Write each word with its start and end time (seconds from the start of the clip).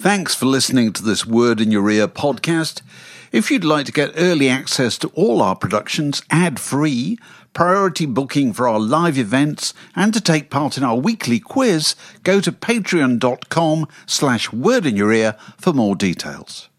Thanks 0.00 0.34
for 0.34 0.46
listening 0.46 0.94
to 0.94 1.02
this 1.02 1.26
Word 1.26 1.60
in 1.60 1.70
Your 1.70 1.90
Ear 1.90 2.08
podcast. 2.08 2.80
If 3.32 3.50
you'd 3.50 3.64
like 3.64 3.84
to 3.86 3.92
get 3.92 4.12
early 4.16 4.48
access 4.48 4.96
to 4.98 5.08
all 5.08 5.42
our 5.42 5.54
productions 5.54 6.22
ad 6.30 6.58
free, 6.58 7.18
priority 7.52 8.06
booking 8.06 8.54
for 8.54 8.66
our 8.66 8.80
live 8.80 9.18
events, 9.18 9.74
and 9.94 10.14
to 10.14 10.20
take 10.20 10.48
part 10.48 10.78
in 10.78 10.84
our 10.84 10.96
weekly 10.96 11.38
quiz, 11.38 11.94
go 12.22 12.40
to 12.40 12.50
patreon.com 12.50 13.86
slash 14.06 14.50
word 14.52 14.86
in 14.86 14.96
your 14.96 15.12
ear 15.12 15.36
for 15.58 15.74
more 15.74 15.94
details. 15.94 16.70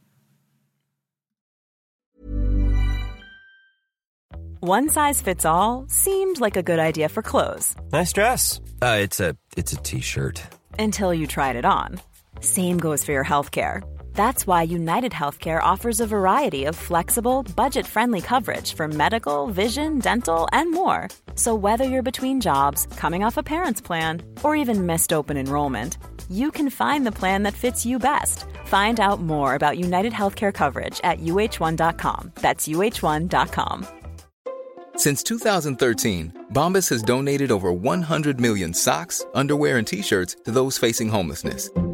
One 4.61 4.89
size 4.89 5.21
fits 5.21 5.45
all 5.45 5.85
seemed 5.87 6.39
like 6.39 6.55
a 6.55 6.63
good 6.63 6.79
idea 6.79 7.09
for 7.09 7.21
clothes 7.23 7.75
Nice 7.91 8.13
dress. 8.13 8.59
Uh, 8.81 8.97
it's 8.99 9.19
a 9.19 9.35
it's 9.57 9.73
a 9.73 9.77
t-shirt. 9.77 10.41
until 10.79 11.13
you 11.13 11.27
tried 11.27 11.55
it 11.55 11.65
on. 11.65 11.99
Same 12.41 12.77
goes 12.77 13.05
for 13.05 13.11
your 13.11 13.23
healthcare. 13.23 13.83
That's 14.13 14.45
why 14.45 14.63
United 14.63 15.11
Healthcare 15.11 15.61
offers 15.61 15.99
a 15.99 16.07
variety 16.07 16.65
of 16.65 16.75
flexible, 16.75 17.43
budget 17.55 17.85
friendly 17.87 18.21
coverage 18.21 18.73
for 18.73 18.87
medical, 18.87 19.47
vision, 19.47 19.99
dental, 19.99 20.47
and 20.51 20.71
more. 20.71 21.07
So, 21.35 21.55
whether 21.55 21.85
you're 21.85 22.03
between 22.03 22.41
jobs, 22.41 22.87
coming 22.97 23.23
off 23.23 23.37
a 23.37 23.43
parent's 23.43 23.81
plan, 23.81 24.21
or 24.43 24.55
even 24.55 24.85
missed 24.85 25.13
open 25.13 25.37
enrollment, 25.37 25.97
you 26.29 26.51
can 26.51 26.69
find 26.69 27.05
the 27.05 27.11
plan 27.11 27.43
that 27.43 27.53
fits 27.53 27.85
you 27.85 27.99
best. 27.99 28.45
Find 28.65 28.99
out 28.99 29.21
more 29.21 29.55
about 29.55 29.77
United 29.77 30.13
Healthcare 30.13 30.53
coverage 30.53 30.99
at 31.03 31.19
uh1.com. 31.19 32.31
That's 32.35 32.67
uh1.com. 32.67 33.87
Since 34.95 35.23
2013, 35.23 36.47
Bombas 36.53 36.89
has 36.89 37.01
donated 37.01 37.51
over 37.51 37.71
100 37.71 38.41
million 38.41 38.73
socks, 38.73 39.25
underwear, 39.33 39.77
and 39.77 39.87
t-shirts 39.87 40.35
to 40.45 40.51
those 40.51 40.77
facing 40.77 41.09
homelessness. 41.09 41.69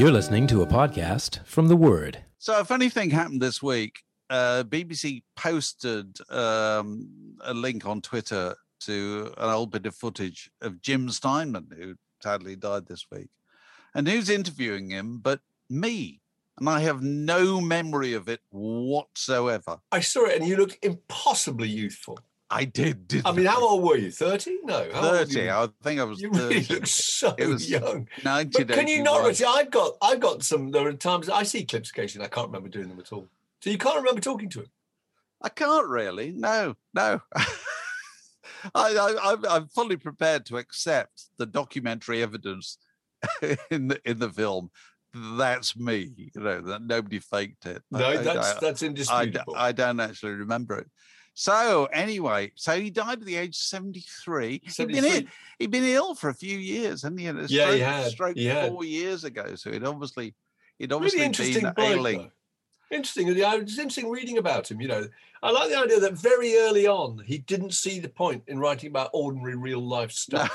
You're 0.00 0.10
listening 0.10 0.46
to 0.46 0.62
a 0.62 0.66
podcast 0.66 1.44
from 1.44 1.68
The 1.68 1.76
Word. 1.76 2.24
So, 2.38 2.58
a 2.58 2.64
funny 2.64 2.88
thing 2.88 3.10
happened 3.10 3.42
this 3.42 3.62
week. 3.62 4.00
Uh, 4.30 4.64
BBC 4.66 5.24
posted 5.36 6.16
um, 6.30 7.36
a 7.42 7.52
link 7.52 7.84
on 7.84 8.00
Twitter 8.00 8.56
to 8.86 9.34
an 9.36 9.50
old 9.50 9.72
bit 9.72 9.84
of 9.84 9.94
footage 9.94 10.50
of 10.62 10.80
Jim 10.80 11.10
Steinman, 11.10 11.68
who 11.76 11.96
sadly 12.22 12.56
died 12.56 12.86
this 12.86 13.04
week. 13.12 13.28
And 13.94 14.08
who's 14.08 14.30
interviewing 14.30 14.88
him 14.88 15.18
but 15.18 15.40
me? 15.68 16.22
And 16.58 16.66
I 16.66 16.80
have 16.80 17.02
no 17.02 17.60
memory 17.60 18.14
of 18.14 18.26
it 18.26 18.40
whatsoever. 18.48 19.80
I 19.92 20.00
saw 20.00 20.24
it 20.24 20.40
and 20.40 20.48
you 20.48 20.56
looked 20.56 20.78
impossibly 20.82 21.68
youthful. 21.68 22.18
I 22.52 22.64
did. 22.64 23.06
did 23.06 23.24
I 23.24 23.32
mean, 23.32 23.46
how 23.46 23.62
old 23.62 23.84
were 23.84 23.96
you? 23.96 24.10
30? 24.10 24.58
No. 24.64 24.84
30. 24.92 25.40
you? 25.40 25.50
I 25.50 25.68
think 25.82 26.00
I 26.00 26.04
was 26.04 26.20
You 26.20 26.30
really 26.30 26.62
look 26.64 26.86
so 26.86 27.32
It 27.38 27.46
was 27.46 27.70
young. 27.70 28.08
But 28.24 28.52
can 28.52 28.88
you 28.88 29.02
not? 29.02 29.40
I've 29.40 29.70
got, 29.70 29.92
I've 30.02 30.18
got 30.18 30.42
some. 30.42 30.70
There 30.72 30.86
are 30.88 30.92
times 30.92 31.28
I 31.28 31.44
see 31.44 31.64
clips 31.64 31.90
occasionally. 31.90 32.26
I 32.26 32.28
can't 32.28 32.48
remember 32.48 32.68
doing 32.68 32.88
them 32.88 32.98
at 32.98 33.12
all. 33.12 33.28
So 33.60 33.70
you 33.70 33.78
can't 33.78 33.96
remember 33.96 34.20
talking 34.20 34.48
to 34.50 34.60
him. 34.60 34.70
I 35.40 35.48
can't 35.48 35.86
really. 35.88 36.32
No, 36.32 36.74
no. 36.92 37.20
I, 37.34 37.46
I, 38.74 39.16
I'm- 39.30 39.44
I'm 39.48 39.68
fully 39.68 39.96
prepared 39.96 40.44
to 40.46 40.56
accept 40.58 41.26
the 41.38 41.46
documentary 41.46 42.22
evidence 42.22 42.78
in 43.70 43.88
the 43.88 44.00
in 44.04 44.18
the 44.18 44.28
film. 44.30 44.70
That's 45.14 45.76
me. 45.76 46.10
You 46.16 46.30
know 46.34 46.60
that 46.62 46.82
nobody 46.82 47.20
faked 47.20 47.66
it. 47.66 47.82
No, 47.90 48.04
I- 48.06 48.16
that's 48.18 48.54
I- 48.56 48.58
that's 48.60 48.82
I, 48.82 48.86
indisputable. 48.86 49.54
I 49.56 49.72
don't 49.72 50.00
actually 50.00 50.32
remember 50.32 50.78
it. 50.78 50.90
So 51.34 51.86
anyway, 51.92 52.52
so 52.54 52.78
he 52.78 52.90
died 52.90 53.20
at 53.20 53.24
the 53.24 53.36
age 53.36 53.50
of 53.50 53.54
73. 53.56 54.60
He'd 54.64 54.88
been, 54.88 55.04
ill, 55.04 55.22
he'd 55.58 55.70
been 55.70 55.84
ill 55.84 56.14
for 56.14 56.28
a 56.28 56.34
few 56.34 56.58
years, 56.58 57.02
hadn't 57.02 57.18
he? 57.18 57.24
Had 57.26 57.36
a 57.36 57.46
Yeah, 57.48 57.72
he 57.72 57.78
stroke- 57.78 57.80
had, 57.80 58.10
Stroke 58.10 58.36
he 58.36 58.46
had. 58.46 58.68
four 58.70 58.84
years 58.84 59.24
ago. 59.24 59.54
So 59.54 59.72
he'd 59.72 59.84
obviously, 59.84 60.34
he'd 60.78 60.92
obviously 60.92 61.18
really 61.20 61.26
interesting 61.26 61.62
been 61.64 61.72
bloke, 61.74 61.88
ailing. 61.88 62.18
though. 62.18 62.96
Interesting. 62.96 63.28
It's 63.28 63.78
interesting 63.78 64.10
reading 64.10 64.38
about 64.38 64.70
him. 64.70 64.80
You 64.80 64.88
know, 64.88 65.08
I 65.42 65.50
like 65.52 65.70
the 65.70 65.78
idea 65.78 66.00
that 66.00 66.14
very 66.14 66.56
early 66.56 66.86
on 66.88 67.22
he 67.24 67.38
didn't 67.38 67.72
see 67.72 68.00
the 68.00 68.08
point 68.08 68.42
in 68.48 68.58
writing 68.58 68.90
about 68.90 69.10
ordinary 69.14 69.54
real 69.56 69.80
life 69.80 70.10
stuff. 70.26 70.50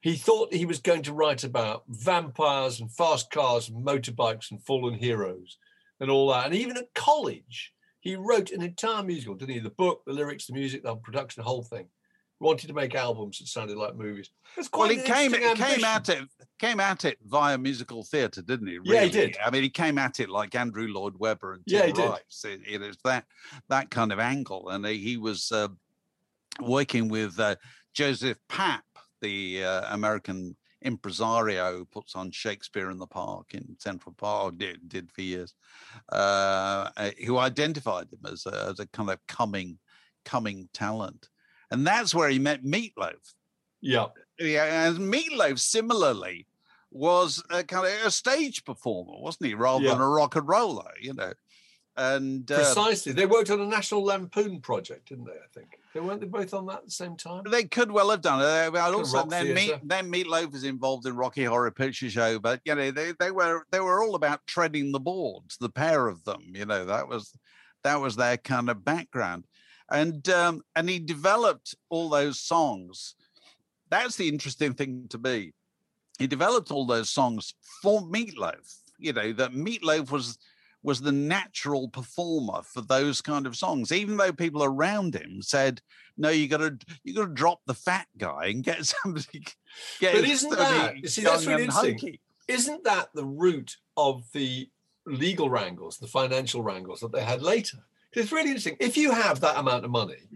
He 0.00 0.16
thought 0.16 0.52
he 0.52 0.66
was 0.66 0.80
going 0.80 1.02
to 1.04 1.12
write 1.14 1.44
about 1.44 1.84
vampires 1.88 2.80
and 2.80 2.90
fast 2.92 3.30
cars 3.30 3.68
and 3.70 3.86
motorbikes 3.86 4.50
and 4.50 4.62
fallen 4.62 4.94
heroes 4.94 5.56
and 6.00 6.10
all 6.10 6.28
that. 6.30 6.46
And 6.46 6.54
even 6.54 6.76
at 6.76 6.92
college, 6.94 7.72
he 8.04 8.16
wrote 8.16 8.52
an 8.52 8.62
entire 8.62 9.02
musical, 9.02 9.34
didn't 9.34 9.54
he? 9.54 9.60
The 9.60 9.70
book, 9.70 10.02
the 10.06 10.12
lyrics, 10.12 10.46
the 10.46 10.52
music, 10.52 10.84
the 10.84 10.94
production, 10.94 11.40
the 11.42 11.48
whole 11.48 11.62
thing. 11.62 11.86
Wanted 12.38 12.66
to 12.66 12.74
make 12.74 12.94
albums 12.94 13.38
that 13.38 13.46
sounded 13.48 13.78
like 13.78 13.96
movies. 13.96 14.28
It's 14.58 14.68
Well, 14.70 14.88
quite 14.88 14.98
he 14.98 14.98
an 14.98 15.06
came 15.06 15.32
he 15.32 15.54
came 15.54 15.84
at 15.84 16.08
it 16.10 16.28
came 16.58 16.80
at 16.80 17.04
it 17.06 17.16
via 17.24 17.56
musical 17.56 18.02
theatre, 18.04 18.42
didn't 18.42 18.66
he? 18.66 18.74
Yeah, 18.74 18.80
he 18.80 18.90
really? 18.90 19.10
did. 19.10 19.36
I 19.42 19.50
mean, 19.50 19.62
he 19.62 19.70
came 19.70 19.96
at 19.96 20.20
it 20.20 20.28
like 20.28 20.54
Andrew 20.54 20.86
Lloyd 20.88 21.14
Webber 21.18 21.54
and 21.54 21.62
Yeah, 21.66 21.86
Tim 21.86 21.94
did. 21.94 22.10
Rice. 22.10 22.44
It, 22.44 22.60
it 22.68 22.82
is 22.82 22.98
that 23.04 23.24
that 23.70 23.90
kind 23.90 24.12
of 24.12 24.18
angle, 24.18 24.68
and 24.68 24.84
he, 24.84 24.98
he 24.98 25.16
was 25.16 25.50
uh, 25.50 25.68
working 26.60 27.08
with 27.08 27.40
uh, 27.40 27.56
Joseph 27.94 28.38
Papp, 28.50 28.82
the 29.22 29.64
uh, 29.64 29.94
American 29.94 30.56
impresario 30.84 31.84
puts 31.90 32.14
on 32.14 32.30
Shakespeare 32.30 32.90
in 32.90 32.98
the 32.98 33.06
Park 33.06 33.54
in 33.54 33.76
Central 33.78 34.14
Park, 34.16 34.58
did, 34.58 34.88
did 34.88 35.10
for 35.10 35.22
years, 35.22 35.54
uh, 36.12 36.90
uh, 36.96 37.10
who 37.26 37.38
identified 37.38 38.06
him 38.12 38.30
as 38.30 38.46
a, 38.46 38.68
as 38.70 38.80
a 38.80 38.86
kind 38.88 39.10
of 39.10 39.18
coming 39.26 39.78
coming 40.24 40.68
talent, 40.72 41.28
and 41.70 41.86
that's 41.86 42.14
where 42.14 42.30
he 42.30 42.38
met 42.38 42.64
Meatloaf 42.64 43.34
Yeah. 43.82 44.06
yeah, 44.38 44.88
and 44.88 44.98
Meatloaf 44.98 45.58
similarly 45.58 46.46
was 46.90 47.42
a 47.50 47.62
kind 47.62 47.86
of 47.86 48.06
a 48.06 48.10
stage 48.10 48.64
performer, 48.64 49.20
wasn't 49.20 49.48
he, 49.48 49.54
rather 49.54 49.84
than 49.84 50.00
a 50.00 50.08
rock 50.08 50.36
and 50.36 50.48
roller, 50.48 50.90
you 51.00 51.12
know. 51.12 51.32
And 51.96 52.50
uh, 52.50 52.56
Precisely. 52.56 53.12
They 53.12 53.26
worked 53.26 53.50
on 53.50 53.60
a 53.60 53.66
National 53.66 54.02
Lampoon 54.04 54.60
project, 54.60 55.08
didn't 55.08 55.26
they? 55.26 55.32
I 55.32 55.48
think 55.52 55.78
they 55.94 56.00
weren't 56.00 56.20
they 56.20 56.26
both 56.26 56.52
on 56.52 56.66
that 56.66 56.78
at 56.78 56.84
the 56.86 56.90
same 56.90 57.16
time. 57.16 57.44
they 57.48 57.64
could 57.64 57.90
well 57.90 58.10
have 58.10 58.20
done 58.20 58.40
it. 58.40 58.76
Uh, 58.76 58.92
also 58.92 59.24
then, 59.26 59.54
Meat, 59.54 59.74
then 59.84 60.10
Meatloaf 60.10 60.54
is 60.54 60.64
involved 60.64 61.06
in 61.06 61.16
Rocky 61.16 61.44
Horror 61.44 61.70
Picture 61.70 62.10
Show, 62.10 62.40
but 62.40 62.60
you 62.64 62.74
know 62.74 62.90
they, 62.90 63.12
they 63.20 63.30
were 63.30 63.64
they 63.70 63.80
were 63.80 64.02
all 64.02 64.16
about 64.16 64.40
treading 64.46 64.90
the 64.90 65.00
boards, 65.00 65.56
the 65.58 65.70
pair 65.70 66.08
of 66.08 66.24
them. 66.24 66.42
You 66.52 66.66
know 66.66 66.84
that 66.84 67.08
was 67.08 67.32
that 67.84 68.00
was 68.00 68.16
their 68.16 68.36
kind 68.36 68.68
of 68.68 68.84
background, 68.84 69.44
and 69.90 70.28
um, 70.28 70.62
and 70.74 70.88
he 70.88 70.98
developed 70.98 71.76
all 71.88 72.08
those 72.08 72.40
songs. 72.40 73.14
That's 73.88 74.16
the 74.16 74.28
interesting 74.28 74.74
thing 74.74 75.06
to 75.10 75.18
be. 75.18 75.54
He 76.18 76.26
developed 76.26 76.72
all 76.72 76.86
those 76.86 77.10
songs 77.10 77.54
for 77.82 78.02
Meatloaf. 78.02 78.78
You 78.98 79.12
know 79.12 79.32
that 79.34 79.52
Meatloaf 79.52 80.10
was 80.10 80.38
was 80.84 81.00
the 81.00 81.10
natural 81.10 81.88
performer 81.88 82.62
for 82.62 82.82
those 82.82 83.20
kind 83.20 83.46
of 83.46 83.56
songs, 83.56 83.90
even 83.90 84.16
though 84.16 84.32
people 84.32 84.62
around 84.62 85.14
him 85.16 85.42
said, 85.42 85.80
"No, 86.16 86.28
you 86.28 86.46
got 86.46 86.58
to 86.58 86.78
you 87.02 87.14
got 87.14 87.26
to 87.26 87.34
drop 87.34 87.60
the 87.66 87.74
fat 87.74 88.06
guy 88.18 88.46
and 88.46 88.62
get 88.62 88.84
somebody." 89.02 89.44
Get 89.98 90.14
But 90.14 90.24
isn't 90.24 90.50
that- 90.50 90.94
see, 91.08 91.22
that's 91.22 91.46
really 91.46 91.64
interesting. 91.64 91.92
hunky." 91.98 92.20
Isn't 92.46 92.84
that 92.84 93.08
the 93.14 93.24
root 93.24 93.78
of 93.96 94.22
the 94.32 94.68
legal 95.06 95.48
wrangles, 95.48 95.96
the 95.96 96.06
financial 96.06 96.62
wrangles 96.62 97.00
that 97.00 97.10
they 97.10 97.24
had 97.24 97.40
later? 97.42 97.78
It's 98.12 98.30
really 98.30 98.48
interesting. 98.50 98.76
If 98.78 98.96
you 98.98 99.10
have 99.12 99.40
that 99.40 99.56
amount 99.56 99.84
of 99.86 99.90
money, 99.90 100.28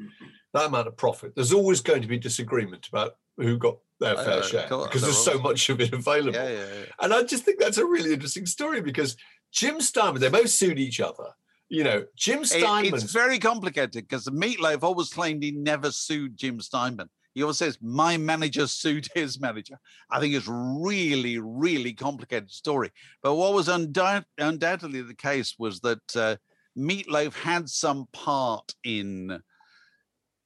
that 0.54 0.66
amount 0.66 0.88
of 0.88 0.96
profit, 0.96 1.34
there's 1.34 1.52
always 1.52 1.80
going 1.82 2.00
to 2.02 2.08
be 2.08 2.18
disagreement 2.18 2.88
about 2.88 3.16
who 3.36 3.56
got 3.58 3.76
their 4.00 4.16
fair 4.16 4.42
share 4.42 4.66
because 4.68 5.02
there's 5.02 5.22
so 5.22 5.38
much 5.38 5.68
of 5.68 5.80
it 5.80 5.92
available. 5.92 6.32
Yeah, 6.32 6.48
yeah, 6.48 6.64
yeah. 6.64 6.84
And 7.00 7.12
I 7.12 7.22
just 7.24 7.44
think 7.44 7.58
that's 7.60 7.78
a 7.78 7.84
really 7.86 8.12
interesting 8.14 8.46
story 8.46 8.80
because 8.80 9.16
Jim 9.52 9.80
Steinman, 9.80 10.20
they 10.20 10.28
both 10.28 10.50
sued 10.50 10.78
each 10.78 11.00
other. 11.00 11.24
You 11.68 11.84
know, 11.84 12.06
Jim 12.16 12.40
It- 12.42 12.46
Steinman. 12.48 12.94
it's 12.94 13.12
very 13.12 13.38
complicated 13.38 13.92
because 14.08 14.24
the 14.24 14.30
Meatloaf 14.32 14.82
always 14.82 15.10
claimed 15.12 15.42
he 15.42 15.50
never 15.52 15.90
sued 15.90 16.36
Jim 16.36 16.60
Steinman. 16.60 17.10
He 17.34 17.42
always 17.42 17.58
says, 17.58 17.78
My 17.80 18.16
manager 18.16 18.66
sued 18.66 19.08
his 19.14 19.38
manager. 19.40 19.78
I 20.10 20.18
think 20.18 20.34
it's 20.34 20.48
really, 20.48 21.38
really 21.38 21.92
complicated 21.92 22.50
story. 22.50 22.90
But 23.22 23.34
what 23.34 23.52
was 23.54 23.68
undoubt- 23.68 24.24
undoubtedly 24.38 25.02
the 25.02 25.14
case 25.14 25.54
was 25.58 25.80
that 25.80 26.16
uh, 26.16 26.36
Meatloaf 26.76 27.34
had 27.34 27.68
some 27.68 28.06
part 28.12 28.74
in 28.82 29.40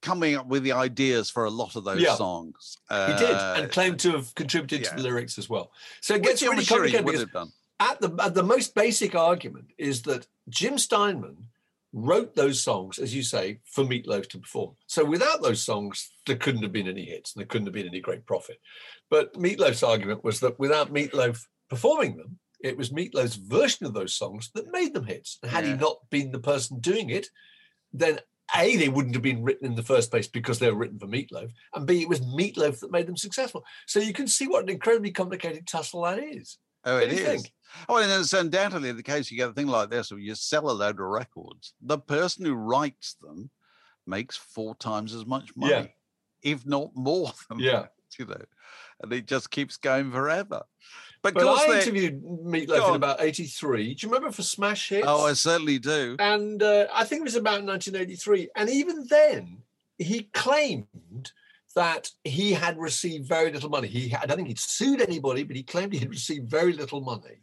coming 0.01 0.35
up 0.35 0.47
with 0.47 0.63
the 0.63 0.73
ideas 0.73 1.29
for 1.29 1.45
a 1.45 1.49
lot 1.49 1.77
of 1.77 1.85
those 1.85 2.01
Yeah. 2.01 2.15
songs. 2.15 2.77
He 2.89 2.95
did, 2.95 3.31
Uh, 3.31 3.55
and 3.57 3.71
claimed 3.71 3.99
to 4.01 4.11
have 4.11 4.35
contributed 4.35 4.83
to 4.83 4.95
the 4.95 5.01
lyrics 5.01 5.37
as 5.37 5.47
well. 5.49 5.71
So 6.01 6.15
it 6.15 6.21
which 6.21 6.29
gets 6.31 6.43
I'm 6.43 6.49
really 6.51 6.63
sure 6.65 6.85
complicated 6.89 7.31
done. 7.31 7.51
At 7.89 8.01
the 8.01 8.15
at 8.23 8.33
the 8.33 8.43
most 8.43 8.75
basic 8.75 9.15
argument 9.15 9.67
is 9.77 10.03
that 10.03 10.27
Jim 10.49 10.77
Steinman 10.77 11.47
wrote 11.93 12.33
those 12.35 12.61
songs, 12.61 12.97
as 12.97 13.13
you 13.13 13.21
say, 13.21 13.59
for 13.65 13.83
Meatloaf 13.83 14.27
to 14.29 14.39
perform. 14.39 14.75
So 14.87 15.05
without 15.05 15.43
those 15.43 15.61
songs, 15.63 16.11
there 16.25 16.35
couldn't 16.35 16.63
have 16.63 16.71
been 16.71 16.87
any 16.87 17.05
hits 17.05 17.33
and 17.33 17.41
there 17.41 17.47
couldn't 17.47 17.67
have 17.67 17.73
been 17.73 17.87
any 17.87 18.01
great 18.01 18.25
profit. 18.25 18.59
But 19.11 19.33
Meatloaf's 19.35 19.83
argument 19.83 20.23
was 20.23 20.39
that 20.39 20.57
without 20.57 20.91
Meatloaf 20.91 21.45
performing 21.69 22.17
them, 22.17 22.39
it 22.63 22.77
was 22.77 22.89
Meatloaf's 22.89 23.35
version 23.35 23.85
of 23.85 23.93
those 23.93 24.15
songs 24.15 24.49
that 24.55 24.71
made 24.71 24.93
them 24.93 25.05
hits. 25.05 25.37
And 25.43 25.51
had 25.51 25.65
he 25.65 25.73
not 25.73 25.97
been 26.09 26.31
the 26.31 26.39
person 26.39 26.79
doing 26.79 27.11
it, 27.11 27.27
then 27.91 28.19
A, 28.57 28.75
they 28.75 28.89
wouldn't 28.89 29.13
have 29.13 29.21
been 29.21 29.43
written 29.43 29.67
in 29.67 29.75
the 29.75 29.83
first 29.83 30.09
place 30.09 30.27
because 30.27 30.57
they 30.57 30.71
were 30.71 30.77
written 30.77 30.97
for 30.97 31.07
Meatloaf, 31.07 31.51
and 31.75 31.85
B, 31.85 32.01
it 32.01 32.09
was 32.09 32.21
Meatloaf 32.21 32.79
that 32.79 32.91
made 32.91 33.05
them 33.05 33.17
successful. 33.17 33.63
So 33.85 33.99
you 33.99 34.13
can 34.13 34.27
see 34.27 34.47
what 34.47 34.63
an 34.63 34.69
incredibly 34.69 35.11
complicated 35.11 35.67
tussle 35.67 36.03
that 36.03 36.19
is. 36.19 36.57
Oh, 36.85 36.97
it 36.97 37.13
is. 37.13 37.19
think? 37.19 37.53
Oh, 37.89 37.97
and 37.97 38.11
it's 38.11 38.33
undoubtedly 38.33 38.91
the 38.91 39.03
case. 39.03 39.29
You 39.31 39.37
get 39.37 39.49
a 39.49 39.53
thing 39.53 39.67
like 39.67 39.89
this, 39.89 40.11
where 40.11 40.19
you 40.19 40.35
sell 40.35 40.69
a 40.69 40.71
load 40.71 40.99
of 40.99 41.05
records. 41.07 41.73
The 41.81 41.97
person 41.97 42.45
who 42.45 42.53
writes 42.53 43.15
them 43.21 43.49
makes 44.05 44.35
four 44.35 44.75
times 44.75 45.13
as 45.13 45.25
much 45.25 45.55
money, 45.55 45.71
Yeah. 45.73 45.85
if 46.41 46.65
not 46.65 46.91
more 46.95 47.31
than 47.49 47.59
Yeah. 47.59 47.71
that, 47.81 47.91
you 48.19 48.25
know, 48.25 48.41
and 49.01 49.13
it 49.13 49.25
just 49.25 49.49
keeps 49.51 49.77
going 49.77 50.11
forever. 50.11 50.63
But, 51.21 51.35
But 51.35 51.47
I 51.47 51.79
interviewed 51.79 52.21
Meatloaf 52.21 52.89
in 52.89 52.95
about 52.95 53.21
83. 53.21 53.93
Do 53.93 54.05
you 54.07 54.11
remember 54.13 54.31
for 54.33 54.43
Smash 54.43 54.89
Hits? 54.89 55.05
oh, 55.07 55.25
I 55.25 55.33
certainly 55.33 55.79
do. 55.79 56.17
and 56.19 56.61
uh, 56.61 56.87
I 56.93 57.05
think 57.05 57.21
it 57.21 57.23
was 57.23 57.35
about 57.35 57.63
1983. 57.63 58.49
And 58.57 58.69
even 58.69 59.07
then, 59.09 59.59
he 59.97 60.23
claimed 60.33 61.31
that 61.75 62.11
he 62.25 62.51
had 62.51 62.77
received 62.77 63.25
very 63.25 63.51
little 63.51 63.69
money. 63.69 63.87
He 63.87 64.09
had, 64.09 64.23
I 64.23 64.25
don't 64.25 64.35
think 64.37 64.49
he'd 64.49 64.59
sued 64.59 65.01
anybody, 65.01 65.43
but 65.43 65.55
he 65.55 65.63
claimed 65.63 65.93
he 65.93 65.99
had 65.99 66.09
received 66.09 66.49
very 66.49 66.73
little 66.73 66.99
money. 67.01 67.39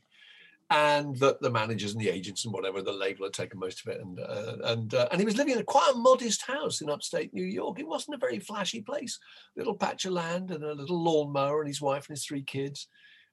And 0.72 1.16
that 1.16 1.40
the 1.40 1.50
managers 1.50 1.92
and 1.92 2.00
the 2.00 2.10
agents 2.10 2.44
and 2.44 2.54
whatever, 2.54 2.80
the 2.80 2.92
label 2.92 3.26
had 3.26 3.32
taken 3.32 3.58
most 3.58 3.84
of 3.84 3.92
it. 3.92 4.00
And 4.00 4.20
uh, 4.20 4.56
and 4.62 4.94
uh, 4.94 5.08
and 5.10 5.20
he 5.20 5.24
was 5.24 5.36
living 5.36 5.54
in 5.54 5.60
a 5.60 5.64
quite 5.64 5.90
a 5.92 5.98
modest 5.98 6.42
house 6.42 6.80
in 6.80 6.88
upstate 6.88 7.34
New 7.34 7.44
York. 7.44 7.80
It 7.80 7.88
wasn't 7.88 8.14
a 8.14 8.20
very 8.20 8.38
flashy 8.38 8.80
place. 8.80 9.18
Little 9.56 9.74
patch 9.74 10.04
of 10.04 10.12
land 10.12 10.52
and 10.52 10.62
a 10.62 10.72
little 10.72 11.02
lawnmower 11.02 11.60
and 11.60 11.68
his 11.68 11.80
wife 11.80 12.08
and 12.08 12.16
his 12.16 12.24
three 12.24 12.42
kids. 12.42 12.86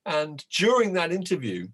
And 0.07 0.43
during 0.49 0.93
that 0.93 1.11
interview, 1.11 1.67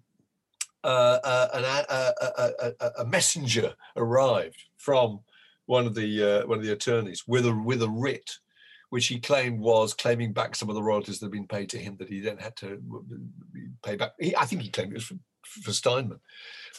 uh, 0.84 1.18
uh, 1.24 1.48
an, 1.54 1.64
a, 1.88 2.72
a, 2.80 2.90
a, 2.98 3.04
messenger 3.06 3.72
arrived 3.96 4.62
from 4.76 5.20
one 5.64 5.86
of 5.86 5.94
the 5.94 6.42
uh, 6.42 6.46
one 6.46 6.58
of 6.58 6.64
the 6.64 6.72
attorneys 6.72 7.24
with 7.26 7.46
a 7.46 7.54
with 7.54 7.82
a 7.82 7.88
writ, 7.88 8.30
which 8.90 9.06
he 9.06 9.18
claimed 9.18 9.60
was 9.60 9.94
claiming 9.94 10.32
back 10.34 10.54
some 10.54 10.68
of 10.68 10.74
the 10.74 10.82
royalties 10.82 11.18
that 11.18 11.26
had 11.26 11.32
been 11.32 11.46
paid 11.46 11.70
to 11.70 11.78
him 11.78 11.96
that 11.98 12.10
he 12.10 12.20
then 12.20 12.36
had 12.36 12.54
to 12.56 12.82
pay 13.82 13.96
back. 13.96 14.12
He, 14.20 14.36
I 14.36 14.44
think 14.44 14.60
he 14.60 14.68
claimed 14.68 14.92
it 14.92 14.96
was 14.96 15.12
for 15.46 15.72
Steinman, 15.72 16.20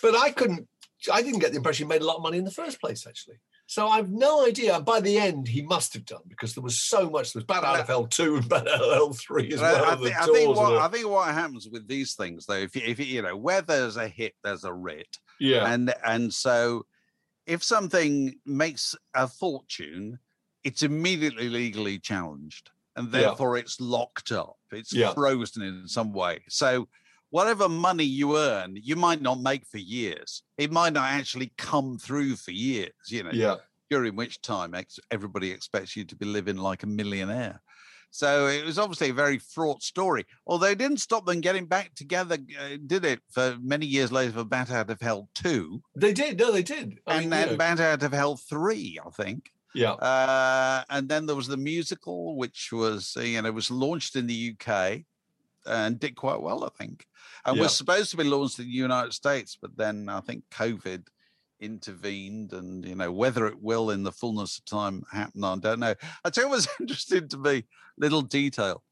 but 0.01 0.15
I 0.15 0.31
couldn't. 0.31 0.67
I 1.11 1.21
didn't 1.21 1.39
get 1.39 1.51
the 1.51 1.57
impression 1.57 1.85
he 1.85 1.89
made 1.89 2.01
a 2.01 2.05
lot 2.05 2.17
of 2.17 2.23
money 2.23 2.37
in 2.37 2.45
the 2.45 2.51
first 2.51 2.79
place, 2.79 3.05
actually. 3.05 3.39
So 3.67 3.87
I've 3.87 4.09
no 4.09 4.45
idea. 4.45 4.79
By 4.79 4.99
the 5.01 5.17
end, 5.17 5.47
he 5.47 5.61
must 5.61 5.93
have 5.93 6.05
done 6.05 6.21
because 6.27 6.53
there 6.53 6.63
was 6.63 6.79
so 6.79 7.09
much. 7.09 7.33
There 7.33 7.39
was 7.39 7.45
Bad 7.45 7.85
Hell 7.87 8.07
two 8.07 8.35
and 8.37 8.47
Bad 8.49 8.67
Hell 8.67 9.13
three 9.13 9.51
as 9.53 9.59
well. 9.59 9.85
I, 9.85 9.95
think, 9.95 10.15
I 10.15 10.25
think 10.25 10.55
what. 10.55 10.81
I 10.81 10.87
think 10.87 11.07
what 11.07 11.33
happens 11.33 11.67
with 11.71 11.87
these 11.87 12.13
things, 12.15 12.45
though, 12.45 12.53
if 12.55 12.75
you, 12.75 12.83
if 12.85 12.99
you 12.99 13.05
you 13.05 13.21
know 13.21 13.35
where 13.35 13.61
there's 13.61 13.97
a 13.97 14.07
hit, 14.07 14.33
there's 14.43 14.63
a 14.63 14.73
writ, 14.73 15.17
yeah, 15.39 15.71
and 15.71 15.93
and 16.05 16.33
so 16.33 16.85
if 17.45 17.63
something 17.63 18.35
makes 18.45 18.95
a 19.13 19.27
fortune, 19.27 20.19
it's 20.63 20.83
immediately 20.83 21.49
legally 21.49 21.99
challenged, 21.99 22.69
and 22.95 23.11
Yeah. 23.13 23.21
therefore 23.21 23.57
it's 23.57 23.79
locked 23.79 24.31
up, 24.31 24.57
it's 24.71 24.93
Yeah. 24.93 25.13
frozen 25.13 25.61
in 25.63 25.87
some 25.87 26.13
way. 26.13 26.43
So 26.49 26.87
whatever 27.35 27.67
money 27.67 28.05
you 28.05 28.37
earn, 28.37 28.77
you 28.81 28.95
might 28.95 29.21
not 29.21 29.41
make 29.41 29.65
for 29.67 29.77
years. 29.77 30.41
It 30.57 30.71
might 30.71 30.93
not 30.93 31.09
actually 31.09 31.51
come 31.57 31.97
through 31.97 32.37
for 32.37 32.51
years. 32.51 32.93
You 33.09 33.23
know, 33.23 33.31
yeah. 33.33 33.55
during 33.89 34.15
which 34.15 34.41
time 34.41 34.73
ex- 34.73 35.01
everybody 35.11 35.51
expects 35.51 35.97
you 35.97 36.05
to 36.05 36.15
be 36.15 36.25
living 36.25 36.55
like 36.55 36.83
a 36.83 36.87
millionaire. 36.87 37.61
So 38.09 38.47
it 38.47 38.63
was 38.63 38.79
obviously 38.79 39.09
a 39.09 39.13
very 39.13 39.37
fraught 39.37 39.83
story. 39.83 40.25
Although 40.47 40.67
it 40.67 40.77
didn't 40.77 41.01
stop 41.01 41.25
them 41.25 41.41
getting 41.41 41.65
back 41.65 41.93
together, 41.93 42.37
uh, 42.57 42.77
did 42.87 43.03
it? 43.03 43.19
For 43.29 43.57
many 43.61 43.85
years 43.85 44.13
later, 44.13 44.31
for 44.31 44.45
Bat 44.45 44.71
Out 44.71 44.89
of 44.89 45.01
Hell 45.01 45.27
two, 45.35 45.81
They 45.97 46.13
did. 46.13 46.39
No, 46.39 46.53
they 46.53 46.63
did. 46.63 46.99
I 47.05 47.15
and 47.15 47.23
mean, 47.23 47.29
then 47.31 47.47
you 47.47 47.51
know, 47.51 47.57
Bat 47.57 47.79
Out 47.81 48.03
of 48.03 48.13
Hell 48.13 48.37
three, 48.37 48.97
I 49.05 49.09
think. 49.09 49.51
yeah. 49.73 49.91
Uh, 49.91 50.83
and 50.89 51.09
then 51.09 51.25
there 51.25 51.35
was 51.35 51.47
the 51.47 51.57
musical, 51.57 52.37
which 52.37 52.69
was 52.71 53.13
uh, 53.17 53.23
you 53.23 53.41
know 53.41 53.51
was 53.51 53.69
launched 53.69 54.15
in 54.15 54.25
the 54.25 54.55
UK 54.55 55.03
and 55.65 55.99
did 55.99 56.15
quite 56.15 56.41
well, 56.41 56.63
I 56.63 56.69
think, 56.77 57.05
and 57.45 57.57
Yeah. 57.57 57.63
was 57.63 57.75
supposed 57.77 58.11
to 58.11 58.17
be 58.17 58.23
launched 58.23 58.59
in 58.59 58.65
the 58.65 58.71
United 58.71 59.13
States, 59.13 59.57
but 59.61 59.75
then 59.77 60.09
I 60.09 60.19
think 60.21 60.43
COVID 60.51 61.07
intervened, 61.59 62.53
and 62.53 62.85
you 62.85 62.95
know 62.95 63.11
whether 63.11 63.47
it 63.47 63.61
will 63.61 63.89
in 63.89 64.03
the 64.03 64.11
fullness 64.11 64.57
of 64.59 64.65
time 64.65 65.03
happen, 65.11 65.43
I 65.43 65.55
don't 65.57 65.79
know. 65.79 65.95
I 66.23 66.29
tell 66.29 66.45
you 66.45 66.49
what's 66.49 66.67
interesting 66.79 67.27
to 67.29 67.37
me, 67.37 67.63
little 67.97 68.21
detail 68.21 68.83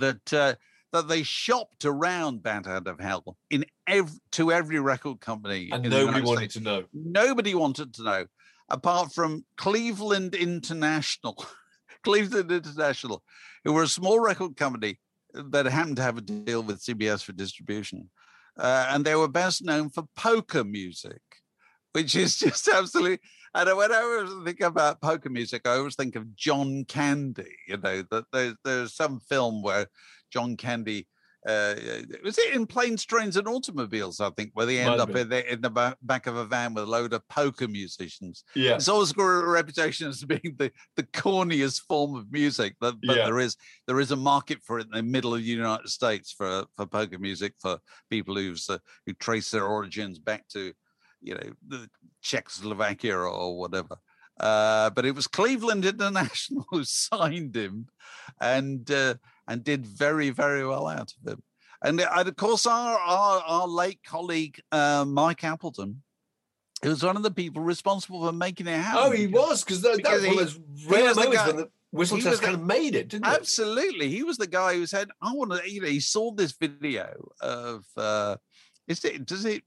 that. 0.00 0.32
Uh, 0.32 0.54
that 0.92 1.08
they 1.08 1.24
shopped 1.24 1.84
around 1.84 2.42
Bat 2.44 2.68
Out 2.68 2.86
of 2.86 3.00
Hell 3.00 3.36
in 3.50 3.66
ev- 3.88 4.18
to 4.30 4.50
every 4.52 4.78
record 4.78 5.20
company, 5.20 5.68
And 5.70 5.84
in 5.84 5.90
the 5.90 5.98
nobody 5.98 6.20
wanted 6.24 6.38
States 6.38 6.54
to 6.54 6.60
know. 6.60 6.84
nobody 6.94 7.54
wanted 7.54 7.92
to 7.94 8.02
know 8.04 8.26
apart 8.70 9.12
from 9.12 9.44
Cleveland 9.58 10.34
International. 10.34 11.44
Cleveland 12.04 12.50
International, 12.52 13.22
who 13.64 13.72
were 13.74 13.82
a 13.82 13.88
small 13.88 14.20
record 14.20 14.56
company 14.56 14.98
that 15.34 15.66
happened 15.66 15.96
to 15.96 16.02
have 16.02 16.18
a 16.18 16.22
deal 16.22 16.62
with 16.62 16.82
CBS 16.82 17.22
for 17.22 17.32
distribution. 17.32 18.10
Uh, 18.58 18.86
and 18.90 19.04
they 19.04 19.14
were 19.14 19.28
best 19.28 19.64
known 19.64 19.90
for 19.90 20.04
polka 20.16 20.64
music, 20.64 21.20
which 21.92 22.14
is 22.16 22.36
just 22.38 22.68
absolutely. 22.68 23.18
And 23.54 23.76
when 23.76 23.92
I 23.92 24.42
think 24.44 24.60
about 24.60 25.00
polka 25.00 25.30
music, 25.30 25.62
I 25.66 25.76
always 25.76 25.96
think 25.96 26.16
of 26.16 26.36
John 26.36 26.84
Candy. 26.84 27.56
You 27.66 27.78
know, 27.78 28.02
that 28.10 28.24
there's, 28.32 28.54
there's 28.64 28.94
some 28.94 29.20
film 29.20 29.62
where 29.62 29.86
John 30.30 30.56
Candy 30.56 31.06
uh, 31.46 31.74
was 32.24 32.38
it 32.38 32.54
in 32.54 32.66
Planes, 32.66 33.04
Trains, 33.04 33.36
and 33.36 33.46
Automobiles? 33.46 34.20
I 34.20 34.30
think 34.30 34.50
where 34.54 34.66
they 34.66 34.78
end 34.80 34.90
Might 34.90 35.00
up 35.00 35.14
in 35.14 35.28
the, 35.28 35.52
in 35.52 35.60
the 35.60 35.96
back 36.02 36.26
of 36.26 36.36
a 36.36 36.44
van 36.44 36.74
with 36.74 36.84
a 36.84 36.86
load 36.86 37.12
of 37.12 37.26
polka 37.28 37.68
musicians. 37.68 38.42
Yeah. 38.54 38.74
It's 38.74 38.88
always 38.88 39.12
got 39.12 39.24
a 39.24 39.46
reputation 39.46 40.08
as 40.08 40.24
being 40.24 40.56
the, 40.58 40.72
the 40.96 41.04
corniest 41.04 41.82
form 41.88 42.16
of 42.16 42.32
music, 42.32 42.74
but, 42.80 42.96
but 43.06 43.16
Yeah. 43.16 43.26
there 43.26 43.38
is 43.38 43.56
there 43.86 44.00
is 44.00 44.10
a 44.10 44.16
market 44.16 44.58
for 44.64 44.78
it 44.80 44.86
in 44.86 44.96
the 44.96 45.02
middle 45.02 45.34
of 45.34 45.40
the 45.40 45.46
United 45.46 45.88
States 45.88 46.32
for 46.32 46.64
for 46.76 46.86
polka 46.86 47.18
music 47.18 47.54
for 47.60 47.78
people 48.10 48.34
who's 48.34 48.68
uh, 48.68 48.78
who 49.06 49.12
trace 49.14 49.50
their 49.50 49.66
origins 49.66 50.18
back 50.18 50.48
to 50.48 50.72
you 51.20 51.34
know 51.34 51.50
the 51.68 51.88
Czechoslovakia 52.22 53.14
or, 53.16 53.28
or 53.28 53.58
whatever. 53.58 53.96
Uh, 54.38 54.90
but 54.90 55.06
it 55.06 55.14
was 55.14 55.26
Cleveland 55.26 55.84
International 55.84 56.66
who 56.70 56.84
signed 56.84 57.56
him, 57.56 57.86
and 58.40 58.90
uh, 58.90 59.14
and 59.48 59.62
did 59.64 59.86
very 59.86 60.30
very 60.30 60.66
well 60.66 60.86
out 60.86 61.12
of 61.12 61.32
him. 61.32 61.42
And, 61.82 62.00
uh, 62.00 62.08
and 62.16 62.28
of 62.28 62.36
course, 62.36 62.66
our 62.66 62.98
our, 62.98 63.42
our 63.46 63.68
late 63.68 64.00
colleague 64.04 64.60
uh, 64.72 65.04
Mike 65.06 65.44
Appleton, 65.44 66.02
who 66.82 66.88
was 66.88 67.02
one 67.02 67.16
of 67.16 67.22
the 67.22 67.30
people 67.30 67.62
responsible 67.62 68.24
for 68.24 68.32
making 68.32 68.66
it 68.66 68.78
happen. 68.78 69.02
Oh, 69.04 69.10
he 69.10 69.26
was 69.26 69.62
because 69.62 69.82
that, 69.82 70.02
that 70.02 70.22
because 70.22 70.22
was 70.36 70.58
one 70.58 70.64
he- 70.76 70.86
rare 70.88 71.04
was 71.04 71.16
the 71.16 71.22
moments 71.22 71.36
guy- 71.42 71.46
when 71.48 71.56
the 71.56 71.70
whistle 71.92 72.18
test 72.18 72.40
the- 72.40 72.46
kind 72.46 72.54
of 72.60 72.62
made 72.66 72.94
it, 72.94 73.08
didn't 73.08 73.26
it? 73.26 73.30
Absolutely, 73.40 74.08
he 74.08 74.22
was 74.22 74.38
the 74.38 74.46
guy 74.46 74.74
who 74.74 74.86
said, 74.86 75.08
"I 75.20 75.32
want 75.32 75.52
to." 75.52 75.70
You 75.70 75.82
know, 75.82 75.88
he 75.88 76.00
saw 76.00 76.30
this 76.32 76.52
video 76.52 77.28
of. 77.40 77.84
uh 77.96 78.36
Is 78.88 79.04
it? 79.04 79.26
Does 79.26 79.44
it? 79.44 79.62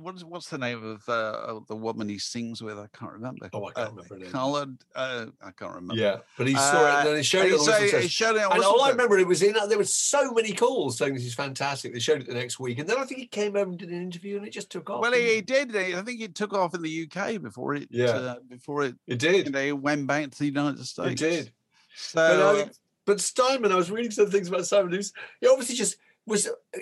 What's 0.00 0.24
what's 0.24 0.48
the 0.48 0.58
name 0.58 0.84
of 0.84 1.08
uh, 1.08 1.60
the 1.68 1.76
woman 1.76 2.08
he 2.08 2.18
sings 2.18 2.62
with? 2.62 2.78
I 2.78 2.86
can't 2.96 3.12
remember. 3.12 3.48
Oh, 3.52 3.66
I 3.66 3.72
can't 3.72 3.88
Uh, 3.88 4.02
remember. 4.02 4.30
Coloured. 4.30 4.76
Uh, 4.94 5.26
I 5.42 5.50
can't 5.52 5.74
remember. 5.74 5.94
Yeah, 5.94 6.18
but 6.36 6.46
he 6.48 6.54
saw 6.54 7.00
it 7.02 7.06
and 7.08 7.16
he 7.16 7.22
showed 7.22 7.46
it 7.46 7.60
he 7.60 7.94
on 7.94 8.02
he 8.02 8.08
showed 8.08 8.36
it 8.36 8.42
on 8.42 8.52
And 8.52 8.64
all 8.64 8.82
I 8.82 8.90
remember 8.90 9.18
it 9.18 9.26
was 9.26 9.42
in 9.42 9.54
there 9.68 9.78
were 9.78 9.84
so 9.84 10.32
many 10.32 10.52
calls 10.52 10.98
saying 10.98 11.14
this 11.14 11.24
is 11.24 11.34
fantastic. 11.34 11.92
They 11.92 11.98
showed 12.00 12.20
it 12.20 12.26
the 12.26 12.34
next 12.34 12.58
week, 12.58 12.78
and 12.78 12.88
then 12.88 12.98
I 12.98 13.04
think 13.04 13.20
he 13.20 13.26
came 13.26 13.56
over 13.56 13.70
and 13.70 13.78
did 13.78 13.90
an 13.90 14.02
interview, 14.02 14.36
and 14.36 14.46
it 14.46 14.50
just 14.50 14.70
took 14.70 14.90
off. 14.90 15.00
Well, 15.02 15.12
he, 15.12 15.36
he 15.36 15.40
did. 15.40 15.74
I 15.76 16.02
think 16.02 16.20
it 16.20 16.34
took 16.34 16.52
off 16.54 16.74
in 16.74 16.82
the 16.82 17.08
UK 17.10 17.40
before 17.40 17.74
it. 17.74 17.88
Yeah. 17.90 18.06
Uh, 18.10 18.36
before 18.48 18.84
it. 18.84 18.96
it 19.06 19.18
did. 19.18 19.46
You 19.46 19.52
know, 19.52 19.60
it 19.60 19.78
went 19.78 20.06
back 20.06 20.30
to 20.30 20.38
the 20.38 20.46
United 20.46 20.80
It 20.80 20.86
States. 20.86 21.20
did. 21.20 21.52
So. 21.96 22.14
But, 22.16 22.40
uh, 22.40 22.64
I, 22.66 22.70
but 23.06 23.20
Steinman, 23.20 23.70
I 23.72 23.76
was 23.76 23.90
reading 23.90 24.10
some 24.10 24.30
things 24.30 24.48
about 24.48 24.66
Steinman. 24.66 24.92
He, 24.92 24.96
was, 24.98 25.12
he 25.40 25.46
obviously 25.46 25.76
just 25.76 25.96
was 26.26 26.46
uh, 26.46 26.78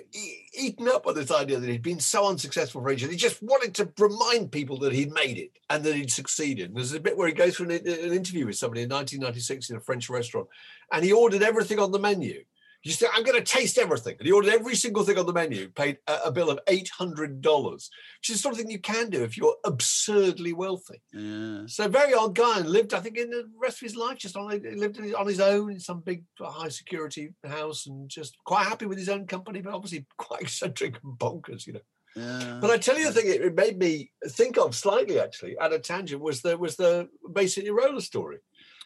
eaten 0.54 0.86
up 0.88 1.04
by 1.04 1.12
this 1.12 1.30
idea 1.30 1.58
that 1.58 1.68
he'd 1.68 1.82
been 1.82 2.00
so 2.00 2.28
unsuccessful 2.28 2.80
for 2.80 2.90
ages. 2.90 3.10
He 3.10 3.16
just 3.16 3.42
wanted 3.42 3.74
to 3.74 3.92
remind 3.98 4.52
people 4.52 4.78
that 4.80 4.92
he'd 4.92 5.12
made 5.12 5.36
it 5.36 5.50
and 5.68 5.82
that 5.82 5.96
he'd 5.96 6.12
succeeded. 6.12 6.68
And 6.68 6.76
there's 6.76 6.92
a 6.92 7.00
bit 7.00 7.16
where 7.16 7.26
he 7.26 7.34
goes 7.34 7.56
for 7.56 7.64
an, 7.64 7.72
an 7.72 8.12
interview 8.12 8.46
with 8.46 8.56
somebody 8.56 8.82
in 8.82 8.88
1996 8.88 9.70
in 9.70 9.76
a 9.76 9.80
French 9.80 10.08
restaurant, 10.08 10.48
and 10.92 11.04
he 11.04 11.12
ordered 11.12 11.42
everything 11.42 11.80
on 11.80 11.90
the 11.90 11.98
menu. 11.98 12.44
He 12.82 12.90
said, 12.90 13.10
I'm 13.14 13.22
going 13.22 13.38
to 13.38 13.44
taste 13.44 13.78
everything. 13.78 14.16
And 14.18 14.26
he 14.26 14.32
ordered 14.32 14.52
every 14.52 14.74
single 14.74 15.04
thing 15.04 15.16
on 15.16 15.24
the 15.24 15.32
menu, 15.32 15.68
paid 15.68 15.98
a, 16.08 16.18
a 16.26 16.32
bill 16.32 16.50
of 16.50 16.58
$800, 16.66 17.42
which 17.44 18.28
is 18.28 18.36
the 18.36 18.38
sort 18.38 18.54
of 18.54 18.58
thing 18.58 18.70
you 18.70 18.80
can 18.80 19.08
do 19.08 19.22
if 19.22 19.36
you're 19.36 19.54
absurdly 19.64 20.52
wealthy. 20.52 21.00
Yeah. 21.12 21.62
So 21.66 21.86
very 21.86 22.12
odd 22.12 22.34
guy 22.34 22.58
and 22.58 22.68
lived, 22.68 22.92
I 22.92 22.98
think, 22.98 23.18
in 23.18 23.30
the 23.30 23.48
rest 23.60 23.76
of 23.76 23.86
his 23.86 23.96
life, 23.96 24.18
just 24.18 24.36
on 24.36 24.48
lived 24.48 25.00
on 25.14 25.28
his 25.28 25.40
own 25.40 25.70
in 25.70 25.78
some 25.78 26.00
big 26.00 26.24
high 26.40 26.68
security 26.68 27.32
house 27.46 27.86
and 27.86 28.08
just 28.08 28.36
quite 28.44 28.66
happy 28.66 28.86
with 28.86 28.98
his 28.98 29.08
own 29.08 29.26
company, 29.26 29.60
but 29.60 29.74
obviously 29.74 30.04
quite 30.18 30.40
eccentric 30.42 30.98
and 31.04 31.16
bonkers, 31.18 31.66
you 31.66 31.74
know. 31.74 31.80
Yeah. 32.16 32.58
But 32.60 32.70
I 32.70 32.78
tell 32.78 32.98
you 32.98 33.06
the 33.06 33.12
thing, 33.12 33.26
it, 33.26 33.54
made 33.54 33.78
me 33.78 34.10
think 34.28 34.58
of 34.58 34.74
slightly 34.74 35.18
actually 35.18 35.56
at 35.58 35.72
a 35.72 35.78
tangent 35.78 36.20
was 36.20 36.42
the 36.42 36.58
was 36.58 36.76
the 36.76 37.08
City 37.46 37.70
roller 37.70 38.00
story 38.00 38.38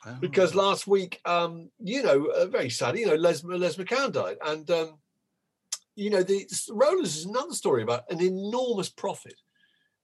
Oh. 0.07 0.17
because 0.21 0.55
last 0.55 0.87
week, 0.87 1.21
um, 1.25 1.71
you 1.83 2.03
know, 2.03 2.27
uh, 2.27 2.47
very 2.47 2.71
sadly, 2.71 3.01
you 3.01 3.07
know, 3.07 3.15
Les 3.15 3.43
Les 3.43 3.77
McKeown 3.77 4.13
died, 4.13 4.37
and 4.45 4.71
um, 4.71 4.99
you 5.97 6.11
know, 6.11 6.23
the 6.23 6.47
rollers 6.71 7.17
is 7.17 7.25
another 7.25 7.55
story 7.55 7.83
about 7.83 8.11
an 8.11 8.21
enormous 8.21 8.89
profit 8.89 9.41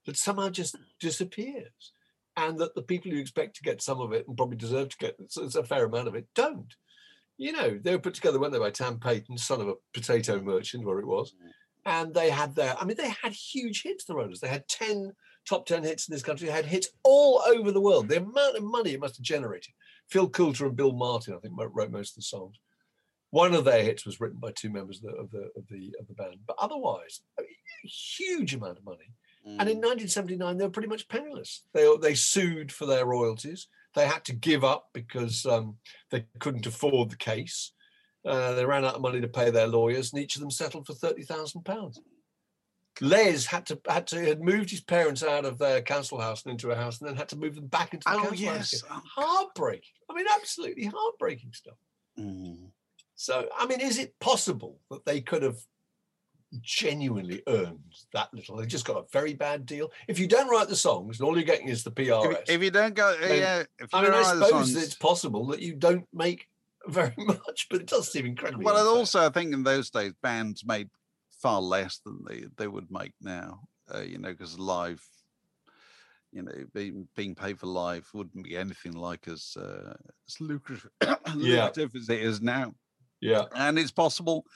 that 0.06 0.16
somehow 0.16 0.48
just 0.48 0.76
disappears, 0.98 1.92
and 2.36 2.58
that 2.58 2.74
the 2.74 2.82
people 2.82 3.12
who 3.12 3.18
expect 3.18 3.56
to 3.56 3.62
get 3.62 3.80
some 3.80 4.00
of 4.00 4.12
it 4.12 4.26
and 4.26 4.36
probably 4.36 4.56
deserve 4.56 4.88
to 4.88 4.98
get 4.98 5.16
a 5.54 5.64
fair 5.64 5.84
amount 5.84 6.08
of 6.08 6.16
it 6.16 6.26
don't. 6.34 6.74
You 7.38 7.52
know, 7.52 7.78
they 7.80 7.92
were 7.92 8.00
put 8.00 8.14
together, 8.14 8.40
weren't 8.40 8.52
they, 8.52 8.58
by 8.58 8.70
Tam 8.70 8.98
Paton, 8.98 9.38
son 9.38 9.60
of 9.60 9.68
a 9.68 9.74
potato 9.94 10.40
merchant, 10.40 10.84
where 10.84 10.98
it 10.98 11.06
was, 11.06 11.34
and 11.86 12.12
they 12.12 12.30
had 12.30 12.56
their, 12.56 12.76
I 12.80 12.84
mean, 12.84 12.96
they 12.96 13.14
had 13.22 13.32
huge 13.32 13.82
hits. 13.82 14.04
The 14.04 14.14
rollers, 14.14 14.40
they 14.40 14.48
had 14.48 14.66
ten 14.68 15.12
top 15.48 15.66
10 15.66 15.82
hits 15.82 16.08
in 16.08 16.12
this 16.12 16.22
country. 16.22 16.46
They 16.46 16.54
had 16.54 16.66
hits 16.66 16.88
all 17.02 17.42
over 17.46 17.72
the 17.72 17.80
world. 17.80 18.08
The 18.08 18.18
amount 18.18 18.56
of 18.56 18.62
money 18.62 18.92
it 18.92 19.00
must 19.00 19.16
have 19.16 19.24
generated. 19.24 19.74
Phil 20.12 20.28
Coulter 20.28 20.66
and 20.66 20.76
Bill 20.76 20.92
Martin, 20.92 21.34
I 21.34 21.38
think, 21.38 21.54
wrote 21.56 21.90
most 21.90 22.10
of 22.10 22.16
the 22.16 22.22
songs. 22.22 22.56
One 23.30 23.54
of 23.54 23.64
their 23.64 23.82
hits 23.82 24.04
was 24.04 24.20
written 24.20 24.38
by 24.38 24.52
two 24.52 24.68
members 24.68 24.98
of 24.98 25.04
the 25.04 25.18
of 25.18 25.30
the 25.30 25.50
of 25.56 25.66
the, 25.70 25.94
of 25.98 26.06
the 26.06 26.12
band, 26.12 26.40
but 26.46 26.56
otherwise, 26.58 27.22
a 27.40 27.44
huge 27.82 28.54
amount 28.54 28.76
of 28.76 28.84
money. 28.84 29.10
And 29.44 29.68
in 29.68 29.78
1979, 29.78 30.56
they 30.56 30.64
were 30.64 30.70
pretty 30.70 30.88
much 30.88 31.08
penniless. 31.08 31.62
They 31.72 31.88
they 32.02 32.14
sued 32.14 32.70
for 32.70 32.84
their 32.84 33.06
royalties. 33.06 33.68
They 33.94 34.06
had 34.06 34.24
to 34.26 34.34
give 34.34 34.64
up 34.64 34.90
because 34.92 35.46
um, 35.46 35.76
they 36.10 36.26
couldn't 36.38 36.66
afford 36.66 37.10
the 37.10 37.16
case. 37.16 37.72
Uh, 38.24 38.52
they 38.52 38.66
ran 38.66 38.84
out 38.84 38.96
of 38.96 39.00
money 39.00 39.20
to 39.22 39.28
pay 39.28 39.50
their 39.50 39.66
lawyers, 39.66 40.12
and 40.12 40.22
each 40.22 40.36
of 40.36 40.40
them 40.40 40.50
settled 40.50 40.86
for 40.86 40.92
thirty 40.92 41.22
thousand 41.22 41.64
pounds. 41.64 41.98
Les 43.00 43.46
had 43.46 43.64
to 43.66 43.80
had 43.88 44.06
to 44.08 44.20
had 44.20 44.40
moved 44.42 44.70
his 44.70 44.80
parents 44.80 45.22
out 45.24 45.44
of 45.44 45.58
their 45.58 45.80
council 45.82 46.20
house 46.20 46.44
and 46.44 46.52
into 46.52 46.70
a 46.70 46.76
house, 46.76 47.00
and 47.00 47.08
then 47.08 47.16
had 47.16 47.28
to 47.30 47.36
move 47.36 47.54
them 47.54 47.66
back 47.66 47.94
into 47.94 48.04
the 48.04 48.14
Oh, 48.16 48.22
council 48.22 48.30
house. 48.48 48.72
yes. 48.72 48.82
again. 48.82 48.96
Oh, 49.16 49.22
Heartbreaking. 49.22 49.94
I 50.10 50.14
mean, 50.14 50.26
absolutely 50.34 50.84
heartbreaking 50.94 51.52
stuff. 51.52 51.76
Mm. 52.18 52.68
So, 53.14 53.48
I 53.56 53.66
mean, 53.66 53.80
is 53.80 53.98
it 53.98 54.18
possible 54.20 54.78
that 54.90 55.04
they 55.06 55.20
could 55.20 55.42
have 55.42 55.58
genuinely 56.60 57.42
earned 57.48 57.80
that 58.12 58.32
little? 58.34 58.56
They 58.56 58.66
just 58.66 58.84
got 58.84 58.96
a 58.98 59.04
very 59.12 59.34
bad 59.34 59.64
deal. 59.66 59.90
If 60.08 60.18
you 60.18 60.26
don't 60.26 60.48
write 60.48 60.68
the 60.68 60.76
songs, 60.76 61.18
and 61.18 61.26
all 61.26 61.36
you're 61.36 61.46
getting 61.46 61.68
is 61.68 61.84
the 61.84 61.90
PRS. 61.90 62.42
If, 62.42 62.50
if 62.50 62.62
you 62.62 62.70
don't 62.70 62.94
go, 62.94 63.16
Then- 63.18 63.38
yeah. 63.38 63.58
If 63.78 63.92
you 63.92 63.98
I 63.98 64.02
mean, 64.02 64.12
I 64.12 64.22
suppose 64.22 64.50
songs- 64.50 64.76
it's 64.76 64.94
possible 64.94 65.46
that 65.48 65.60
you 65.60 65.74
don't 65.74 66.06
make 66.12 66.48
very 66.86 67.14
much, 67.16 67.68
but 67.70 67.80
it 67.80 67.86
does 67.86 68.10
seem 68.10 68.26
incredible. 68.26 68.64
Well, 68.64 68.76
and 68.76 68.88
also 68.88 69.24
I 69.24 69.30
think 69.30 69.52
in 69.54 69.62
those 69.62 69.88
days 69.90 70.12
bands 70.22 70.64
made 70.64 70.90
far 71.42 71.60
less 71.60 71.98
than 72.04 72.20
they 72.26 72.44
they 72.56 72.68
would 72.68 72.90
make 72.90 73.12
now. 73.20 73.60
Uh, 73.92 74.00
you 74.00 74.18
know, 74.18 74.30
because 74.30 74.58
live, 74.58 75.04
you 76.32 76.42
know, 76.42 76.52
being 76.72 77.08
being 77.16 77.34
paid 77.34 77.58
for 77.58 77.66
live 77.66 78.08
wouldn't 78.14 78.44
be 78.44 78.56
anything 78.56 78.92
like 78.92 79.28
as 79.28 79.56
uh, 79.56 79.94
as 80.28 80.40
lucrative, 80.40 80.90
lucrative 81.34 81.90
as 81.96 82.08
it 82.08 82.20
is 82.20 82.40
now. 82.40 82.74
yeah, 83.20 83.44
And 83.54 83.78
it's 83.78 83.90
possible, 83.90 84.46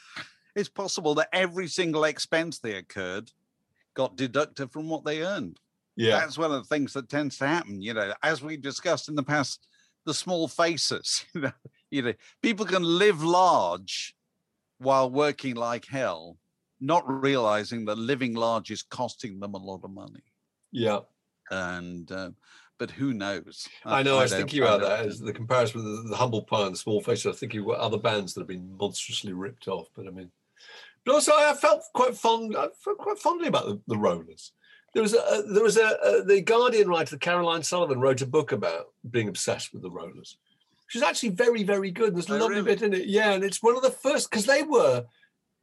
it's 0.54 0.68
possible 0.68 1.14
that 1.16 1.28
every 1.32 1.68
single 1.68 2.04
expense 2.04 2.58
they 2.58 2.76
incurred 2.76 3.30
got 3.94 4.16
deducted 4.16 4.70
from 4.70 4.88
what 4.88 5.04
they 5.04 5.22
earned. 5.22 5.58
yeah, 5.96 6.20
That's 6.20 6.38
one 6.38 6.52
of 6.52 6.62
the 6.62 6.68
things 6.74 6.92
that 6.92 7.08
tends 7.08 7.38
to 7.38 7.46
happen. 7.46 7.80
You 7.80 7.94
know, 7.94 8.12
as 8.22 8.42
we 8.42 8.56
discussed 8.56 9.08
in 9.08 9.14
the 9.14 9.22
past, 9.22 9.66
the 10.04 10.14
small 10.14 10.48
faces. 10.48 11.24
You 11.34 11.40
know, 11.42 11.52
you 11.90 12.02
know, 12.02 12.14
people 12.42 12.66
can 12.66 12.82
live 12.82 13.22
large 13.22 14.14
while 14.78 15.10
working 15.10 15.54
like 15.54 15.86
hell, 15.86 16.36
not 16.80 17.04
realizing 17.08 17.84
that 17.86 17.98
living 17.98 18.34
large 18.34 18.70
is 18.70 18.82
costing 18.82 19.40
them 19.40 19.54
a 19.54 19.58
lot 19.58 19.80
of 19.84 19.90
money. 19.90 20.22
yeah. 20.72 21.00
And 21.50 22.10
um, 22.10 22.34
but 22.78 22.90
who 22.90 23.14
knows? 23.14 23.68
I 23.84 24.02
know. 24.02 24.18
I, 24.18 24.22
was 24.22 24.32
thinking 24.32 24.62
about 24.62 24.80
that 24.80 25.06
as 25.06 25.20
the 25.20 25.32
comparison 25.32 25.82
with 25.84 26.02
the, 26.04 26.08
the 26.10 26.16
humble 26.16 26.42
pie 26.42 26.66
and 26.66 26.74
the 26.74 26.78
small 26.78 27.00
face. 27.00 27.24
I 27.24 27.28
was 27.30 27.38
thinking 27.38 27.64
what 27.64 27.78
other 27.78 27.98
bands 27.98 28.34
that 28.34 28.40
have 28.40 28.48
been 28.48 28.76
monstrously 28.76 29.32
ripped 29.32 29.68
off. 29.68 29.86
But 29.94 30.08
I 30.08 30.10
mean, 30.10 30.30
but 31.04 31.14
also 31.14 31.32
I 31.34 31.54
felt 31.54 31.84
quite 31.94 32.16
fond. 32.16 32.56
I 32.56 32.66
felt 32.84 32.98
quite 32.98 33.18
fondly 33.20 33.46
about 33.46 33.66
the, 33.66 33.80
the 33.86 33.96
Rollers. 33.96 34.52
There 34.92 35.02
was 35.02 35.14
a, 35.14 35.18
a 35.18 35.42
there 35.42 35.62
was 35.62 35.76
a, 35.76 35.96
a 36.04 36.24
the 36.24 36.40
Guardian 36.40 36.88
writer 36.88 37.16
Caroline 37.16 37.62
Sullivan 37.62 38.00
wrote 38.00 38.22
a 38.22 38.26
book 38.26 38.50
about 38.50 38.86
being 39.08 39.28
obsessed 39.28 39.72
with 39.72 39.82
the 39.82 39.90
Rollers. 39.90 40.36
She's 40.88 41.02
actually 41.02 41.28
very 41.30 41.62
very 41.62 41.92
good. 41.92 42.14
There's 42.16 42.28
a 42.28 42.34
Oh, 42.34 42.38
lovely 42.38 42.56
really? 42.56 42.74
bit 42.74 42.82
in 42.82 42.92
it. 42.92 43.06
Yeah, 43.06 43.32
and 43.34 43.44
it's 43.44 43.62
one 43.62 43.76
of 43.76 43.82
the 43.82 43.90
first 43.92 44.30
because 44.30 44.46
they 44.46 44.64
were 44.64 45.04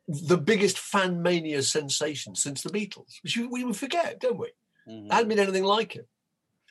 the 0.07 0.37
biggest 0.37 0.77
fan 0.77 1.21
mania 1.21 1.61
sensation 1.63 2.35
since 2.35 2.61
the 2.61 2.69
Beatles, 2.69 3.21
which 3.23 3.37
we, 3.37 3.63
we 3.63 3.73
forget, 3.73 4.19
don't 4.19 4.39
we? 4.39 4.49
Mhm. 4.87 5.07
There 5.07 5.15
hadn't 5.15 5.29
been 5.29 5.39
anything 5.39 5.63
like 5.63 5.95
it. 5.95 6.07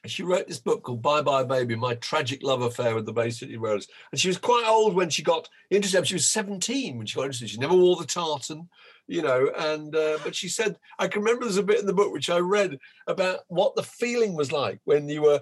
And 0.02 0.10
she 0.10 0.24
wrote 0.24 0.48
this 0.48 0.58
book 0.58 0.82
called 0.82 1.00
Bye 1.00 1.22
Bye 1.22 1.44
Baby, 1.44 1.76
My 1.76 1.94
Tragic 1.94 2.42
Love 2.42 2.62
Affair 2.62 2.94
with 2.96 3.06
the 3.06 3.12
Bay 3.12 3.30
City 3.30 3.56
Rollers. 3.56 3.86
And 4.10 4.20
she 4.20 4.28
was 4.28 4.36
quite 4.36 4.66
old 4.66 4.94
when 4.94 5.10
she 5.10 5.22
got 5.22 5.48
interested. 5.70 6.06
She 6.06 6.16
was 6.16 6.26
17 6.26 6.98
when 6.98 7.06
she 7.06 7.14
got 7.14 7.22
interested. 7.22 7.50
She 7.50 7.58
never 7.58 7.76
wore 7.76 7.96
the 7.96 8.04
tartan, 8.04 8.68
you 9.06 9.22
know. 9.22 9.50
And 9.56 9.94
uh, 9.94 10.18
but 10.24 10.34
she 10.34 10.48
said, 10.48 10.76
I 10.98 11.06
can 11.06 11.22
remember 11.22 11.44
there's 11.44 11.56
a 11.56 11.62
bit 11.62 11.78
in 11.78 11.86
the 11.86 11.94
book 11.94 12.12
which 12.12 12.30
I 12.30 12.38
read 12.38 12.78
about 13.06 13.40
what 13.46 13.76
the 13.76 13.84
feeling 13.84 14.34
was 14.34 14.50
like 14.50 14.80
when 14.84 15.08
you 15.08 15.22
were 15.22 15.40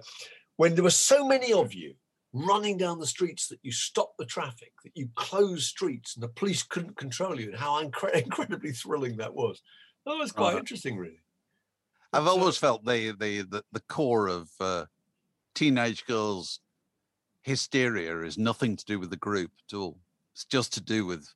when 0.57 0.75
there 0.75 0.85
were 0.85 0.91
so 0.91 1.27
many 1.27 1.55
of 1.55 1.73
you 1.73 1.95
running 2.33 2.77
down 2.77 2.99
the 2.99 3.07
streets 3.07 3.49
that 3.49 3.59
you 3.63 3.73
stopped 3.73 4.19
the 4.19 4.25
traffic, 4.27 4.73
that 4.85 4.93
you 4.97 5.09
closed 5.17 5.65
streets 5.65 6.15
and 6.15 6.23
the 6.23 6.29
police 6.29 6.63
couldn't 6.63 6.97
control 6.97 7.39
you, 7.41 7.49
and 7.51 7.59
how 7.59 7.83
incre- 7.83 8.23
incredibly 8.25 8.73
thrilling 8.73 9.17
that 9.17 9.35
was. 9.35 9.63
That 10.07 10.17
was 10.17 10.33
quite 10.33 10.51
Uh-huh. 10.51 10.59
interesting, 10.59 10.97
really. 10.97 11.21
I've 12.13 12.27
uh, 12.27 12.31
always 12.31 12.57
felt 12.57 12.85
the 12.85 13.13
the 13.19 13.43
the, 13.43 13.65
the 13.73 13.81
core 13.81 14.29
of 14.29 14.51
uh, 14.61 14.87
teenage 15.55 16.05
girls' 16.07 16.61
hysteria 17.43 18.21
is 18.23 18.39
nothing 18.39 18.77
to 18.77 18.85
do 18.85 18.99
with 18.99 19.11
the 19.11 19.17
group 19.17 19.51
at 19.69 19.77
all. 19.77 19.99
It's 20.35 20.45
just 20.45 20.73
to 20.75 20.81
do 20.81 21.07
with 21.07 21.33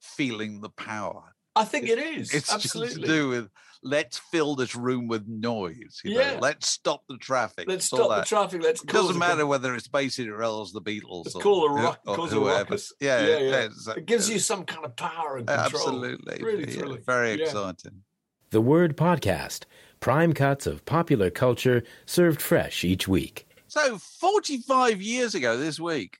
feeling 0.00 0.60
the 0.60 0.70
power. 0.70 1.33
I 1.56 1.64
think 1.64 1.88
it 1.88 1.98
is. 1.98 2.32
It's 2.34 2.52
absolutely. 2.52 2.94
just 2.94 3.00
to 3.02 3.06
do 3.06 3.28
with 3.28 3.50
let's 3.86 4.16
fill 4.18 4.56
this 4.56 4.74
room 4.74 5.08
with 5.08 5.26
noise. 5.28 6.00
You 6.04 6.14
Yeah. 6.14 6.34
know, 6.34 6.38
let's 6.40 6.68
stop 6.68 7.04
the 7.06 7.18
traffic. 7.18 7.68
Let's 7.68 7.84
it's 7.84 7.92
all 7.92 8.06
stop 8.06 8.20
the 8.20 8.26
traffic. 8.26 8.62
Let's 8.62 8.82
It 8.82 8.88
doesn't 8.88 9.16
a- 9.16 9.18
matter 9.18 9.46
whether 9.46 9.74
it's 9.74 9.86
Bay 9.88 10.08
City 10.08 10.30
Rollers, 10.30 10.72
the 10.72 10.80
Beatles, 10.80 11.26
Let's 11.26 11.36
or, 11.36 11.42
call 11.42 11.66
a 11.66 11.72
rock- 11.82 12.00
or 12.06 12.16
cause 12.16 12.32
whoever. 12.32 12.60
ruckus. 12.60 12.92
Yeah, 12.98 13.20
Yeah, 13.26 13.38
yeah. 13.38 13.56
it's, 13.64 13.86
uh, 13.86 13.92
It 13.98 14.06
gives 14.06 14.28
you 14.30 14.38
some 14.38 14.64
kind 14.64 14.84
of 14.86 14.96
power 14.96 15.36
and 15.36 15.46
control. 15.46 15.64
absolutely 15.66 16.42
Really 16.42 16.74
yeah, 16.76 16.96
very 17.04 17.34
Yeah. 17.34 17.44
exciting. 17.44 18.04
The 18.50 18.60
Word 18.62 18.96
Podcast. 18.96 19.64
Prime 20.00 20.32
cuts 20.32 20.66
of 20.66 20.84
popular 20.86 21.28
culture 21.30 21.82
served 22.06 22.40
fresh 22.40 22.84
each 22.84 23.06
week. 23.06 23.46
So, 23.68 23.98
45 23.98 25.02
years 25.02 25.34
ago 25.34 25.56
this 25.58 25.78
week, 25.80 26.18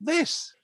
this, 0.00 0.54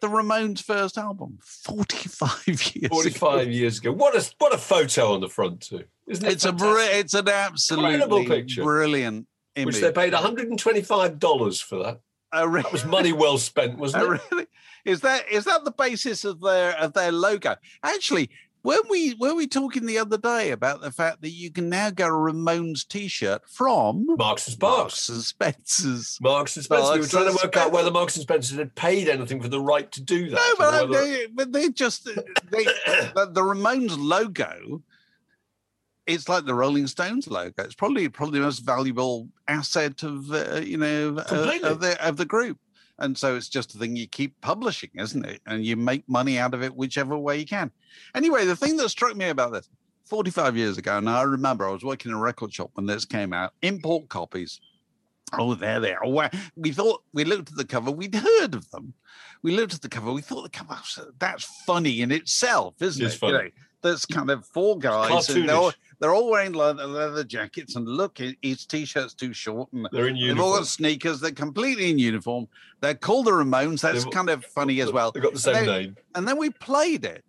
the 0.00 0.08
Ramones' 0.08 0.62
first 0.62 0.98
album, 0.98 1.38
45 1.42 2.46
years 2.46 2.76
ago. 2.76 2.88
45 2.88 3.50
years 3.50 3.78
ago. 3.78 3.92
What 3.92 4.14
a 4.14 4.30
what 4.38 4.54
a 4.54 4.58
photo 4.58 5.12
on 5.14 5.20
the 5.20 5.28
front 5.28 5.62
too. 5.62 5.84
Isn't 6.06 6.24
it? 6.26 6.32
It's 6.32 6.44
a 6.44 6.52
br- 6.52 6.78
it's 6.78 7.14
an 7.14 7.28
absolutely 7.28 8.26
picture. 8.26 8.62
brilliant 8.62 9.26
image. 9.56 9.74
Which 9.74 9.82
they 9.82 9.92
paid 9.92 10.12
125 10.12 11.18
dollars 11.18 11.60
for 11.60 11.82
that. 11.82 12.00
Oh, 12.32 12.44
really? 12.46 12.62
That 12.62 12.72
was 12.72 12.84
money 12.84 13.12
well 13.12 13.38
spent, 13.38 13.78
wasn't 13.78 14.04
it? 14.04 14.20
really? 14.30 14.46
Is 14.84 15.00
that 15.00 15.28
is 15.30 15.44
that 15.44 15.64
the 15.64 15.72
basis 15.72 16.24
of 16.24 16.40
their 16.40 16.76
of 16.78 16.92
their 16.92 17.10
logo? 17.10 17.56
Actually, 17.82 18.30
weren't 18.66 18.90
we 18.90 19.14
were 19.14 19.34
we 19.34 19.46
talking 19.46 19.86
the 19.86 19.98
other 19.98 20.18
day 20.18 20.50
about 20.50 20.80
the 20.80 20.90
fact 20.90 21.22
that 21.22 21.30
you 21.30 21.50
can 21.50 21.68
now 21.68 21.90
get 21.90 22.08
a 22.08 22.12
Ramones 22.12 22.86
T-shirt 22.86 23.42
from 23.48 24.06
Marks 24.18 24.46
and 24.46 24.54
Sparks. 24.54 25.08
Marks 25.08 25.08
and 25.08 25.22
Spencer's? 25.22 26.18
Marks 26.20 26.56
and 26.56 26.64
Spencer. 26.64 26.92
we 26.94 27.00
were 27.00 27.06
trying 27.06 27.26
to 27.34 27.38
work 27.42 27.56
out 27.56 27.72
whether 27.72 27.90
Marks 27.90 28.16
and 28.16 28.22
Spencer 28.22 28.56
had 28.56 28.74
paid 28.74 29.08
anything 29.08 29.40
for 29.40 29.48
the 29.48 29.60
right 29.60 29.90
to 29.92 30.02
do 30.02 30.28
that. 30.30 30.36
No, 30.36 30.54
but, 30.58 30.90
whether- 30.90 31.04
they, 31.04 31.26
but 31.26 31.52
they 31.52 31.70
just 31.70 32.04
they, 32.04 32.12
the, 33.14 33.30
the 33.32 33.42
Ramones 33.42 33.96
logo. 33.96 34.82
It's 36.06 36.28
like 36.28 36.44
the 36.44 36.54
Rolling 36.54 36.86
Stones 36.86 37.26
logo. 37.26 37.64
It's 37.64 37.74
probably 37.74 38.08
probably 38.08 38.38
the 38.38 38.44
most 38.44 38.60
valuable 38.60 39.28
asset 39.48 40.02
of 40.02 40.30
uh, 40.30 40.60
you 40.64 40.76
know 40.76 41.08
of, 41.08 41.18
of 41.64 41.80
the 41.80 41.96
of 42.06 42.16
the 42.16 42.24
group. 42.24 42.58
And 42.98 43.16
so 43.16 43.36
it's 43.36 43.48
just 43.48 43.74
a 43.74 43.78
thing 43.78 43.94
you 43.94 44.06
keep 44.06 44.40
publishing, 44.40 44.90
isn't 44.94 45.24
it? 45.26 45.40
And 45.46 45.64
you 45.64 45.76
make 45.76 46.08
money 46.08 46.38
out 46.38 46.54
of 46.54 46.62
it 46.62 46.74
whichever 46.74 47.16
way 47.18 47.38
you 47.38 47.46
can. 47.46 47.70
Anyway, 48.14 48.44
the 48.46 48.56
thing 48.56 48.76
that 48.78 48.88
struck 48.88 49.14
me 49.16 49.28
about 49.28 49.52
this 49.52 49.68
45 50.06 50.56
years 50.56 50.78
ago, 50.78 50.96
and 50.96 51.08
I 51.10 51.22
remember 51.22 51.68
I 51.68 51.72
was 51.72 51.84
working 51.84 52.10
in 52.10 52.16
a 52.16 52.20
record 52.20 52.54
shop 52.54 52.70
when 52.74 52.86
this 52.86 53.04
came 53.04 53.32
out, 53.32 53.52
import 53.62 54.08
copies. 54.08 54.60
Oh, 55.32 55.54
there 55.54 55.80
they 55.80 55.92
are. 55.92 56.30
We 56.56 56.70
thought 56.72 57.02
we 57.12 57.24
looked 57.24 57.50
at 57.50 57.56
the 57.56 57.64
cover, 57.64 57.90
we'd 57.90 58.14
heard 58.14 58.54
of 58.54 58.70
them. 58.70 58.94
We 59.42 59.54
looked 59.54 59.74
at 59.74 59.82
the 59.82 59.88
cover, 59.88 60.12
we 60.12 60.22
thought 60.22 60.42
the 60.44 60.48
cover 60.48 60.78
that's 61.18 61.44
funny 61.66 62.00
in 62.00 62.12
itself, 62.12 62.80
isn't 62.80 63.04
It's 63.04 63.16
it? 63.16 63.18
funny. 63.18 63.32
You 63.32 63.38
know, 63.42 63.50
there's 63.82 64.06
kind 64.06 64.30
of 64.30 64.46
four 64.46 64.78
guys, 64.78 65.28
and 65.28 65.48
they're 65.48 65.56
all. 65.56 65.72
They're 65.98 66.14
all 66.14 66.30
wearing 66.30 66.52
leather, 66.52 66.86
leather 66.86 67.24
jackets, 67.24 67.76
and 67.76 67.88
look, 67.88 68.18
his- 68.18 68.66
t-shirt's 68.66 69.14
too 69.14 69.32
short, 69.32 69.72
and 69.72 69.88
They're 69.92 70.08
in 70.08 70.16
uniform. 70.16 70.36
they've 70.38 70.44
all 70.44 70.58
got 70.58 70.66
sneakers. 70.66 71.20
They're 71.20 71.30
completely 71.32 71.90
in 71.90 71.98
uniform. 71.98 72.48
They're 72.80 72.94
called 72.94 73.26
the 73.26 73.30
Ramones. 73.32 73.80
That's 73.80 74.04
They've- 74.04 74.12
kind 74.12 74.28
of 74.30 74.44
funny 74.44 74.80
as 74.80 74.92
well. 74.92 75.10
They've 75.12 75.22
got 75.22 75.32
the 75.32 75.38
same 75.40 75.56
And 75.56 75.68
they- 75.68 75.82
name. 75.84 75.96
and 76.14 76.28
then 76.28 76.36
we 76.38 76.50
played 76.50 77.04
it 77.04 77.24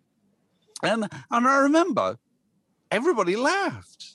and 0.84 1.08
and 1.32 1.48
i 1.48 1.56
remember 1.58 2.16
everybody 2.92 3.34
laughed 3.34 4.14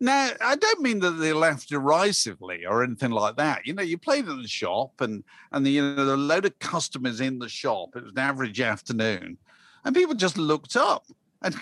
now 0.00 0.30
i 0.40 0.56
don't 0.56 0.80
mean 0.80 0.98
that 0.98 1.12
they 1.12 1.32
laughed 1.32 1.68
derisively 1.68 2.66
or 2.66 2.82
anything 2.82 3.12
like 3.12 3.36
that 3.36 3.64
you 3.64 3.72
know 3.72 3.84
you 3.84 3.96
played 3.96 4.28
at 4.28 4.36
the 4.42 4.48
shop 4.48 5.00
and 5.00 5.22
and 5.52 5.64
the, 5.64 5.70
you 5.70 5.80
know 5.80 6.04
there 6.04 6.14
a 6.14 6.18
load 6.18 6.44
of 6.44 6.58
customers 6.58 7.20
in 7.20 7.38
the 7.38 7.48
shop 7.48 7.90
it 7.94 8.02
was 8.02 8.10
an 8.12 8.18
average 8.18 8.60
afternoon 8.60 9.38
and 9.84 9.94
people 9.94 10.14
just 10.16 10.36
looked 10.36 10.74
up 10.74 11.04
and 11.42 11.54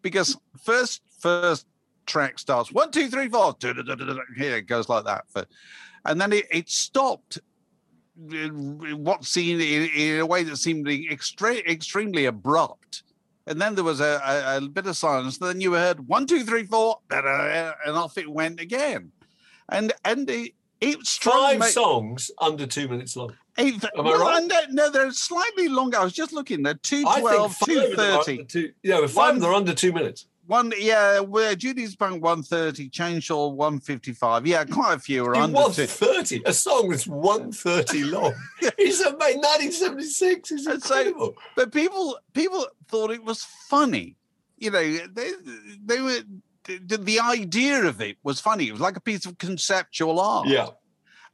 because 0.00 0.38
first 0.64 1.02
first 1.18 1.66
track 2.06 2.38
starts 2.38 2.72
one 2.72 2.90
two 2.90 3.08
three 3.08 3.28
four 3.28 3.54
here 3.62 4.56
it 4.56 4.66
goes 4.66 4.88
like 4.88 5.04
that 5.04 5.24
for, 5.28 5.44
and 6.04 6.20
then 6.20 6.32
it, 6.32 6.46
it 6.50 6.68
stopped 6.68 7.38
uh, 8.32 8.48
what 8.48 9.24
seemed 9.24 9.60
in, 9.62 9.88
in 9.94 10.20
a 10.20 10.26
way 10.26 10.42
that 10.42 10.56
seemed 10.56 10.86
extre- 10.86 11.66
extremely 11.66 12.26
abrupt. 12.26 13.02
And 13.46 13.60
then 13.60 13.74
there 13.74 13.82
was 13.82 14.00
a, 14.00 14.20
a, 14.24 14.58
a 14.58 14.60
bit 14.68 14.86
of 14.86 14.96
silence. 14.96 15.38
Then 15.38 15.60
you 15.60 15.72
heard 15.72 16.06
one, 16.06 16.26
two, 16.26 16.44
three, 16.44 16.64
four, 16.64 16.98
and 17.10 17.96
off 17.96 18.16
it 18.16 18.30
went 18.30 18.60
again. 18.60 19.10
And 19.68 19.92
and 20.04 20.30
it, 20.30 20.52
it 20.80 21.04
struck 21.06 21.34
Five 21.34 21.58
me- 21.60 21.66
songs 21.66 22.30
under 22.38 22.66
two 22.66 22.86
minutes 22.86 23.16
long. 23.16 23.32
it- 23.58 23.82
Am 23.98 24.06
I 24.06 24.10
uh, 24.12 24.18
right? 24.18 24.48
No, 24.70 24.90
they're 24.90 25.10
slightly 25.12 25.66
longer. 25.68 25.98
I 25.98 26.04
was 26.04 26.12
just 26.12 26.32
looking. 26.32 26.62
They're 26.62 26.74
two 26.74 27.04
I 27.06 27.14
think 27.14 27.28
twelve, 27.28 27.54
five 27.54 27.68
two 27.68 27.80
of 27.80 27.90
them 27.96 28.00
are 28.00 28.18
thirty. 28.24 28.32
under 28.32 28.44
two. 28.44 28.72
Yeah, 28.84 29.00
with 29.00 29.10
five 29.10 29.32
One- 29.34 29.40
them 29.40 29.50
are 29.50 29.54
under 29.54 29.74
two 29.74 29.92
minutes. 29.92 30.26
One, 30.46 30.72
yeah, 30.76 31.20
where 31.20 31.54
Judy's 31.54 31.94
Punk 31.94 32.22
one 32.22 32.42
thirty, 32.42 32.90
Chainsaw 32.90 33.52
one 33.54 33.78
fifty 33.78 34.12
five. 34.12 34.46
Yeah, 34.46 34.64
quite 34.64 34.96
a 34.96 34.98
few 34.98 35.24
are 35.24 35.36
under 35.36 35.54
was 35.54 35.76
two. 35.76 36.42
A 36.44 36.52
song 36.52 36.88
that's 36.88 37.06
130 37.06 38.04
long. 38.04 38.34
It's 38.60 39.00
a 39.00 39.10
mate, 39.12 39.36
1976. 39.38 40.50
It's 40.50 40.66
And 40.66 40.82
so- 40.82 41.34
but 41.54 41.72
people 41.72 42.18
people 42.32 42.66
thought 42.88 43.10
it 43.10 43.24
was 43.24 43.44
funny 43.44 44.16
you 44.62 44.70
know 44.70 44.80
they 45.12 45.32
they 45.84 46.00
were 46.00 46.20
the, 46.64 46.96
the 46.96 47.18
idea 47.18 47.82
of 47.82 48.00
it 48.00 48.16
was 48.22 48.38
funny 48.38 48.68
it 48.68 48.72
was 48.72 48.80
like 48.80 48.96
a 48.96 49.00
piece 49.00 49.26
of 49.26 49.36
conceptual 49.38 50.20
art 50.20 50.46
yeah. 50.46 50.68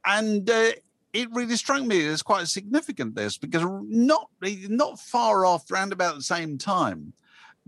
and 0.05 0.49
uh, 0.49 0.71
it 1.13 1.29
really 1.31 1.55
struck 1.55 1.83
me 1.83 2.05
as 2.07 2.23
quite 2.23 2.47
significant 2.47 3.15
this 3.15 3.37
because 3.37 3.63
not 3.83 4.29
not 4.41 4.99
far 4.99 5.45
off 5.45 5.69
round 5.69 5.93
about 5.93 6.15
the 6.15 6.23
same 6.23 6.57
time 6.57 7.13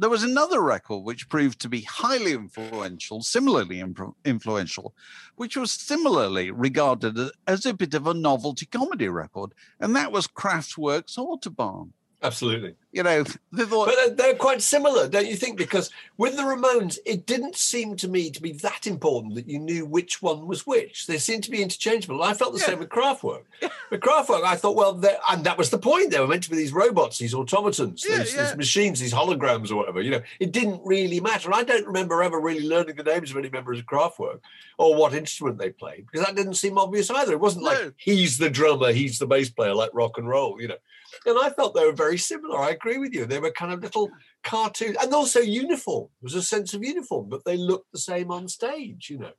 there 0.01 0.09
was 0.09 0.23
another 0.23 0.61
record 0.61 1.03
which 1.03 1.29
proved 1.29 1.59
to 1.61 1.69
be 1.69 1.81
highly 1.81 2.33
influential 2.33 3.21
similarly 3.21 3.83
influential 4.25 4.95
which 5.35 5.55
was 5.55 5.71
similarly 5.71 6.49
regarded 6.49 7.17
as 7.47 7.65
a 7.67 7.73
bit 7.73 7.93
of 7.93 8.07
a 8.07 8.13
novelty 8.13 8.65
comedy 8.65 9.07
record 9.07 9.53
and 9.79 9.95
that 9.95 10.11
was 10.11 10.27
kraftwerk's 10.27 11.17
autobahn 11.17 11.91
Absolutely. 12.23 12.75
you 12.91 13.01
know, 13.01 13.23
they 13.51 13.63
thought, 13.65 13.87
But 13.87 13.95
they're, 13.95 14.09
they're 14.15 14.35
quite 14.35 14.61
similar, 14.61 15.07
don't 15.07 15.25
you 15.27 15.35
think? 15.35 15.57
Because 15.57 15.89
with 16.17 16.35
the 16.35 16.43
Ramones, 16.43 16.99
it 17.05 17.25
didn't 17.25 17.55
seem 17.55 17.95
to 17.97 18.07
me 18.07 18.29
to 18.29 18.41
be 18.41 18.51
that 18.53 18.85
important 18.85 19.33
that 19.35 19.47
you 19.49 19.57
knew 19.57 19.85
which 19.87 20.21
one 20.21 20.45
was 20.45 20.67
which. 20.67 21.07
They 21.07 21.17
seemed 21.17 21.43
to 21.45 21.51
be 21.51 21.63
interchangeable. 21.63 22.21
I 22.21 22.33
felt 22.35 22.53
the 22.53 22.59
Yeah. 22.59 22.65
same 22.67 22.79
with 22.79 22.89
Kraftwerk. 22.89 23.43
With 23.89 24.01
Kraftwerk, 24.01 24.43
I 24.43 24.55
thought, 24.55 24.75
well, 24.75 25.01
and 25.31 25.43
that 25.45 25.57
was 25.57 25.71
the 25.71 25.79
point. 25.79 26.11
They 26.11 26.19
were 26.19 26.27
meant 26.27 26.43
to 26.43 26.51
be 26.51 26.57
these 26.57 26.73
robots, 26.73 27.17
these 27.17 27.33
automatons, 27.33 28.05
Yeah, 28.07 28.19
these, 28.19 28.35
these 28.35 28.55
machines, 28.55 28.99
these 28.99 29.13
holograms 29.13 29.71
or 29.71 29.75
whatever. 29.77 30.01
You 30.01 30.11
know, 30.11 30.21
it 30.39 30.51
didn't 30.51 30.81
really 30.85 31.19
matter. 31.19 31.51
I 31.53 31.63
don't 31.63 31.87
remember 31.87 32.21
ever 32.21 32.39
really 32.39 32.67
learning 32.67 32.97
the 32.97 33.03
names 33.03 33.31
of 33.31 33.37
any 33.37 33.49
members 33.49 33.79
of 33.79 33.85
Kraftwerk 33.85 34.41
or 34.77 34.95
what 34.95 35.13
instrument 35.15 35.57
they 35.57 35.71
played 35.71 36.05
because 36.05 36.25
that 36.25 36.35
didn't 36.35 36.53
seem 36.55 36.77
obvious 36.77 37.09
either. 37.09 37.33
It 37.33 37.39
wasn't 37.39 37.63
No. 37.65 37.71
like 37.71 37.93
he's 37.97 38.37
the 38.37 38.49
drummer, 38.49 38.91
he's 38.91 39.17
the 39.17 39.25
bass 39.27 39.49
player, 39.49 39.73
like 39.73 39.89
rock 39.93 40.17
and 40.19 40.29
roll. 40.29 40.61
You 40.61 40.67
know. 40.69 40.77
And 41.25 41.37
I 41.39 41.49
felt 41.49 41.75
they 41.75 41.85
were 41.85 41.91
very 41.91 42.17
similar. 42.17 42.57
I 42.59 42.69
agree 42.71 42.97
with 42.97 43.13
you. 43.13 43.25
They 43.25 43.39
were 43.39 43.51
kind 43.51 43.71
of 43.73 43.81
little 43.81 44.09
cartoons 44.43 44.97
and 45.01 45.13
also 45.13 45.39
uniform. 45.39 46.07
There 46.21 46.25
was 46.27 46.35
a 46.35 46.41
sense 46.43 46.73
of 46.73 46.83
uniform, 46.83 47.29
but 47.29 47.43
they 47.45 47.57
looked 47.57 47.91
the 47.91 47.99
same 47.99 48.31
on 48.31 48.47
stage, 48.47 49.09
you 49.09 49.19
know. 49.19 49.31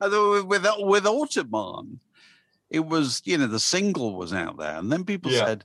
although 0.00 0.42
with 0.44 0.66
with 0.78 1.04
Autobahn, 1.04 1.98
it 2.70 2.84
was 2.86 3.22
you 3.24 3.38
know 3.38 3.46
the 3.46 3.60
single 3.60 4.16
was 4.16 4.32
out 4.32 4.58
there, 4.58 4.76
and 4.76 4.90
then 4.90 5.04
people 5.04 5.30
Yeah. 5.30 5.46
said, 5.46 5.64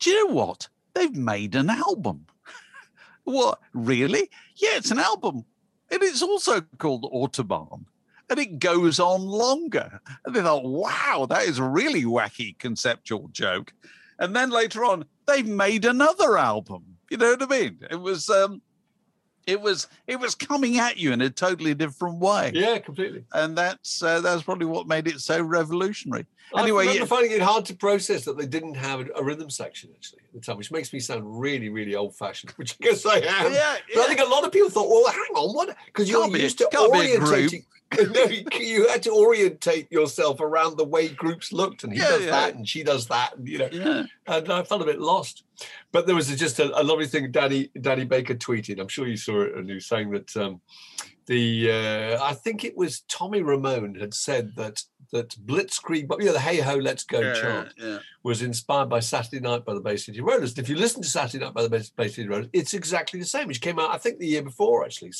"Do 0.00 0.10
you 0.10 0.26
know 0.26 0.34
what? 0.34 0.68
They've 0.94 1.14
made 1.14 1.54
an 1.54 1.70
album." 1.70 2.26
what 3.24 3.60
really? 3.72 4.30
Yeah, 4.56 4.76
it's 4.76 4.90
an 4.90 4.98
album, 4.98 5.44
and 5.90 6.02
it's 6.02 6.22
also 6.22 6.60
called 6.78 7.04
Autobahn. 7.12 7.84
And 8.30 8.38
it 8.38 8.58
goes 8.60 8.98
on 8.98 9.26
longer. 9.26 10.00
And 10.24 10.34
they 10.34 10.40
thought, 10.40 10.64
wow, 10.64 11.26
that 11.28 11.42
is 11.42 11.58
a 11.58 11.64
really 11.64 12.04
wacky 12.04 12.56
conceptual 12.58 13.28
joke. 13.30 13.74
And 14.18 14.34
then 14.36 14.50
later 14.50 14.84
on, 14.84 15.04
they've 15.26 15.46
made 15.46 15.84
another 15.84 16.38
album. 16.38 16.84
You 17.10 17.16
know 17.18 17.30
what 17.30 17.42
I 17.42 17.46
mean? 17.60 17.78
It 17.90 17.96
was 18.00 18.28
um 18.30 18.62
it 19.46 19.60
was 19.60 19.88
it 20.06 20.20
was 20.20 20.34
coming 20.36 20.78
at 20.78 20.96
you 20.98 21.12
in 21.12 21.20
a 21.20 21.28
totally 21.28 21.74
different 21.74 22.18
way 22.20 22.52
Yeah, 22.54 22.78
completely. 22.78 23.24
and 23.32 23.58
that's 23.58 24.00
uh, 24.02 24.20
that's 24.20 24.42
probably 24.44 24.66
what 24.66 24.86
made 24.86 25.08
it 25.08 25.18
so 25.20 25.42
revolutionary. 25.42 26.26
I 26.54 26.62
Anyway, 26.62 26.82
remember 26.82 27.00
yeah. 27.00 27.06
finding 27.06 27.32
it 27.32 27.40
hard 27.42 27.64
to 27.66 27.74
process 27.74 28.24
that 28.26 28.38
they 28.38 28.46
didn't 28.46 28.74
have 28.74 29.08
a, 29.16 29.22
rhythm 29.24 29.50
section 29.50 29.90
actually 29.96 30.20
at 30.28 30.32
the 30.34 30.40
time, 30.40 30.58
which 30.58 30.70
makes 30.70 30.92
me 30.92 31.00
sound 31.00 31.24
really, 31.40 31.70
really 31.70 31.94
old-fashioned, 31.96 32.50
which 32.56 32.76
I 32.80 32.84
guess 32.84 33.04
I 33.06 33.16
am. 33.16 33.52
Yeah, 33.52 33.76
But 33.94 34.02
I 34.02 34.06
think 34.06 34.20
a 34.20 34.24
lot 34.30 34.44
of 34.44 34.52
people 34.52 34.68
thought, 34.70 34.88
well, 34.88 35.10
hang 35.10 35.34
on, 35.34 35.54
what? 35.56 35.76
Because 35.86 36.08
you're 36.08 36.30
be 36.30 36.40
used 36.40 36.58
to 36.58 36.68
can't 36.70 36.92
be 36.92 37.14
a 37.14 37.18
group. 37.18 37.30
orientating. 37.50 37.64
no, 38.14 38.24
you, 38.60 38.88
had 38.88 39.02
to 39.04 39.10
orientate 39.10 39.90
yourself 39.90 40.40
around 40.40 40.76
the 40.76 40.84
way 40.84 41.08
groups 41.08 41.52
looked, 41.52 41.84
and 41.84 41.92
he 41.92 41.98
Yeah, 41.98 42.08
does 42.08 42.24
yeah. 42.24 42.30
that, 42.30 42.54
and 42.54 42.68
she 42.68 42.82
does 42.82 43.06
that, 43.08 43.36
and 43.36 43.48
you 43.48 43.58
know. 43.58 43.68
Yeah. 43.72 44.04
and 44.26 44.52
I 44.52 44.62
felt 44.62 44.82
a 44.82 44.86
bit 44.86 45.00
lost. 45.00 45.44
But 45.92 46.06
there 46.06 46.14
was 46.14 46.28
just 46.36 46.58
a, 46.58 46.80
a 46.80 46.82
lovely 46.82 47.06
thing 47.06 47.30
Danny 47.30 47.70
Danny 47.80 48.04
Baker 48.04 48.34
tweeted. 48.34 48.80
I'm 48.80 48.88
sure 48.88 49.06
you 49.06 49.16
saw 49.16 49.42
it, 49.42 49.54
and 49.54 49.68
he 49.68 49.74
was 49.74 49.86
saying 49.86 50.10
that 50.10 50.36
um, 50.36 50.60
the 51.26 51.70
uh, 51.70 52.24
I 52.24 52.34
think 52.34 52.64
it 52.64 52.76
was 52.76 53.00
Tommy 53.08 53.42
Ramone 53.42 53.94
had 53.94 54.14
said 54.14 54.52
that 54.56 54.82
that 55.12 55.36
Blitzkrieg, 55.46 56.08
but 56.08 56.20
you 56.20 56.26
know, 56.26 56.32
the 56.32 56.40
Hey 56.40 56.58
Ho 56.60 56.76
Let's 56.76 57.04
Go 57.04 57.20
Yeah, 57.20 57.34
chant 57.34 57.74
yeah. 57.76 57.98
was 58.22 58.42
inspired 58.42 58.88
by 58.88 59.00
Saturday 59.00 59.40
Night 59.40 59.64
by 59.64 59.74
the 59.74 59.80
Bay 59.80 59.96
City 59.96 60.20
Rollers. 60.20 60.56
If 60.58 60.68
you 60.68 60.76
listen 60.76 61.02
to 61.02 61.08
Saturday 61.08 61.44
Night 61.44 61.54
by 61.54 61.62
the 61.62 61.90
Bay, 61.96 62.08
City 62.08 62.28
Rollers, 62.28 62.48
it's 62.52 62.74
exactly 62.74 63.20
the 63.20 63.26
same, 63.26 63.46
which 63.46 63.60
came 63.60 63.78
out 63.78 63.94
I 63.94 63.98
think 63.98 64.18
the 64.18 64.26
year 64.26 64.42
before 64.42 64.84
actually, 64.84 65.12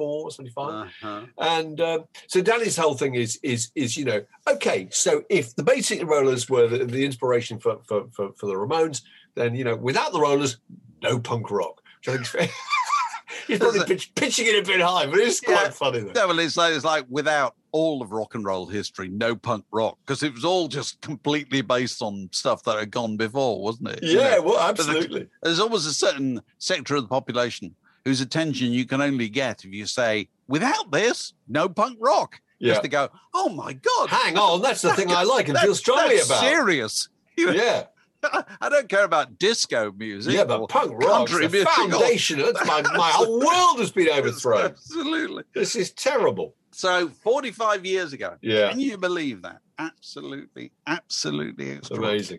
74, 0.00 0.30
75. 0.30 0.68
Uh-huh. 1.02 1.26
And 1.38 1.80
um, 1.80 2.04
so 2.28 2.40
Danny's 2.40 2.76
whole 2.76 2.94
thing 2.94 3.14
is 3.14 3.38
is 3.42 3.70
is 3.74 3.96
you 3.96 4.04
know 4.04 4.22
okay, 4.48 4.88
so 4.90 5.22
if 5.30 5.54
the 5.56 5.62
Bay 5.62 5.80
City 5.80 6.04
Rollers 6.04 6.48
were 6.48 6.66
the, 6.68 6.84
the 6.84 7.04
inspiration 7.04 7.58
for, 7.58 7.78
for 7.86 8.04
for 8.12 8.30
for 8.36 8.46
the 8.46 8.54
Ramones, 8.54 9.02
then 9.34 9.54
you 9.54 9.64
know 9.64 9.76
without 9.76 10.12
the 10.12 10.20
Rollers, 10.20 10.58
no 11.02 11.18
punk 11.18 11.50
rock. 11.50 11.80
Which 12.06 12.16
I 12.16 12.24
think 12.24 12.50
he's 13.46 13.58
probably 13.58 13.84
pitch, 13.84 14.14
pitching 14.14 14.46
it 14.46 14.62
a 14.62 14.66
bit 14.66 14.80
high, 14.80 15.06
but 15.06 15.18
it's 15.18 15.40
quite 15.40 15.64
Yeah. 15.64 15.70
funny 15.70 16.00
though. 16.00 16.12
No, 16.12 16.28
well, 16.28 16.38
it's 16.38 16.56
like, 16.56 16.72
it's 16.74 16.84
like 16.84 17.04
without 17.10 17.54
all 17.72 18.00
of 18.02 18.10
rock 18.10 18.34
and 18.34 18.44
roll 18.44 18.66
history, 18.66 19.08
no 19.08 19.36
punk 19.36 19.64
rock, 19.70 19.98
because 20.06 20.22
it 20.22 20.32
was 20.32 20.44
all 20.44 20.66
just 20.66 21.00
completely 21.02 21.60
based 21.60 22.00
on 22.00 22.28
stuff 22.32 22.62
that 22.64 22.78
had 22.78 22.90
gone 22.90 23.16
before, 23.18 23.62
wasn't 23.62 23.90
it? 23.90 24.02
You 24.02 24.18
Yeah, 24.18 24.36
know? 24.36 24.42
well, 24.42 24.58
absolutely. 24.60 25.28
there's 25.42 25.60
always 25.60 25.84
a 25.86 25.92
certain 25.92 26.40
sector 26.58 26.96
of 26.96 27.02
the 27.02 27.08
population 27.08 27.76
whose 28.04 28.20
attention 28.20 28.72
you 28.72 28.84
can 28.84 29.00
only 29.00 29.28
get 29.28 29.64
if 29.64 29.72
you 29.72 29.86
say, 29.86 30.28
without 30.48 30.90
this, 30.90 31.34
no 31.48 31.68
punk 31.68 31.98
rock. 32.00 32.40
Yeah. 32.58 32.72
Just 32.72 32.82
to 32.82 32.88
go, 32.88 33.08
oh 33.34 33.48
my 33.48 33.72
God. 33.72 34.08
Hang 34.10 34.36
on, 34.36 34.60
that's 34.62 34.82
the 34.82 34.92
thing 34.94 35.10
I 35.10 35.22
like 35.22 35.48
and 35.48 35.56
that- 35.56 35.64
feel 35.64 35.74
strongly 35.74 36.16
that's 36.16 36.26
about. 36.26 36.40
serious. 36.42 37.08
Yeah, 37.38 37.84
I 38.60 38.68
don't 38.68 38.86
care 38.88 39.04
about 39.04 39.38
disco 39.38 39.92
music. 39.92 40.34
yeah, 40.34 40.44
but 40.44 40.66
punk 40.68 40.92
rock's 40.92 41.30
country 41.32 41.46
the 41.46 41.52
music 41.52 41.68
foundation. 41.70 42.38
That's 42.40 42.66
my, 42.66 42.82
my 42.82 43.10
whole 43.10 43.38
world 43.46 43.78
has 43.78 43.90
been 43.92 44.10
overthrown. 44.10 44.66
Absolutely. 44.66 45.44
This 45.54 45.74
is 45.74 45.90
terrible. 45.92 46.54
So 46.72 47.08
45 47.08 47.86
years 47.86 48.12
ago. 48.12 48.36
Yeah. 48.42 48.70
Can 48.70 48.80
you 48.80 48.98
believe 48.98 49.40
that? 49.42 49.60
Absolutely, 49.78 50.72
absolutely 50.86 51.80
amazing. 51.90 52.38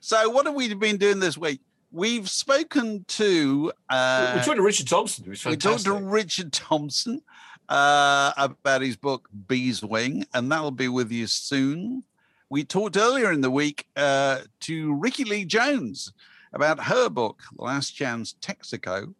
So, 0.00 0.28
what 0.30 0.46
have 0.46 0.54
we 0.54 0.72
been 0.74 0.96
doing 0.96 1.18
this 1.18 1.36
week? 1.36 1.60
We've 1.90 2.28
spoken 2.28 3.04
to. 3.08 3.72
Uh, 3.88 4.32
we 4.36 4.42
talked 4.42 4.56
to 4.56 4.62
Richard 4.62 4.88
Thompson, 4.88 5.24
we 5.28 5.56
talked 5.56 5.84
to 5.84 5.94
Richard 5.94 6.52
Thompson 6.52 7.22
uh, 7.68 8.32
about 8.36 8.82
his 8.82 8.96
book 8.96 9.28
Beeswing, 9.46 10.24
and 10.34 10.50
that'll 10.50 10.70
be 10.70 10.88
with 10.88 11.12
you 11.12 11.26
soon. 11.26 12.04
We 12.48 12.64
talked 12.64 12.96
earlier 12.96 13.32
in 13.32 13.40
the 13.40 13.50
week 13.50 13.86
uh, 13.96 14.40
to 14.60 14.94
Rickie 14.94 15.24
Lee 15.24 15.44
Jones 15.44 16.12
about 16.52 16.80
her 16.84 17.08
book, 17.08 17.42
Last 17.56 17.92
Chance 17.92 18.34
Texaco, 18.42 19.14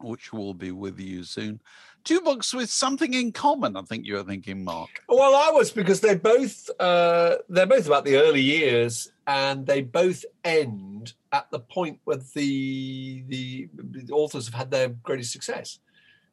which 0.00 0.32
will 0.32 0.54
be 0.54 0.70
with 0.70 0.98
you 0.98 1.22
soon. 1.24 1.60
Two 2.06 2.20
books 2.20 2.54
with 2.54 2.70
something 2.70 3.12
in 3.14 3.32
common, 3.32 3.76
I 3.76 3.82
think 3.82 4.06
you 4.06 4.14
were 4.14 4.22
thinking, 4.22 4.62
Mark. 4.62 5.02
Well, 5.08 5.34
I 5.34 5.50
was 5.50 5.72
because 5.72 6.00
they 6.00 6.14
both 6.14 6.70
uh, 6.78 7.36
they're 7.48 7.66
both 7.66 7.86
about 7.86 8.04
the 8.04 8.16
early 8.16 8.40
years, 8.40 9.10
and 9.26 9.66
they 9.66 9.82
both 9.82 10.24
end 10.44 11.14
at 11.32 11.50
the 11.50 11.58
point 11.58 11.98
where 12.04 12.18
the 12.34 13.24
the, 13.26 13.68
the 13.74 14.12
authors 14.12 14.46
have 14.46 14.54
had 14.54 14.70
their 14.70 14.90
greatest 14.90 15.32
success. 15.32 15.80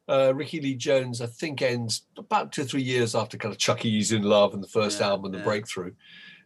Uh, 0.08 0.32
Rickie 0.32 0.60
Lee 0.60 0.76
Jones, 0.76 1.20
I 1.20 1.26
think, 1.26 1.60
ends 1.60 2.02
about 2.16 2.52
two 2.52 2.62
or 2.62 2.66
three 2.66 2.82
years 2.82 3.16
after 3.16 3.36
kind 3.36 3.52
of 3.52 3.58
Chuck 3.58 3.84
E.'s 3.84 4.12
in 4.12 4.22
Love 4.22 4.54
and 4.54 4.62
the 4.62 4.68
first 4.68 5.00
Yeah, 5.00 5.08
album 5.08 5.26
and 5.26 5.34
the 5.34 5.44
breakthrough. 5.44 5.92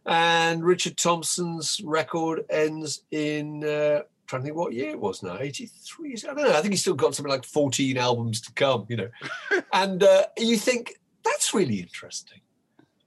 And 0.07 0.63
Richard 0.63 0.97
Thompson's 0.97 1.81
record 1.83 2.45
ends 2.49 3.03
in 3.11 3.63
uh, 3.63 4.03
trying 4.29 4.43
to 4.43 4.45
think 4.45 4.57
what 4.57 4.73
year 4.73 4.91
it 4.91 4.99
was 4.99 5.23
now, 5.23 5.37
83. 5.39 6.13
I 6.13 6.33
don't 6.33 6.37
know. 6.37 6.51
I 6.51 6.61
think 6.61 6.73
he's 6.73 6.81
still 6.81 6.93
got 6.93 7.15
something 7.15 7.31
like 7.31 7.43
14 7.43 7.97
albums 7.97 8.39
to 8.41 8.53
come, 8.53 8.85
you 8.87 8.95
know. 8.95 9.09
and 9.73 10.03
uh, 10.03 10.25
you 10.37 10.55
think 10.55 10.99
that's 11.25 11.53
really 11.53 11.79
interesting. 11.79 12.41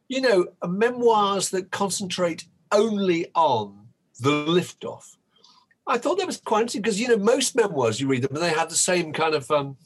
You 0.08 0.20
know, 0.20 0.46
memoirs 0.66 1.50
that 1.50 1.70
concentrate 1.70 2.44
only 2.72 3.28
on 3.34 3.86
the 4.20 4.30
liftoff. 4.30 5.16
I 5.86 5.98
thought 5.98 6.18
that 6.18 6.26
was 6.26 6.38
quite 6.38 6.62
interesting 6.62 6.82
because 6.82 7.00
you 7.00 7.08
know 7.08 7.16
most 7.16 7.56
memoirs 7.56 8.00
you 8.00 8.08
read 8.08 8.22
them 8.22 8.34
and 8.34 8.44
they 8.44 8.50
have 8.50 8.70
the 8.70 8.76
same 8.76 9.12
kind 9.12 9.34
of 9.34 9.50
um, 9.50 9.76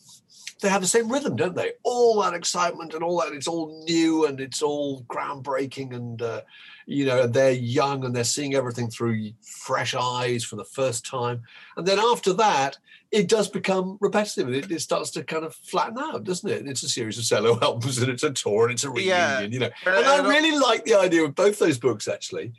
they 0.61 0.69
have 0.69 0.81
the 0.81 0.87
same 0.87 1.11
rhythm, 1.13 1.37
don't 1.37 1.55
they? 1.55 1.73
All 1.83 2.23
that 2.23 2.35
excitement 2.35 2.95
and 2.95 3.03
all 3.03 3.21
that. 3.21 3.33
It's 3.33 3.49
all 3.49 3.85
new 3.87 4.27
and 4.27 4.41
it's 4.41 4.63
all 4.63 5.03
groundbreaking 5.03 5.95
and 5.95 6.23
uh, 6.23 6.41
you 6.87 7.05
know 7.05 7.27
they're 7.27 7.51
young 7.53 8.05
and 8.05 8.15
they're 8.17 8.25
seeing 8.25 8.55
everything 8.55 8.89
through 8.89 9.33
fresh 9.43 9.95
eyes 9.95 10.45
for 10.45 10.57
the 10.57 10.65
first 10.65 11.05
time. 11.05 11.43
And 11.77 11.87
then 11.87 11.99
after 11.99 12.33
that, 12.35 12.79
it 13.13 13.29
does 13.29 13.49
become 13.49 13.99
repetitive 14.01 14.47
and 14.47 14.57
it, 14.57 14.71
it 14.71 14.81
starts 14.81 15.11
to 15.13 15.25
kind 15.25 15.45
of 15.45 15.55
flatten 15.55 15.99
out, 15.99 16.25
doesn't 16.25 16.49
it? 16.51 16.67
It's 16.67 16.83
a 16.83 16.89
series 16.89 17.19
of 17.19 17.25
solo 17.25 17.59
albums 17.63 17.99
and 17.99 18.11
it's 18.11 18.23
a 18.23 18.33
tour 18.33 18.65
and 18.65 18.73
it's 18.73 18.85
a 18.85 18.91
reunion, 18.91 19.09
Yeah. 19.09 19.41
you 19.43 19.59
know. 19.59 19.71
And 19.87 20.07
I 20.07 20.27
really 20.27 20.59
like 20.59 20.85
the 20.85 20.95
idea 20.95 21.25
of 21.25 21.35
both 21.35 21.59
those 21.59 21.79
books 21.79 22.09
actually 22.09 22.53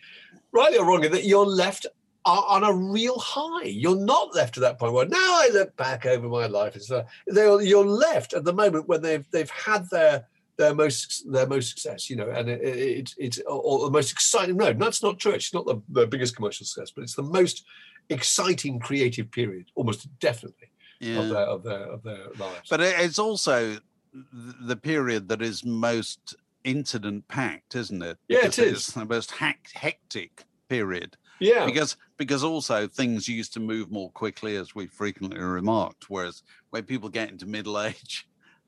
rightly 0.51 0.77
or 0.77 0.85
wrongly, 0.87 1.09
that 1.09 1.25
you're 1.25 1.45
left 1.45 1.85
o- 2.27 2.45
on 2.55 2.63
a 2.63 2.73
real 2.73 3.17
high. 3.17 3.63
You're 3.83 3.95
not 4.13 4.35
left 4.35 4.57
at 4.57 4.61
that 4.61 4.77
point 4.79 4.93
where 4.93 5.07
now 5.07 5.17
I 5.43 5.49
look 5.53 5.75
back 5.77 6.05
over 6.05 6.27
my 6.27 6.45
life. 6.47 6.75
It's 6.75 6.91
uh, 6.91 7.03
they're, 7.27 7.61
you're 7.61 7.85
left 7.85 8.33
at 8.33 8.43
the 8.43 8.53
moment 8.53 8.87
when 8.87 9.01
they've 9.01 9.25
they've 9.31 9.49
had 9.49 9.89
their 9.89 10.27
their 10.57 10.73
most 10.75 11.31
their 11.31 11.47
most 11.47 11.69
success. 11.69 12.09
You 12.09 12.17
know, 12.17 12.29
and 12.29 12.49
it, 12.49 12.61
it, 12.61 13.13
it's 13.17 13.39
or, 13.47 13.85
the 13.85 13.91
most 13.91 14.11
exciting. 14.11 14.57
No, 14.57 14.73
that's 14.73 15.01
not 15.01 15.19
true. 15.19 15.31
It's 15.33 15.53
not 15.53 15.65
the, 15.65 15.77
the 15.89 16.05
biggest 16.07 16.35
commercial 16.35 16.65
success, 16.65 16.91
but 16.95 17.03
it's 17.03 17.15
the 17.15 17.23
most 17.23 17.63
exciting 18.09 18.79
creative 18.79 19.29
period, 19.31 19.65
almost 19.75 20.07
definitely 20.19 20.69
of 21.01 21.07
Yeah. 21.07 21.21
their 21.23 21.45
of 21.55 21.63
their 21.63 21.83
of 21.93 22.03
their 22.03 22.25
lives. 22.39 22.69
But 22.69 22.81
it's 22.81 23.19
also 23.19 23.77
the 24.13 24.75
period 24.75 25.29
that 25.29 25.41
is 25.41 25.63
most 25.65 26.35
incident 26.63 27.27
packed, 27.27 27.75
isn't 27.75 28.01
it? 28.01 28.17
Yeah, 28.27 28.39
it 28.39 28.41
Because 28.43 28.59
is. 28.59 28.73
It's 28.73 28.91
the 28.91 29.05
most 29.05 29.31
hack- 29.31 29.69
hectic 29.73 30.43
period. 30.69 31.15
Yeah, 31.39 31.65
Because 31.65 31.97
because 32.17 32.43
also 32.43 32.87
things 32.87 33.27
used 33.27 33.53
to 33.53 33.59
move 33.59 33.91
more 33.91 34.09
quickly, 34.11 34.55
as 34.55 34.73
we 34.73 34.87
frequently 34.87 35.39
remarked. 35.39 36.09
Whereas 36.09 36.43
when 36.71 36.83
people 36.83 37.09
get 37.09 37.29
into 37.29 37.45
middle 37.45 37.79
age 37.81 38.27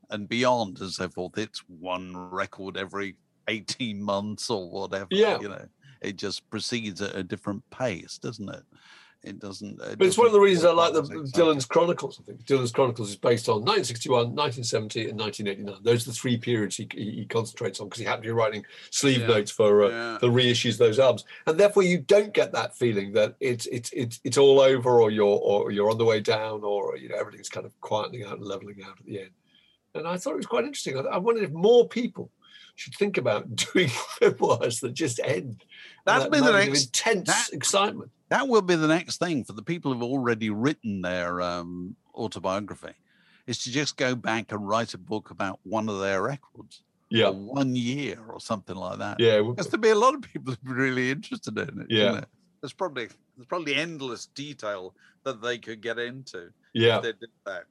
and 0.10 0.28
beyond, 0.28 0.80
and 0.82 0.92
so 0.92 1.10
forth, 1.10 1.38
it's 1.38 1.60
one 1.68 2.16
record 2.32 2.78
every 2.78 3.16
eighteen 3.48 4.02
months 4.02 4.50
or 4.50 4.70
whatever. 4.70 5.08
Yeah. 5.12 5.40
you 5.40 5.50
know, 5.50 5.66
it 6.02 6.18
just 6.18 6.50
proceeds 6.50 7.02
at 7.02 7.16
a 7.16 7.24
different 7.24 7.64
pace, 7.70 8.18
doesn't 8.18 8.50
it? 8.50 8.64
It 9.22 9.38
doesn't. 9.38 9.82
It 9.82 9.98
But 9.98 10.08
it's 10.08 10.18
one 10.18 10.28
of 10.28 10.34
the 10.34 10.40
reasons 10.40 10.64
I 10.66 10.72
like 10.72 10.94
the 10.94 11.04
quite 11.04 11.18
as 11.18 11.30
exciting. 11.30 11.46
Dylan's 11.56 11.66
Chronicles. 11.66 12.22
I 12.22 12.24
think 12.24 12.46
Dylan's 12.46 12.72
Chronicles 12.72 13.10
is 13.10 13.18
based 13.18 13.50
on 13.50 13.56
1961, 13.66 14.34
1970, 14.34 15.10
and 15.10 15.20
1989. 15.20 15.84
Those 15.84 16.08
are 16.08 16.12
the 16.12 16.16
three 16.16 16.38
periods 16.38 16.78
he, 16.78 16.88
he, 16.94 17.12
he 17.12 17.26
concentrates 17.26 17.82
on 17.82 17.88
because 17.88 18.00
he 18.00 18.06
happened 18.06 18.24
to 18.24 18.30
be 18.30 18.34
writing 18.34 18.64
sleeve 18.92 19.20
Yeah. 19.22 19.28
notes 19.28 19.52
for 19.52 19.84
uh, 19.84 19.90
Yeah. 19.90 20.18
the 20.22 20.30
reissues 20.30 20.74
of 20.74 20.78
those 20.78 21.00
albums, 21.00 21.26
and 21.48 21.60
therefore 21.60 21.84
you 21.84 21.98
don't 21.98 22.34
get 22.34 22.54
that 22.54 22.78
feeling 22.78 23.12
that 23.14 23.36
it's 23.42 23.66
it's 23.66 23.92
it's 23.92 24.22
it's 24.24 24.38
all 24.38 24.62
over 24.62 25.02
or 25.02 25.12
you're 25.12 25.26
or 25.44 25.72
you're 25.72 25.92
on 25.92 25.98
the 25.98 26.06
way 26.06 26.22
down 26.22 26.64
or 26.64 26.96
you 26.96 27.10
know 27.10 27.16
everything's 27.18 27.50
kind 27.50 27.66
of 27.66 27.78
quietening 27.82 28.26
out 28.26 28.38
and 28.38 28.46
leveling 28.48 28.82
out 28.84 28.98
at 29.00 29.06
the 29.06 29.20
end. 29.20 29.32
And 29.96 30.08
I 30.08 30.16
thought 30.18 30.34
it 30.34 30.38
was 30.38 30.46
quite 30.46 30.64
interesting. 30.64 30.98
I, 30.98 31.02
I 31.02 31.18
wondered 31.18 31.44
if 31.44 31.52
more 31.52 31.90
people 31.90 32.32
should 32.80 32.96
think 32.96 33.18
about 33.18 33.56
doing 33.74 33.90
memoirs 34.22 34.80
that 34.80 34.94
just 34.94 35.20
end. 35.24 35.64
That'll 36.06 36.24
That 36.24 36.32
be 36.32 36.40
the 36.40 36.52
next- 36.54 36.86
intense 36.86 37.28
that- 37.28 37.50
excitement. 37.54 38.12
that 38.30 38.48
will 38.48 38.62
be 38.62 38.76
the 38.76 38.88
next 38.88 39.18
thing 39.18 39.44
for 39.44 39.54
the 39.54 39.62
people 39.64 39.94
who've 39.94 40.04
already 40.04 40.50
written 40.50 41.02
their 41.02 41.42
um, 41.42 41.96
autobiography 42.16 42.94
is 43.48 43.58
to 43.64 43.72
just 43.72 43.98
go 43.98 44.16
back 44.16 44.52
and 44.52 44.68
write 44.68 44.94
a 44.94 44.98
book 44.98 45.32
about 45.32 45.60
one 45.64 45.90
of 45.90 46.00
their 46.00 46.22
records 46.22 46.84
Yeah, 47.10 47.30
one 47.30 47.76
year 47.76 48.20
or 48.30 48.40
something 48.40 48.76
like 48.76 49.00
that 49.00 49.20
yeah. 49.20 49.42
because 49.42 49.66
be. 49.68 49.72
there'd 49.72 49.82
be 49.82 49.90
a 49.90 49.96
lot 49.96 50.14
of 50.16 50.22
people 50.22 50.54
who'd 50.54 50.64
be 50.64 50.72
really 50.72 51.10
interested 51.12 51.58
in 51.58 51.82
it 51.82 51.88
Yeah. 51.90 52.22
there's 52.62 52.74
probably 52.74 53.08
there's 53.36 53.48
probably 53.48 53.76
endless 53.76 54.28
detail 54.28 54.94
that 55.24 55.42
they 55.42 55.58
could 55.58 55.82
get 55.82 55.98
into 55.98 56.52
yeah. 56.74 56.98
if 56.98 57.04
they 57.04 57.14
did 57.14 57.30
that 57.46 57.64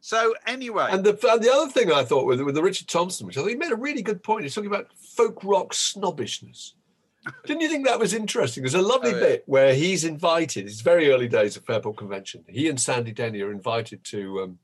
so 0.00 0.34
anyway 0.46 0.88
And 0.90 1.04
the 1.04 1.10
and 1.30 1.42
the 1.42 1.52
other 1.52 1.70
thing 1.70 1.92
I 1.92 2.04
thought 2.04 2.26
with 2.26 2.40
with 2.40 2.54
the 2.54 2.62
Richard 2.62 2.88
Thompson, 2.88 3.26
which 3.26 3.36
I 3.36 3.40
think 3.40 3.52
he 3.52 3.56
made 3.56 3.72
a 3.72 3.76
really 3.76 4.02
good 4.02 4.22
point, 4.22 4.44
he's 4.44 4.54
talking 4.54 4.70
about 4.70 4.88
folk 4.96 5.42
rock 5.44 5.74
snobbishness. 5.74 6.74
Didn't 7.44 7.60
you 7.60 7.68
think 7.68 7.86
that 7.86 7.98
was 7.98 8.14
interesting? 8.14 8.62
There's 8.62 8.74
a 8.74 8.80
lovely 8.80 9.10
Oh, 9.12 9.16
yeah. 9.16 9.20
bit 9.20 9.42
where 9.46 9.74
he's 9.74 10.04
invited. 10.04 10.64
It's 10.66 10.80
very 10.80 11.10
early 11.10 11.28
days 11.28 11.56
of 11.56 11.64
Fairport 11.66 11.98
Convention. 11.98 12.44
He 12.48 12.68
and 12.68 12.80
Sandy 12.80 13.12
Denny 13.12 13.42
are 13.42 13.52
invited 13.52 14.02
to 14.04 14.40
um, 14.42 14.58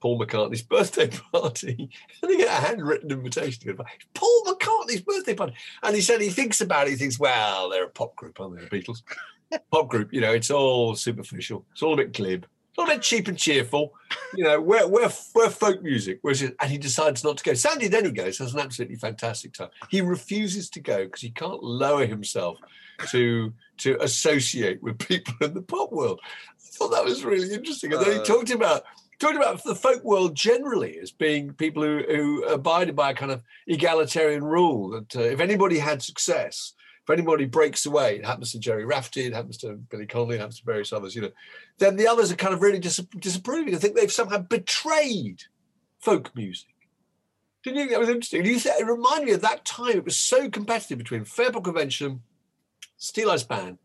Paul 0.00 0.18
McCartney's 0.18 0.62
birthday 0.76 1.10
party. 1.30 1.90
and 2.22 2.30
he 2.30 2.38
get 2.38 2.48
a 2.48 2.66
handwritten 2.66 3.10
invitation 3.10 3.60
to 3.64 3.74
go. 3.74 3.84
Paul 4.14 4.44
McCartney's 4.46 5.02
birthday 5.02 5.34
party. 5.34 5.52
And 5.82 5.94
he 5.94 6.00
said 6.00 6.22
he 6.22 6.30
thinks 6.30 6.62
about 6.62 6.86
it. 6.86 6.92
He 6.92 6.96
thinks, 6.96 7.18
well, 7.18 7.68
they're 7.68 7.84
a 7.84 7.90
pop 7.90 8.16
group, 8.16 8.40
aren't 8.40 8.56
they? 8.58 8.64
The 8.66 8.82
Beatles. 8.82 9.02
pop 9.70 9.88
group, 9.90 10.10
you 10.10 10.22
know, 10.22 10.32
it's 10.32 10.50
all 10.50 10.94
superficial. 10.96 11.66
It's 11.72 11.82
all 11.82 11.92
a 11.92 11.96
bit 11.98 12.14
glib. 12.14 12.46
A 12.76 12.86
bit 12.86 13.02
cheap 13.02 13.28
and 13.28 13.38
cheerful. 13.38 13.94
You 14.34 14.44
know, 14.44 14.60
we're, 14.60 14.86
we're, 14.88 15.10
we're 15.34 15.50
folk 15.50 15.82
music. 15.82 16.18
Whereas, 16.22 16.42
and 16.42 16.54
he 16.66 16.76
decides 16.76 17.22
not 17.22 17.36
to 17.38 17.44
go. 17.44 17.54
Sandy 17.54 17.88
then 17.88 18.04
he 18.04 18.10
goes, 18.10 18.38
has 18.38 18.52
an 18.52 18.60
absolutely 18.60 18.96
fantastic 18.96 19.52
time. 19.52 19.68
He 19.90 20.00
refuses 20.00 20.68
to 20.70 20.80
go 20.80 21.04
because 21.04 21.20
he 21.20 21.30
can't 21.30 21.62
lower 21.62 22.04
himself 22.04 22.58
to 23.10 23.52
to 23.78 23.96
associate 24.02 24.82
with 24.82 24.98
people 24.98 25.34
in 25.40 25.54
the 25.54 25.62
pop 25.62 25.92
world. 25.92 26.20
I 26.24 26.54
thought 26.58 26.90
that 26.90 27.04
was 27.04 27.24
really 27.24 27.52
interesting. 27.52 27.92
And 27.92 28.02
then 28.02 28.12
he 28.12 28.18
Uh, 28.18 28.24
talked 28.24 28.50
about 28.50 28.84
talked 29.18 29.36
about 29.36 29.62
the 29.62 29.74
folk 29.74 30.02
world 30.04 30.34
generally 30.34 30.98
as 30.98 31.12
being 31.12 31.52
people 31.52 31.82
who, 31.82 32.02
who 32.08 32.44
abided 32.44 32.96
by 32.96 33.10
a 33.10 33.14
kind 33.14 33.30
of 33.30 33.42
egalitarian 33.66 34.44
rule 34.44 34.90
that 34.90 35.16
uh, 35.16 35.20
if 35.20 35.40
anybody 35.40 35.78
had 35.78 36.02
success, 36.02 36.74
if 37.04 37.10
anybody 37.10 37.44
breaks 37.44 37.84
away, 37.86 38.16
it 38.16 38.24
happens 38.24 38.52
to 38.52 38.58
Gerry 38.58 38.84
Rafferty, 38.84 39.26
it 39.26 39.34
happens 39.34 39.58
to 39.58 39.74
Billy 39.74 40.06
Connolly, 40.06 40.36
it 40.36 40.40
happens 40.40 40.58
to 40.60 40.64
various 40.64 40.92
others, 40.92 41.14
you 41.14 41.22
know, 41.22 41.30
then 41.78 41.96
the 41.96 42.08
others 42.08 42.32
are 42.32 42.36
kind 42.36 42.54
of 42.54 42.62
really 42.62 42.78
dis- 42.78 42.96
disapproving. 43.18 43.74
I 43.74 43.78
think 43.78 43.94
they've 43.94 44.10
somehow 44.10 44.38
betrayed 44.38 45.42
folk 45.98 46.34
music. 46.34 46.68
Didn't 47.62 47.76
you 47.76 47.82
think 47.82 47.92
that 47.92 48.00
was 48.00 48.08
interesting? 48.08 48.44
You 48.44 48.58
th- 48.58 48.74
it 48.80 48.86
reminded 48.86 49.26
me 49.26 49.32
of 49.32 49.40
that 49.42 49.64
time. 49.64 49.96
It 49.96 50.04
was 50.04 50.16
so 50.16 50.48
competitive 50.50 50.98
between 50.98 51.24
Fairport 51.24 51.64
Convention, 51.64 52.22
Steeleye 52.98 53.38
Span, 53.38 53.78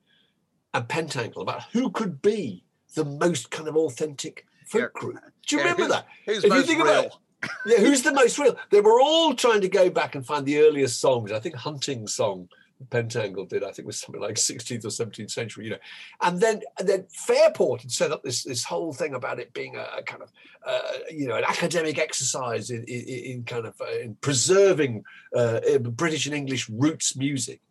and 0.73 0.87
Pentangle 0.87 1.41
about 1.41 1.63
who 1.71 1.89
could 1.89 2.21
be 2.21 2.63
the 2.95 3.05
most 3.05 3.51
kind 3.51 3.67
of 3.67 3.75
authentic 3.75 4.45
folk 4.65 4.93
group. 4.93 5.17
Do 5.47 5.55
you 5.55 5.61
Yeah, 5.61 5.71
remember 5.71 5.93
that? 5.93 6.07
who's 6.25 6.37
If 6.39 6.43
you 6.45 6.49
most 6.49 6.67
think 6.67 6.81
about 6.81 7.03
real? 7.03 7.21
it, 7.43 7.49
yeah, 7.65 7.77
who's 7.79 8.01
the 8.03 8.13
most 8.13 8.37
real? 8.37 8.57
They 8.69 8.81
were 8.81 8.99
all 9.01 9.33
trying 9.33 9.61
to 9.61 9.69
go 9.69 9.89
back 9.89 10.15
and 10.15 10.25
find 10.25 10.45
the 10.45 10.59
earliest 10.59 10.99
songs. 10.99 11.31
I 11.31 11.39
think 11.39 11.55
Hunting 11.55 12.05
Song 12.07 12.49
Pentangle 12.87 13.47
did. 13.47 13.63
I 13.63 13.71
think 13.71 13.85
was 13.85 13.99
something 13.99 14.21
like 14.21 14.35
16th 14.35 14.85
or 14.85 14.89
17th 14.89 15.31
century, 15.31 15.65
you 15.65 15.71
know. 15.71 15.77
And 16.21 16.39
then 16.39 16.61
and 16.79 16.87
then 16.87 17.05
Fairport 17.11 17.81
had 17.81 17.91
set 17.91 18.11
up 18.11 18.23
this 18.23 18.43
this 18.43 18.63
whole 18.63 18.93
thing 18.93 19.13
about 19.13 19.39
it 19.39 19.53
being 19.53 19.75
a, 19.75 19.85
a 19.97 20.03
kind 20.03 20.23
of 20.23 20.31
uh, 20.65 20.99
you 21.11 21.27
know 21.27 21.35
an 21.35 21.43
academic 21.43 21.97
exercise 21.97 22.69
in 22.69 22.83
in, 22.85 23.01
in 23.07 23.43
kind 23.43 23.65
of 23.65 23.79
uh, 23.81 23.99
in 23.99 24.15
preserving 24.15 25.03
uh, 25.35 25.59
British 25.79 26.25
and 26.25 26.35
English 26.35 26.69
roots 26.69 27.15
music. 27.15 27.61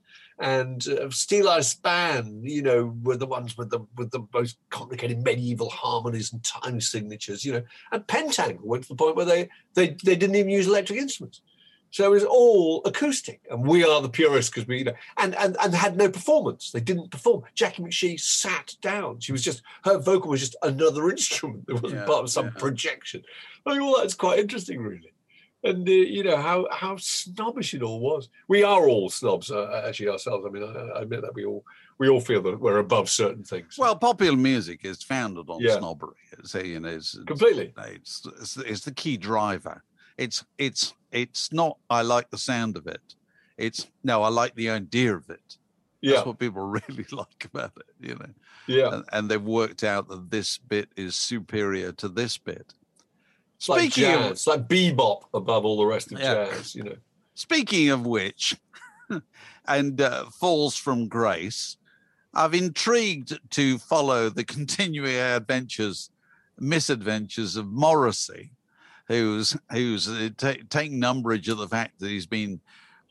And 0.41 0.87
uh, 0.87 1.07
Steeleye 1.09 1.65
Span, 1.65 2.43
you 2.45 2.63
know, 2.63 2.95
were 3.03 3.17
the 3.17 3.27
ones 3.27 3.59
with 3.59 3.71
the 3.71 3.81
with 3.97 4.13
the 4.13 4.25
most 4.33 4.59
complicated 4.71 5.25
medieval 5.25 5.69
harmonies 5.69 6.33
and 6.33 6.45
time 6.45 6.81
signatures, 6.81 7.45
you 7.45 7.55
know. 7.55 7.63
And 7.91 8.07
Pentangle 8.07 8.63
went 8.63 8.85
to 8.85 8.91
the 8.91 8.95
point 8.95 9.17
where 9.17 9.25
they 9.25 9.49
they 9.75 9.97
they 10.05 10.15
didn't 10.15 10.37
even 10.37 10.51
use 10.51 10.69
electric 10.69 11.01
instruments. 11.01 11.41
So 11.91 12.05
it 12.05 12.11
was 12.11 12.25
all 12.25 12.83
acoustic, 12.85 13.41
and 13.51 13.67
we 13.67 13.83
are 13.85 14.03
the 14.03 14.09
purists 14.11 14.51
because 14.51 14.69
we, 14.69 14.79
you 14.79 14.85
know, 14.85 14.93
and 15.17 15.35
and 15.37 15.57
and 15.63 15.75
had 15.75 15.97
no 15.97 16.11
performance. 16.11 16.71
They 16.71 16.81
didn't 16.81 17.11
perform. 17.11 17.43
Jacqui 17.57 17.81
McShee 17.81 18.21
sat 18.21 18.75
down. 18.83 19.21
She 19.21 19.33
was 19.33 19.43
just 19.43 19.63
her 19.85 19.99
vocal 19.99 20.31
was 20.31 20.41
just 20.41 20.57
another 20.63 21.09
instrument. 21.17 21.65
It 21.69 21.81
wasn't 21.83 22.01
Yeah, 22.01 22.07
part 22.07 22.25
of 22.25 22.31
some 22.31 22.47
yeah. 22.47 22.53
projection. 22.59 23.23
I 23.65 23.73
mean, 23.73 23.81
all 23.83 23.97
that's 23.99 24.15
quite 24.15 24.39
interesting, 24.39 24.81
really. 24.81 25.13
And 25.65 25.89
uh, 25.89 25.93
you 25.93 26.23
know 26.23 26.37
how 26.37 26.69
how 26.71 26.97
snobbish 26.99 27.75
it 27.75 27.83
all 27.83 28.01
was. 28.01 28.29
We 28.49 28.63
are 28.63 28.87
all 28.89 29.09
snobs, 29.11 29.51
uh, 29.51 29.83
actually 29.89 30.09
ourselves. 30.11 30.45
I 30.47 30.51
mean, 30.51 30.63
I, 30.63 30.99
I 30.99 31.03
admit 31.03 31.23
that 31.23 31.35
we 31.35 31.45
all 31.47 31.65
we 31.99 32.09
all 32.09 32.21
feel 32.21 32.43
that 32.43 32.61
we're 32.61 32.79
above 32.79 33.09
certain 33.11 33.43
things. 33.45 33.77
Well, 33.77 33.97
popular 33.97 34.37
music 34.37 34.85
is 34.85 35.03
founded 35.03 35.47
on 35.49 35.61
Yeah. 35.61 35.79
snobbery. 35.79 36.15
It's, 36.33 36.55
you 36.55 36.79
know, 36.79 36.89
it's- 36.89 37.19
Completely. 37.27 37.73
It's, 37.89 38.25
it's 38.41 38.57
it's 38.59 38.81
the 38.85 38.93
key 38.93 39.17
driver. 39.17 39.83
It's 40.17 40.45
it's 40.59 40.95
it's 41.13 41.53
not. 41.53 41.79
I 41.89 42.03
like 42.03 42.31
the 42.31 42.39
sound 42.39 42.77
of 42.77 42.87
it. 42.87 43.15
It's 43.57 43.87
no. 44.05 44.23
I 44.23 44.29
like 44.29 44.55
the 44.55 44.71
idea 44.71 45.15
of 45.15 45.29
it. 45.31 45.57
Yeah. 46.01 46.15
That's 46.15 46.27
what 46.27 46.39
people 46.39 46.63
really 46.67 47.07
like 47.13 47.45
about 47.45 47.73
it. 47.77 48.09
You 48.09 48.15
know. 48.17 48.31
Yeah. 48.67 48.95
And, 48.95 49.05
and 49.13 49.29
they've 49.31 49.43
worked 49.43 49.83
out 49.85 50.09
that 50.09 50.31
this 50.31 50.59
bit 50.59 50.89
is 50.97 51.17
superior 51.17 51.93
to 51.93 52.09
this 52.09 52.39
bit. 52.39 52.75
It's 53.57 53.69
like 53.69 53.93
Speaking 53.93 54.11
jazz, 54.13 54.25
of 54.27 54.33
it's 54.33 54.47
like 54.47 54.69
bebop 54.69 55.23
above 55.35 55.65
all 55.65 55.79
the 55.79 55.87
rest 55.87 56.13
of 56.13 56.21
Yeah. 56.21 56.47
jazz. 56.47 56.75
You 56.75 56.85
know. 56.85 56.97
Speaking 57.35 57.89
of 57.91 58.07
which, 58.07 58.57
and 59.67 60.01
uh, 60.01 60.27
falls 60.27 60.77
from 60.77 61.09
grace, 61.09 61.77
I've 62.35 62.55
intrigued 62.55 63.39
to 63.51 63.79
follow 63.79 64.29
the 64.29 64.45
continuing 64.57 65.17
adventures, 65.17 66.11
misadventures 66.59 67.57
of 67.57 67.67
Morrissey, 67.67 68.53
who's 69.09 69.57
who's 69.71 70.09
uh, 70.09 70.29
ta 70.37 70.55
taking 70.71 71.03
umbrage 71.03 71.49
at 71.49 71.57
the 71.57 71.69
fact 71.69 71.99
that 71.99 72.09
he's 72.09 72.27
been 72.27 72.61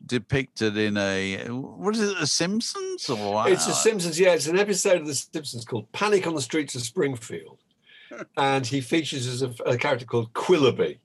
depicted 0.06 0.78
in 0.78 0.96
a 0.98 1.48
what 1.50 1.96
is 1.96 2.02
it, 2.02 2.20
the 2.20 2.28
Simpsons 2.28 3.10
or 3.10 3.50
It's 3.50 3.68
a 3.68 3.74
Simpsons, 3.74 4.20
yeah. 4.20 4.34
It's 4.34 4.48
an 4.48 4.60
episode 4.60 5.02
of 5.02 5.08
The 5.08 5.16
Simpsons 5.16 5.66
called 5.66 5.92
Panic 5.92 6.28
on 6.28 6.36
the 6.36 6.42
Streets 6.42 6.76
of 6.76 6.82
Springfield. 6.82 7.58
and 8.38 8.66
he 8.66 8.82
features 8.82 9.28
as 9.28 9.42
a, 9.42 9.54
a 9.66 9.78
character 9.78 10.06
called 10.06 10.34
Quilloughby, 10.34 11.00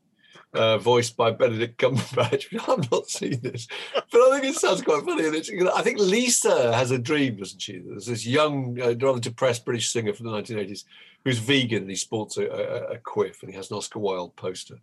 uh, 0.55 0.79
voiced 0.79 1.17
by 1.17 1.31
Benedict 1.31 1.79
Cumberbatch. 1.79 2.47
I've 2.69 2.91
not 2.91 3.09
seen 3.09 3.41
this, 3.41 3.67
but 3.95 4.21
I 4.21 4.41
think 4.41 4.55
it 4.55 4.61
sounds 4.61 4.83
quite 4.83 5.05
funny. 5.05 5.27
And 5.27 5.69
I 5.71 5.83
think 5.83 5.99
Lisa 5.99 6.75
has 6.75 6.91
a 6.91 6.99
dream, 6.99 7.37
doesn't 7.37 7.61
she? 7.61 7.79
There's 7.79 8.07
this 8.07 8.27
young, 8.27 8.81
uh, 8.81 8.95
rather 9.01 9.21
depressed 9.21 9.65
British 9.65 9.91
singer 9.91 10.13
from 10.13 10.27
the 10.27 10.33
1980s 10.33 10.85
who's 11.25 11.39
vegan 11.39 11.83
and 11.83 11.91
he 11.91 11.97
sports 11.97 12.37
a, 12.37 12.47
a, 12.47 12.95
a 12.95 12.99
quiff 12.99 13.43
and 13.43 13.51
he 13.51 13.57
has 13.57 13.71
an 13.71 13.77
Oscar 13.77 13.99
Wilde 13.99 14.35
poster. 14.37 14.79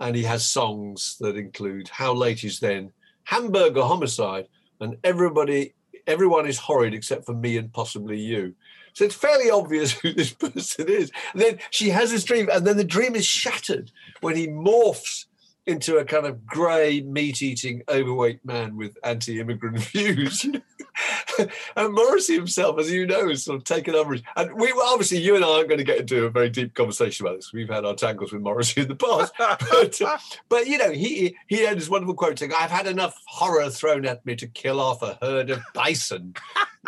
And 0.00 0.14
he 0.14 0.22
has 0.24 0.46
songs 0.46 1.16
that 1.20 1.36
include 1.36 1.88
How 1.88 2.14
Late 2.14 2.44
Is 2.44 2.60
Then, 2.60 2.92
Hamburger 3.24 3.82
Homicide, 3.82 4.46
and 4.80 4.96
Everybody, 5.04 5.74
Everyone 6.06 6.46
is 6.46 6.58
Horrid 6.58 6.94
Except 6.94 7.26
for 7.26 7.34
Me 7.34 7.56
and 7.56 7.72
Possibly 7.72 8.18
You. 8.18 8.54
So 8.98 9.04
it's 9.04 9.14
fairly 9.14 9.48
obvious 9.48 9.92
who 10.00 10.12
this 10.12 10.32
person 10.32 10.88
is. 10.88 11.12
And 11.32 11.40
then 11.40 11.58
she 11.70 11.90
has 11.90 12.10
this 12.10 12.24
dream, 12.24 12.48
and 12.52 12.66
then 12.66 12.76
the 12.76 12.82
dream 12.84 13.14
is 13.14 13.24
shattered 13.24 13.92
when 14.22 14.34
he 14.34 14.48
morphs 14.48 15.26
into 15.66 15.98
a 15.98 16.04
kind 16.04 16.26
of 16.26 16.44
grey, 16.44 17.02
meat-eating, 17.02 17.82
overweight 17.88 18.44
man 18.44 18.76
with 18.76 18.96
anti-immigrant 19.04 19.78
views. 19.92 20.44
and 21.76 21.94
Morrissey 21.94 22.34
himself, 22.34 22.80
as 22.80 22.90
you 22.90 23.06
know, 23.06 23.28
has 23.28 23.44
sort 23.44 23.58
of 23.58 23.64
taken 23.64 23.94
umbrage. 23.94 24.24
And 24.34 24.54
we 24.54 24.72
well, 24.72 24.92
obviously, 24.92 25.18
you 25.18 25.36
and 25.36 25.44
I 25.44 25.48
aren't 25.48 25.68
going 25.68 25.78
to 25.78 25.84
get 25.84 26.00
into 26.00 26.24
a 26.24 26.30
very 26.30 26.50
deep 26.50 26.74
conversation 26.74 27.24
about 27.24 27.36
this. 27.36 27.52
We've 27.52 27.68
had 27.68 27.84
our 27.84 27.94
tangles 27.94 28.32
with 28.32 28.42
Morrissey 28.42 28.80
in 28.80 28.88
the 28.88 28.96
past, 28.96 29.32
but, 29.38 30.02
uh, 30.02 30.18
but 30.48 30.66
you 30.66 30.76
know, 30.76 30.90
he 30.90 31.36
he 31.46 31.64
had 31.64 31.76
this 31.76 31.88
wonderful 31.88 32.14
quote 32.16 32.40
saying, 32.40 32.52
"I've 32.52 32.72
had 32.72 32.88
enough 32.88 33.14
horror 33.26 33.70
thrown 33.70 34.06
at 34.06 34.26
me 34.26 34.34
to 34.36 34.48
kill 34.48 34.80
off 34.80 35.02
a 35.02 35.18
herd 35.22 35.50
of 35.50 35.60
bison." 35.72 36.34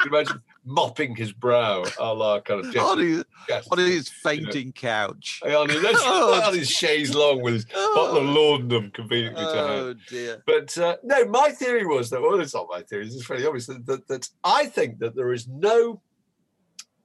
You 0.05 0.11
can 0.11 0.15
imagine 0.15 0.43
mopping 0.65 1.15
his 1.17 1.33
brow, 1.33 1.85
a 1.99 2.15
la 2.15 2.41
kind 2.41 2.65
of 2.65 2.77
on 2.77 2.99
his, 2.99 3.25
on 3.71 3.79
his 3.79 4.09
fainting 4.09 4.73
couch. 4.73 5.41
on 5.45 5.69
his, 5.69 5.83
Oh, 5.85 6.43
on 6.43 6.55
his 6.55 6.71
chaise 6.71 7.15
long 7.15 7.43
with 7.43 7.55
his 7.55 7.65
bottle 7.67 8.19
of 8.19 8.25
laudanum 8.25 8.91
conveniently 8.91 9.43
to 9.45 9.51
Oh 9.51 9.95
dear. 10.09 10.43
But 10.47 10.77
uh, 10.79 10.97
no, 11.03 11.25
my 11.27 11.51
theory 11.51 11.87
was 11.87 12.11
that, 12.11 12.21
well, 12.21 12.39
it's 12.41 12.55
not 12.55 12.67
my 12.71 12.83
theory, 12.83 13.07
it's 13.07 13.25
fairly 13.25 13.47
obvious 13.47 13.67
that, 13.67 13.87
that, 13.87 14.07
that 14.09 14.29
I 14.45 14.67
think 14.67 14.99
that 14.99 15.15
there 15.15 15.33
is 15.33 15.49
no, 15.49 16.03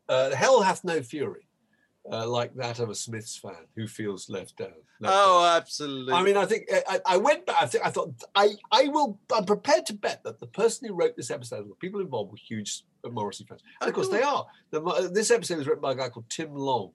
uh, 0.10 0.36
hell 0.36 0.62
hath 0.62 0.84
no 0.84 1.02
fury 1.02 1.48
uh, 2.12 2.28
like 2.28 2.54
that 2.56 2.80
of 2.80 2.90
a 2.90 2.96
Smiths 2.96 3.36
fan 3.36 3.66
who 3.76 3.88
feels 3.88 4.30
left 4.30 4.62
out. 4.62 4.74
left 5.00 5.14
Oh, 5.16 5.46
absolutely. 5.58 6.14
I 6.14 6.24
mean, 6.24 6.38
I 6.38 6.46
think 6.46 6.70
uh, 6.72 6.80
I, 6.88 7.16
I 7.16 7.18
went 7.18 7.46
back. 7.46 7.58
I, 7.62 7.66
think, 7.66 7.86
I 7.86 7.90
thought 7.90 8.14
I, 8.36 8.52
I 8.72 8.88
will. 8.88 9.20
I'm 9.34 9.46
prepared 9.46 9.86
to 9.88 9.94
bet 9.94 10.24
that 10.24 10.40
the 10.40 10.48
person 10.48 10.88
who 10.88 10.94
wrote 10.94 11.16
this 11.16 11.32
episode, 11.32 11.70
the 11.70 11.76
people 11.76 12.02
involved, 12.02 12.32
were 12.32 12.38
huge 12.38 12.84
uh, 13.04 13.10
Morrissey 13.10 13.46
fans, 13.46 13.62
and 13.82 13.90
of 13.90 13.94
oh, 13.94 13.96
course 13.96 14.10
they 14.10 14.22
are. 14.22 14.46
The, 14.72 14.84
uh, 14.84 15.08
this 15.08 15.32
episode 15.32 15.58
was 15.58 15.68
written 15.68 15.82
by 15.82 15.94
a 15.94 15.96
guy 15.96 16.10
called 16.10 16.30
Tim 16.30 16.54
Long, 16.54 16.92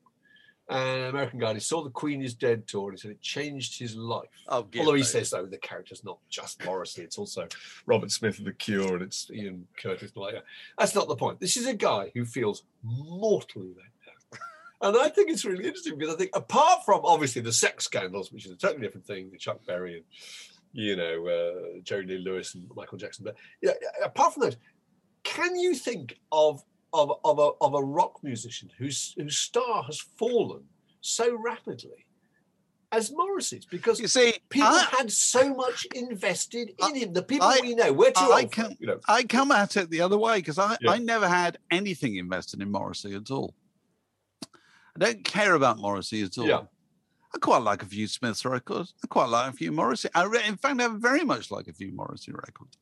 an 0.68 1.08
American 1.08 1.40
guy. 1.40 1.54
He 1.54 1.60
saw 1.60 1.82
the 1.82 1.90
Queen 1.90 2.22
is 2.22 2.34
Dead 2.34 2.68
tour, 2.68 2.90
and 2.90 2.98
he 2.98 3.02
said 3.02 3.10
it 3.10 3.20
changed 3.20 3.78
his 3.78 3.96
life. 3.96 4.28
Oh, 4.48 4.66
Although 4.78 4.94
he 4.94 5.02
says 5.02 5.30
though 5.30 5.46
the 5.46 5.58
character's 5.58 6.04
not 6.04 6.18
just 6.28 6.64
Morrissey; 6.64 7.02
it's 7.02 7.18
also 7.18 7.48
Robert 7.86 8.12
Smith 8.12 8.38
of 8.38 8.44
the 8.44 8.52
Cure, 8.52 8.94
and 8.94 9.02
it's 9.02 9.28
Ian 9.32 9.66
Curtis. 9.76 10.12
and 10.14 10.22
Like 10.22 10.34
that. 10.34 10.44
That's 10.78 10.94
not 10.94 11.08
the 11.08 11.16
point. 11.16 11.40
This 11.40 11.56
is 11.56 11.66
a 11.66 11.74
guy 11.74 12.12
who 12.14 12.24
feels 12.24 12.62
mortally 12.84 13.74
down. 13.74 13.86
And 14.82 14.96
I 14.96 15.08
think 15.10 15.30
it's 15.30 15.44
really 15.44 15.64
interesting 15.66 15.98
because 15.98 16.14
I 16.14 16.16
think, 16.16 16.30
apart 16.34 16.84
from 16.86 17.02
obviously 17.04 17.42
the 17.42 17.52
sex 17.52 17.84
scandals, 17.84 18.32
which 18.32 18.46
is 18.46 18.52
a 18.52 18.56
totally 18.56 18.80
different 18.80 19.06
thing, 19.06 19.30
the 19.30 19.36
Chuck 19.38 19.60
Berry 19.66 19.96
and 19.96 20.04
you 20.72 20.96
know 20.96 21.26
uh, 21.26 21.80
Jerry 21.82 22.06
Lee 22.06 22.18
Lewis 22.18 22.54
and 22.54 22.70
Michael 22.74 22.96
Jackson, 22.98 23.24
but 23.24 23.36
yeah, 23.60 23.72
apart 24.04 24.34
from 24.34 24.44
those, 24.44 24.56
can 25.22 25.56
you 25.56 25.74
think 25.74 26.18
of 26.32 26.62
of 26.92 27.12
of 27.24 27.38
a, 27.38 27.50
of 27.60 27.74
a 27.74 27.82
rock 27.82 28.22
musician 28.22 28.70
whose 28.78 29.14
whose 29.18 29.36
star 29.36 29.82
has 29.84 30.00
fallen 30.00 30.62
so 31.02 31.36
rapidly 31.36 32.06
as 32.92 33.12
Morrissey's? 33.12 33.66
Because 33.66 34.00
You 34.00 34.08
see, 34.08 34.34
people 34.48 34.68
I- 34.68 34.88
had 34.98 35.12
so 35.12 35.54
much 35.54 35.86
invested 35.94 36.72
in 36.88 36.94
him. 36.94 37.12
The 37.12 37.22
people 37.22 37.46
I- 37.48 37.60
we 37.62 37.74
know, 37.74 37.92
we're 37.92 38.12
too 38.12 38.20
I 38.32 38.42
old, 38.42 38.54
for 38.54 38.62
can- 38.62 38.72
it, 38.72 38.78
you 38.80 38.86
know. 38.86 39.00
I 39.08 39.24
come 39.24 39.50
at 39.52 39.76
it 39.76 39.90
the 39.90 40.00
other 40.00 40.16
way 40.18 40.38
because 40.38 40.58
I, 40.58 40.76
Yeah. 40.80 40.92
I 40.92 40.98
never 40.98 41.28
had 41.28 41.58
anything 41.70 42.16
invested 42.16 42.62
in 42.62 42.70
Morrissey 42.72 43.14
at 43.14 43.30
all. 43.30 43.54
I 44.96 45.04
don't 45.04 45.24
care 45.24 45.54
about 45.54 45.78
Morrissey 45.78 46.22
at 46.22 46.36
all. 46.38 46.46
Yeah. 46.46 46.62
I 47.34 47.38
quite 47.38 47.62
like 47.62 47.82
a 47.82 47.86
few 47.86 48.08
Smiths 48.08 48.44
records. 48.44 48.94
I 49.04 49.06
quite 49.06 49.28
like 49.28 49.52
a 49.52 49.56
few 49.56 49.70
Morrissey. 49.70 50.08
I 50.14 50.24
re- 50.24 50.46
in 50.46 50.56
fact, 50.56 50.80
I 50.80 50.88
very 50.88 51.24
much 51.24 51.50
like 51.50 51.68
a 51.68 51.72
few 51.72 51.92
Morrissey 51.92 52.32
records, 52.32 52.76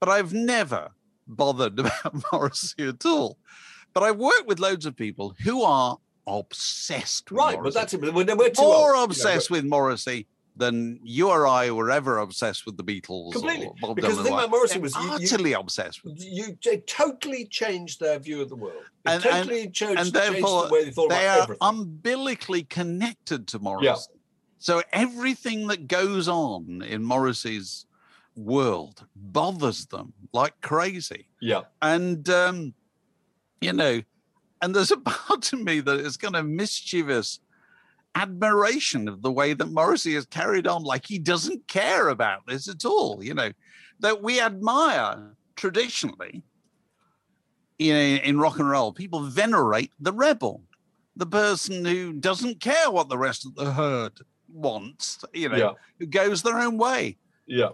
but 0.00 0.08
I've 0.08 0.32
never 0.32 0.90
bothered 1.26 1.78
about 1.78 2.24
Morrissey 2.32 2.88
at 2.88 3.06
all. 3.06 3.38
But 3.94 4.02
I've 4.02 4.16
worked 4.16 4.46
with 4.46 4.58
loads 4.58 4.86
of 4.86 4.96
people 4.96 5.36
who 5.44 5.62
are 5.62 5.98
obsessed 6.26 7.30
with 7.30 7.38
Right, 7.38 7.58
but 7.62 7.74
that's. 7.74 7.94
We're, 7.94 8.12
we're 8.12 8.24
too 8.50 8.62
more 8.62 8.88
old, 8.88 8.88
you 8.88 8.92
know, 8.96 9.04
obsessed 9.04 9.50
with 9.50 9.64
Morrissey 9.64 10.26
than 10.54 11.00
you 11.02 11.28
or 11.30 11.46
I 11.46 11.70
were 11.70 11.90
ever 11.90 12.18
obsessed 12.18 12.66
with 12.66 12.76
the 12.76 12.84
Beatles. 12.84 13.32
Completely. 13.32 13.66
Or 13.66 13.74
Bob 13.80 13.96
Because 13.96 14.16
the 14.18 14.24
thing 14.24 14.32
about. 14.34 14.50
Morrissey 14.50 14.78
was 14.78 14.94
you- 14.96 15.02
you- 15.02 15.12
utterly 15.12 15.52
obsessed 15.54 16.04
with. 16.04 16.20
you 16.22 16.58
they 16.64 16.78
totally 16.80 17.46
changed 17.46 18.00
their 18.00 18.18
view 18.18 18.42
of 18.42 18.48
the 18.50 18.56
world. 18.56 18.82
It 18.84 18.90
And, 19.06 19.24
and, 19.24 19.48
totally 19.48 19.70
changed, 19.70 19.82
and 19.82 19.96
changed 19.96 20.14
therefore, 20.14 20.66
the 20.66 20.72
way 20.72 20.84
they 20.84 20.90
thought 20.90 21.08
they 21.08 21.24
about 21.24 21.38
are 21.38 21.42
everything. 21.44 21.58
umbilically 21.62 22.62
connected 22.64 23.46
to 23.48 23.58
Morrissey. 23.58 23.86
Yeah. 23.86 24.18
So 24.58 24.82
everything 24.92 25.66
that 25.68 25.88
goes 25.88 26.28
on 26.28 26.82
in 26.82 27.02
Morrissey's 27.02 27.86
world 28.36 29.04
bothers 29.16 29.86
them 29.86 30.12
like 30.32 30.60
crazy. 30.60 31.28
yeah. 31.40 31.62
And 31.80 32.28
um, 32.28 32.74
you 33.60 33.72
know, 33.72 34.02
and 34.60 34.74
there's 34.74 34.90
a 34.92 34.96
part 34.98 35.52
of 35.52 35.60
me 35.60 35.80
that 35.80 35.98
is 36.00 36.16
kind 36.16 36.36
of 36.36 36.46
mischievous 36.46 37.40
admiration 38.14 39.08
of 39.08 39.22
the 39.22 39.32
way 39.32 39.54
that 39.54 39.70
Morrissey 39.70 40.14
has 40.14 40.26
carried 40.26 40.66
on, 40.66 40.82
like 40.82 41.06
he 41.06 41.18
doesn't 41.18 41.66
care 41.68 42.08
about 42.08 42.46
this 42.46 42.68
at 42.68 42.84
all. 42.84 43.22
You 43.22 43.34
know, 43.34 43.50
that 44.00 44.22
we 44.22 44.40
admire 44.40 45.34
traditionally. 45.56 46.42
Know, 47.80 47.86
in 47.88 48.38
rock 48.38 48.60
and 48.60 48.70
roll, 48.70 48.92
people 48.92 49.20
venerate 49.24 49.90
the 49.98 50.12
rebel, 50.12 50.62
the 51.16 51.26
person 51.26 51.84
who 51.84 52.12
doesn't 52.12 52.60
care 52.60 52.90
what 52.90 53.08
the 53.08 53.18
rest 53.18 53.44
of 53.44 53.56
the 53.56 53.72
herd 53.72 54.12
wants. 54.52 55.24
You 55.32 55.48
know, 55.48 55.56
Yeah. 55.56 55.72
who 55.98 56.06
goes 56.06 56.42
their 56.42 56.58
own 56.60 56.78
way. 56.78 57.16
Yeah. 57.46 57.70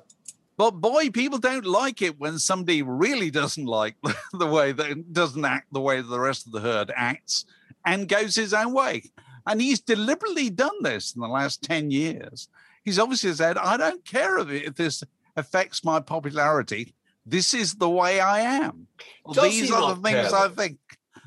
But 0.56 0.72
boy, 0.72 1.10
people 1.10 1.38
don't 1.38 1.66
like 1.66 2.00
it 2.00 2.18
when 2.18 2.38
somebody 2.38 2.80
really 2.82 3.30
doesn't 3.30 3.66
like 3.66 3.96
the 4.32 4.46
way 4.46 4.72
that 4.72 5.12
doesn't 5.12 5.44
act 5.44 5.72
the 5.72 5.80
way 5.80 6.00
the 6.00 6.18
rest 6.20 6.46
of 6.46 6.52
the 6.52 6.60
herd 6.60 6.90
acts 6.96 7.44
and 7.84 8.08
goes 8.08 8.34
his 8.34 8.54
own 8.54 8.72
way. 8.72 9.04
And 9.48 9.60
he's 9.60 9.80
deliberately 9.80 10.50
done 10.50 10.82
this 10.82 11.14
in 11.14 11.20
the 11.20 11.28
last 11.28 11.62
10 11.62 11.90
years. 11.90 12.48
He's 12.84 12.98
obviously 12.98 13.32
said, 13.32 13.58
I 13.58 13.76
don't 13.76 14.04
care 14.04 14.38
if, 14.38 14.48
it, 14.48 14.64
if 14.64 14.74
this 14.74 15.02
affects 15.36 15.84
my 15.84 16.00
popularity. 16.00 16.94
This 17.24 17.52
is 17.52 17.74
the 17.74 17.90
way 17.90 18.20
I 18.20 18.40
am. 18.40 18.86
Does 19.32 19.44
These 19.44 19.70
are 19.70 19.94
the 19.94 20.02
things 20.02 20.32
I 20.32 20.48
think. 20.48 20.78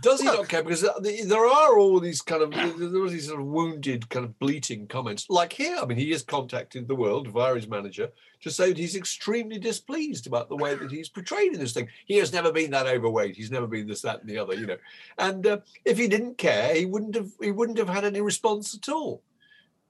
Does 0.01 0.19
he 0.19 0.27
Look. 0.27 0.37
not 0.37 0.49
care? 0.49 0.63
Because 0.63 0.81
there 0.81 1.45
are 1.45 1.77
all 1.77 1.99
these 1.99 2.21
kind 2.21 2.41
of 2.41 2.51
there 2.51 3.01
was 3.01 3.11
these 3.11 3.27
sort 3.27 3.39
of 3.39 3.45
wounded, 3.45 4.09
kind 4.09 4.25
of 4.25 4.37
bleating 4.39 4.87
comments. 4.87 5.27
Like 5.29 5.53
here, 5.53 5.77
I 5.79 5.85
mean, 5.85 5.97
he 5.97 6.11
has 6.11 6.23
contacted 6.23 6.87
the 6.87 6.95
world 6.95 7.27
via 7.27 7.55
his 7.55 7.67
manager 7.67 8.09
to 8.41 8.49
say 8.49 8.69
that 8.69 8.77
he's 8.77 8.95
extremely 8.95 9.59
displeased 9.59 10.25
about 10.25 10.49
the 10.49 10.57
way 10.57 10.73
that 10.73 10.91
he's 10.91 11.07
portrayed 11.07 11.53
in 11.53 11.59
this 11.59 11.73
thing. 11.73 11.87
He 12.05 12.17
has 12.17 12.33
never 12.33 12.51
been 12.51 12.71
that 12.71 12.87
overweight. 12.87 13.35
He's 13.35 13.51
never 13.51 13.67
been 13.67 13.87
this, 13.87 14.01
that, 14.01 14.21
and 14.21 14.29
the 14.29 14.39
other. 14.39 14.55
You 14.55 14.65
know, 14.65 14.77
and 15.19 15.45
uh, 15.45 15.57
if 15.85 15.97
he 15.97 16.07
didn't 16.07 16.37
care, 16.37 16.73
he 16.73 16.85
wouldn't 16.85 17.15
have 17.15 17.31
he 17.39 17.51
wouldn't 17.51 17.77
have 17.77 17.89
had 17.89 18.03
any 18.03 18.21
response 18.21 18.75
at 18.75 18.89
all. 18.89 19.21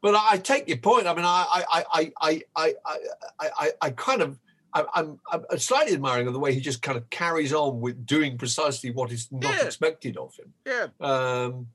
But 0.01 0.15
I, 0.15 0.31
I 0.31 0.37
take 0.37 0.67
your 0.67 0.77
point. 0.77 1.07
I 1.07 1.13
mean, 1.13 1.25
I 1.25 1.45
I 1.49 1.63
I 1.71 1.83
I 1.93 2.11
I 2.21 2.41
I 2.55 2.73
I, 3.39 3.49
I, 3.59 3.71
I 3.81 3.89
kind 3.91 4.21
of. 4.21 4.39
I'm, 4.73 5.19
I'm 5.31 5.59
slightly 5.59 5.93
admiring 5.93 6.27
of 6.27 6.33
the 6.33 6.39
way 6.39 6.53
he 6.53 6.61
just 6.61 6.81
kind 6.81 6.97
of 6.97 7.09
carries 7.09 7.51
on 7.53 7.81
with 7.81 8.05
doing 8.05 8.37
precisely 8.37 8.91
what 8.91 9.11
is 9.11 9.27
not 9.31 9.53
Yeah. 9.55 9.65
expected 9.65 10.17
of 10.17 10.33
him 10.35 10.53
Yeah. 10.65 10.87
um, 11.01 11.67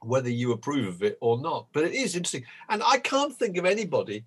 whether 0.00 0.28
you 0.30 0.52
approve 0.52 0.88
of 0.96 1.02
it 1.02 1.16
or 1.20 1.40
not. 1.40 1.68
But 1.72 1.84
it 1.84 1.94
is 1.94 2.16
interesting. 2.16 2.44
And 2.68 2.82
I 2.84 2.98
can't 2.98 3.36
think 3.38 3.56
of 3.56 3.64
anybody 3.64 4.24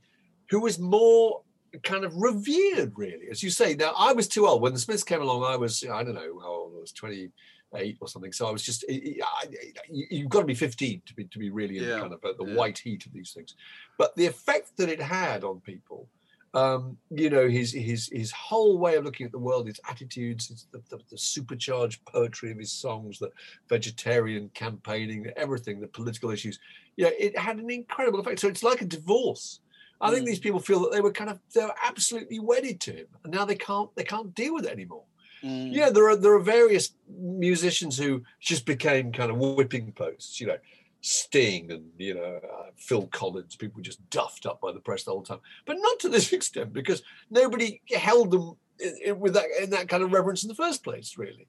who 0.49 0.61
was 0.61 0.79
more 0.79 1.41
kind 1.83 2.05
of 2.05 2.15
revered, 2.15 2.93
really. 2.95 3.27
As 3.29 3.43
you 3.43 3.49
say, 3.49 3.75
now 3.75 3.93
I 3.97 4.13
was 4.13 4.29
too 4.29 4.47
old. 4.47 4.61
When 4.61 4.71
the 4.73 4.79
Smiths 4.79 5.03
came 5.03 5.21
along, 5.21 5.43
I 5.43 5.57
was, 5.57 5.83
I 5.83 6.03
don't 6.03 6.15
know 6.15 6.39
how 6.39 6.47
old 6.49 6.73
I 6.77 6.79
was, 6.79 6.93
28 6.93 7.97
or 7.99 8.07
something. 8.07 8.31
So 8.31 8.47
I 8.47 8.51
was 8.51 8.63
just, 8.63 8.85
I- 8.89 9.17
I- 9.21 9.47
you- 9.91 10.07
you've 10.09 10.29
got 10.29 10.39
to 10.39 10.45
be 10.45 10.55
15 10.55 11.01
to 11.05 11.13
be, 11.13 11.25
to 11.25 11.37
be 11.39 11.49
really 11.49 11.79
in 11.79 11.83
Yeah. 11.83 11.95
the 11.95 11.99
kind 12.01 12.13
of 12.13 12.21
the 12.37 12.45
Yeah. 12.45 12.55
white 12.55 12.77
heat 12.77 13.05
of 13.05 13.11
these 13.11 13.33
things. 13.33 13.55
But 13.97 14.15
the 14.15 14.25
effect 14.27 14.77
that 14.77 14.87
it 14.87 15.01
had 15.01 15.43
on 15.43 15.59
people, 15.59 16.07
um, 16.55 16.97
you 17.11 17.29
know, 17.29 17.49
his 17.49 17.73
his 17.73 18.09
his 18.13 18.31
whole 18.31 18.77
way 18.77 18.95
of 18.95 19.03
looking 19.03 19.25
at 19.25 19.33
the 19.33 19.37
world, 19.37 19.67
his 19.67 19.79
attitudes, 19.89 20.47
his, 20.47 20.67
the, 20.71 20.81
the, 20.89 21.03
the 21.11 21.17
supercharged 21.17 22.03
poetry 22.05 22.49
of 22.49 22.57
his 22.57 22.71
songs, 22.71 23.19
the 23.19 23.29
vegetarian 23.67 24.49
campaigning, 24.53 25.27
everything, 25.35 25.81
the 25.81 25.87
political 25.87 26.31
issues. 26.31 26.57
Yeah, 26.95 27.09
it 27.19 27.37
had 27.37 27.57
an 27.57 27.69
incredible 27.69 28.21
effect. 28.21 28.39
So 28.39 28.47
it's 28.47 28.63
like 28.63 28.81
a 28.81 28.85
divorce. 28.85 29.59
I 29.99 30.11
think 30.11 30.25
these 30.25 30.39
people 30.39 30.59
feel 30.59 30.81
that 30.81 30.91
they 30.91 31.01
were 31.01 31.11
kind 31.11 31.29
of 31.29 31.39
they 31.53 31.63
were 31.63 31.75
absolutely 31.83 32.39
wedded 32.39 32.79
to 32.81 32.91
him, 32.91 33.07
and 33.23 33.33
now 33.33 33.43
they 33.43 33.55
can't 33.55 33.93
they 33.95 34.03
can't 34.03 34.33
deal 34.33 34.53
with 34.53 34.65
it 34.65 34.71
anymore. 34.71 35.03
Mm. 35.43 35.73
Yeah, 35.73 35.89
there 35.89 36.09
are 36.09 36.15
there 36.15 36.33
are 36.35 36.41
various 36.41 36.93
musicians 37.09 37.97
who 37.97 38.23
just 38.39 38.65
became 38.65 39.11
kind 39.11 39.29
of 39.29 39.37
whipping 39.37 39.91
posts. 39.91 40.39
You 40.39 40.47
know, 40.47 40.57
Sting 41.05 41.71
and 41.71 41.91
you 41.97 42.15
know 42.15 42.39
uh, 42.43 42.69
Phil 42.75 43.07
Collins. 43.07 43.55
People 43.55 43.81
just 43.81 44.07
duffed 44.09 44.45
up 44.45 44.59
by 44.61 44.71
the 44.71 44.79
press 44.79 45.03
the 45.03 45.11
whole 45.11 45.21
time, 45.23 45.39
but 45.65 45.77
not 45.79 45.99
to 45.99 46.09
this 46.09 46.33
extent 46.37 46.73
because 46.73 47.03
nobody 47.29 47.79
held 47.95 48.31
them 48.31 48.55
i- 48.83 49.09
i- 49.09 49.11
with 49.11 49.33
that 49.35 49.45
in 49.61 49.69
that 49.69 49.87
kind 49.87 50.01
of 50.03 50.11
reverence 50.11 50.43
in 50.43 50.47
the 50.49 50.55
first 50.55 50.83
place, 50.83 51.15
really. 51.17 51.47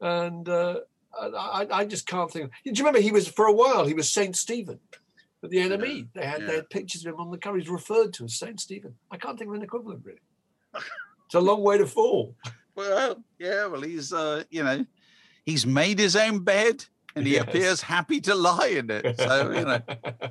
And 0.00 0.48
uh, 0.48 0.80
I, 1.18 1.66
I- 1.70 1.84
just 1.84 2.06
can't 2.06 2.30
think. 2.30 2.50
Do 2.64 2.70
you 2.72 2.84
remember 2.84 3.00
he 3.00 3.12
was 3.12 3.28
for 3.28 3.46
a 3.46 3.52
while? 3.52 3.86
He 3.86 3.94
was 3.94 4.10
Saint 4.10 4.34
Stephen 4.36 4.80
at 5.44 5.50
the 5.50 5.58
NME. 5.58 6.08
They 6.12 6.26
had 6.26 6.40
they 6.48 6.54
had 6.56 6.70
pictures 6.70 7.06
of 7.06 7.14
him 7.14 7.20
on 7.20 7.30
the 7.30 7.38
cover. 7.38 7.58
He's 7.58 7.68
referred 7.68 8.12
to 8.14 8.24
as 8.24 8.34
Saint 8.34 8.60
Stephen. 8.60 8.96
I 9.12 9.16
can't 9.18 9.38
think 9.38 9.48
of 9.50 9.54
an 9.54 9.62
equivalent 9.62 10.02
really. 10.04 10.18
It's 11.26 11.34
a 11.34 11.40
long 11.40 11.62
way 11.62 11.78
to 11.78 11.86
fall. 11.86 12.34
Well, 12.76 13.24
yeah, 13.38 13.64
well, 13.68 13.80
he's, 13.80 14.12
uh, 14.12 14.42
you 14.50 14.62
know, 14.62 14.84
he's 15.46 15.64
made 15.64 15.98
his 15.98 16.14
own 16.14 16.40
bed 16.40 16.84
and 17.16 17.26
he 17.26 17.34
Yes. 17.34 17.42
appears 17.42 17.80
happy 17.82 18.20
to 18.20 18.34
lie 18.34 18.66
in 18.68 18.90
it. 18.90 19.18
So, 19.18 19.50
you 19.50 19.64
know, 19.64 19.80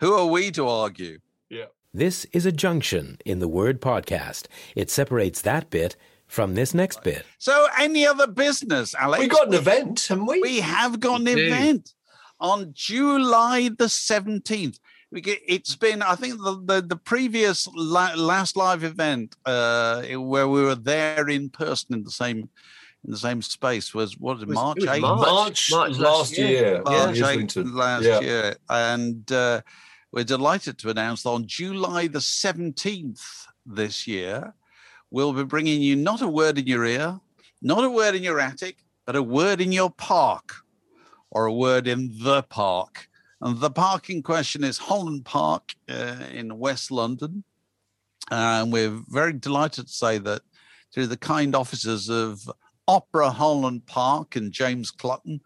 who 0.00 0.12
are 0.14 0.26
we 0.26 0.50
to 0.52 0.68
argue? 0.68 1.18
yeah. 1.48 1.66
This 1.96 2.24
is 2.32 2.44
a 2.44 2.50
junction 2.50 3.18
in 3.24 3.38
the 3.38 3.46
word 3.46 3.80
podcast. 3.80 4.46
It 4.74 4.90
separates 4.90 5.40
that 5.42 5.70
bit 5.70 5.94
from 6.26 6.54
this 6.56 6.74
next 6.74 7.04
bit. 7.04 7.24
So, 7.38 7.68
any 7.78 8.04
other 8.04 8.26
business, 8.26 8.96
Alex? 8.96 9.20
We 9.22 9.28
got 9.28 9.46
an 9.46 9.54
event, 9.54 10.04
haven't 10.08 10.26
we? 10.26 10.40
We 10.40 10.58
have 10.60 10.98
got 10.98 11.20
an 11.20 11.28
event 11.28 11.94
on 12.40 12.72
July 12.74 13.68
the 13.78 13.84
17th. 13.84 14.80
Get, 15.14 15.38
it's 15.46 15.76
been, 15.76 16.02
I 16.02 16.16
think, 16.16 16.38
the, 16.42 16.60
the, 16.64 16.82
the 16.82 16.96
previous 16.96 17.68
la- 17.72 18.14
last 18.16 18.56
live 18.56 18.82
event 18.82 19.36
uh, 19.46 20.02
where 20.16 20.48
we 20.48 20.64
were 20.64 20.74
there 20.74 21.28
in 21.28 21.48
person 21.48 21.94
in 21.94 22.02
the 22.02 22.10
same 22.10 22.48
in 23.04 23.10
the 23.10 23.18
same 23.18 23.42
space 23.42 23.92
was 23.94 24.18
what 24.18 24.36
was 24.36 24.42
it, 24.42 24.48
March 24.48 24.78
it 24.78 24.88
was 24.88 24.98
8th? 24.98 25.00
March, 25.00 25.70
March 25.70 25.90
last, 25.90 26.00
last 26.00 26.38
year. 26.38 26.48
year. 26.48 26.76
in 26.76 26.82
March 26.84 27.18
8th 27.18 27.74
last 27.74 28.04
Yeah. 28.04 28.20
year. 28.20 28.56
And 28.68 29.30
uh, 29.30 29.60
we're 30.12 30.24
delighted 30.24 30.78
to 30.78 30.90
announce 30.90 31.22
that 31.22 31.30
on 31.30 31.46
July 31.46 32.06
the 32.06 32.20
17th 32.20 33.46
this 33.66 34.06
year, 34.06 34.54
we'll 35.10 35.32
be 35.32 35.44
bringing 35.44 35.82
you 35.82 35.96
not 35.96 36.22
a 36.22 36.28
word 36.28 36.58
in 36.58 36.66
your 36.66 36.84
ear, 36.84 37.20
not 37.60 37.84
a 37.84 37.90
word 37.90 38.14
in 38.14 38.22
your 38.22 38.40
attic, 38.40 38.78
but 39.06 39.16
a 39.16 39.22
word 39.22 39.60
in 39.60 39.70
your 39.72 39.90
park 39.90 40.54
or 41.30 41.46
a 41.46 41.52
word 41.52 41.86
in 41.86 42.10
the 42.22 42.42
park. 42.44 43.08
And 43.40 43.60
the 43.60 43.70
park 43.70 44.08
in 44.08 44.22
question 44.22 44.64
is 44.64 44.78
Holland 44.78 45.26
Park 45.26 45.74
uh, 45.90 46.16
in 46.32 46.58
West 46.58 46.90
London. 46.90 47.44
And 48.30 48.72
we're 48.72 49.02
very 49.08 49.34
delighted 49.34 49.88
to 49.88 49.92
say 49.92 50.16
that 50.18 50.40
through 50.94 51.08
the 51.08 51.16
kind 51.16 51.54
offices 51.54 52.08
of 52.08 52.48
Opera 52.86 53.30
Holland 53.30 53.86
Park 53.86 54.36
and 54.36 54.52
James 54.52 54.90
Clutton, 54.90 55.40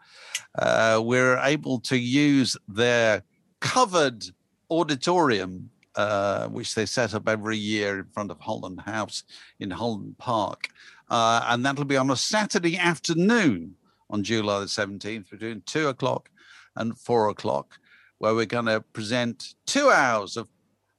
uh, 0.58 1.00
we're 1.02 1.38
able 1.38 1.78
to 1.80 1.96
use 1.96 2.56
their 2.66 3.22
covered 3.60 4.24
auditorium, 4.70 5.70
uh, 5.94 6.48
which 6.48 6.74
they 6.74 6.86
set 6.86 7.14
up 7.14 7.28
every 7.28 7.56
year 7.56 8.00
in 8.00 8.06
front 8.06 8.30
of 8.30 8.40
Holland 8.40 8.80
House 8.80 9.24
in 9.60 9.70
Holland 9.70 10.16
Park. 10.18 10.68
Uh, 11.10 11.44
and 11.48 11.64
that'll 11.64 11.84
be 11.84 11.96
on 11.96 12.10
a 12.10 12.16
Saturday 12.16 12.76
afternoon 12.76 13.74
on 14.10 14.22
July 14.22 14.60
the 14.60 14.66
17th 14.66 15.30
between 15.30 15.62
two 15.62 15.88
o'clock 15.88 16.30
and 16.76 16.98
four 16.98 17.28
o'clock, 17.28 17.78
where 18.18 18.34
we're 18.34 18.46
going 18.46 18.66
to 18.66 18.80
present 18.92 19.54
two 19.66 19.90
hours 19.90 20.36
of 20.36 20.48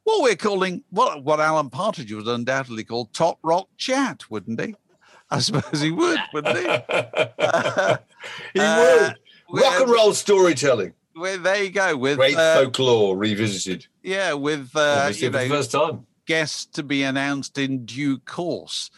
what 0.04 0.24
we're 0.24 0.36
calling 0.36 0.84
what 0.90 1.24
what 1.24 1.40
Alan 1.40 1.70
Partridge 1.70 2.12
would 2.12 2.28
undoubtedly 2.28 2.84
call 2.84 3.06
top 3.08 3.38
rock 3.44 3.68
chat, 3.78 4.30
wouldn't 4.30 4.60
he? 4.60 4.76
I 5.32 5.40
suppose 5.40 5.82
he 5.82 5.92
would, 5.92 6.20
wouldn't 6.34 6.58
he? 6.58 6.64
he 8.54 8.60
Uh, 8.60 8.78
would. 8.80 9.16
Rock 9.62 9.82
and 9.82 9.90
roll 9.92 10.14
storytelling. 10.14 10.94
There 11.16 11.64
you 11.64 11.70
go. 11.72 11.98
With 11.98 12.18
Great 12.18 12.36
uh, 12.38 12.56
folklore 12.64 13.18
revisited. 13.18 13.88
yeah, 14.04 14.34
with 14.34 14.72
uh, 14.76 15.12
you 15.14 15.30
know, 15.32 15.48
first 15.50 15.72
time. 15.72 16.06
guests 16.26 16.66
to 16.68 16.84
be 16.84 17.04
announced 17.04 17.58
in 17.58 17.86
due 17.86 18.20
course. 18.20 18.90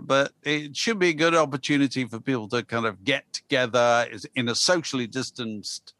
But 0.00 0.32
it 0.42 0.76
should 0.76 0.98
be 0.98 1.08
a 1.10 1.14
good 1.14 1.34
opportunity 1.34 2.04
for 2.04 2.20
people 2.20 2.48
to 2.48 2.62
kind 2.62 2.86
of 2.86 3.02
get 3.04 3.32
together 3.32 4.06
in 4.34 4.48
a 4.48 4.54
socially 4.54 5.06
distanced 5.06 5.92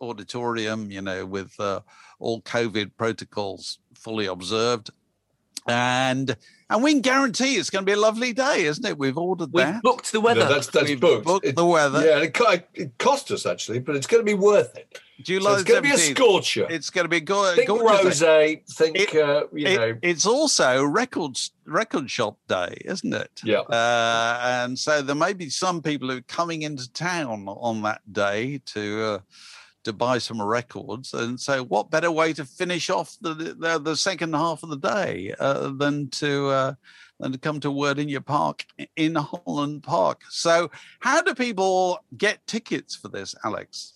auditorium, 0.00 0.90
you 0.90 1.00
know, 1.02 1.24
with 1.26 1.58
uh, 1.58 1.80
all 2.18 2.42
COVID 2.42 2.92
protocols 2.96 3.78
fully 3.94 4.26
observed. 4.26 4.90
And 5.68 6.36
and 6.68 6.82
we 6.82 6.92
can 6.92 7.00
guarantee 7.00 7.54
it's 7.56 7.70
going 7.70 7.84
to 7.84 7.86
be 7.86 7.92
a 7.92 8.00
lovely 8.00 8.32
day, 8.32 8.64
isn't 8.64 8.84
it? 8.84 8.98
We've 8.98 9.16
ordered 9.16 9.52
We've 9.52 9.80
booked 9.82 10.10
the 10.12 10.20
weather. 10.20 10.40
No, 10.40 10.48
that's 10.48 10.66
that's 10.68 10.88
We've 10.88 11.00
booked. 11.00 11.24
booked 11.24 11.46
It- 11.46 11.56
the 11.56 11.64
weather. 11.66 12.04
Yeah, 12.04 12.16
and 12.16 12.24
it, 12.24 12.68
it 12.74 12.98
cost 12.98 13.30
us 13.30 13.46
actually, 13.46 13.78
but 13.80 13.94
it's 13.96 14.06
going 14.06 14.20
to 14.20 14.24
be 14.24 14.34
worth 14.34 14.76
it. 14.76 14.98
July 15.22 15.52
So 15.52 15.54
it's 15.60 15.64
going 15.64 15.82
to 15.82 15.88
be 15.88 15.94
a 15.94 15.98
scorcher. 15.98 16.66
It's 16.68 16.90
going 16.90 17.06
to 17.06 17.08
be 17.08 17.20
go- 17.20 17.54
think 17.54 17.68
gorgeous. 17.68 18.20
rose. 18.20 18.58
Think 18.74 18.96
It- 18.98 19.14
uh, 19.16 19.44
you 19.52 19.66
It- 19.66 19.76
know. 19.80 19.98
it's 20.02 20.26
also 20.26 20.84
record 20.84 21.38
record 21.64 22.10
shop 22.10 22.36
day, 22.48 22.76
isn't 22.84 23.14
it? 23.14 23.40
Yeah. 23.42 23.60
Uh, 23.60 24.38
and 24.42 24.78
so 24.78 25.00
there 25.02 25.14
may 25.16 25.32
be 25.32 25.48
some 25.50 25.80
people 25.82 26.10
who 26.10 26.18
are 26.18 26.22
coming 26.22 26.62
into 26.62 26.92
town 26.92 27.48
on 27.48 27.82
that 27.82 28.02
day 28.12 28.60
to 28.66 29.02
uh, 29.02 29.18
to 29.86 29.92
buy 29.92 30.18
some 30.18 30.42
records. 30.42 31.14
And 31.14 31.40
so, 31.40 31.64
what 31.64 31.90
better 31.90 32.10
way 32.10 32.32
to 32.34 32.44
finish 32.44 32.90
off 32.90 33.16
the 33.20 33.34
the, 33.34 33.78
the 33.78 33.96
second 33.96 34.34
half 34.34 34.62
of 34.62 34.68
the 34.68 34.76
day 34.76 35.34
uh, 35.40 35.70
than 35.70 36.10
to 36.10 36.48
uh, 36.48 36.74
than 37.18 37.32
to 37.32 37.38
come 37.38 37.58
to 37.60 37.70
Word 37.70 37.98
in 37.98 38.08
Your 38.08 38.20
Park 38.20 38.66
in 38.96 39.14
Holland 39.14 39.82
Park? 39.82 40.22
So, 40.28 40.70
how 41.00 41.22
do 41.22 41.34
people 41.34 41.98
get 42.16 42.46
tickets 42.46 42.94
for 42.94 43.08
this, 43.08 43.34
Alex? 43.44 43.94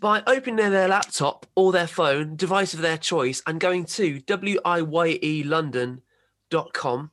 by 0.00 0.22
opening 0.28 0.70
their 0.70 0.86
laptop 0.86 1.44
or 1.56 1.72
their 1.72 1.88
phone, 1.88 2.36
device 2.36 2.72
of 2.72 2.80
their 2.80 2.98
choice, 2.98 3.42
and 3.46 3.58
going 3.58 3.84
to 3.84 4.20
wiyelondon.com. 4.20 7.10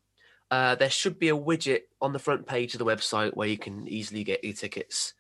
Uh, 0.52 0.76
there 0.76 0.92
should 0.92 1.18
be 1.18 1.30
a 1.30 1.36
widget 1.36 1.80
on 2.00 2.14
the 2.14 2.20
front 2.20 2.46
page 2.46 2.76
of 2.76 2.80
the 2.80 2.86
website 2.86 3.36
where 3.36 3.48
you 3.48 3.58
can 3.58 3.88
easily 3.88 4.24
get 4.24 4.44
your 4.44 4.54
tickets. 4.54 5.16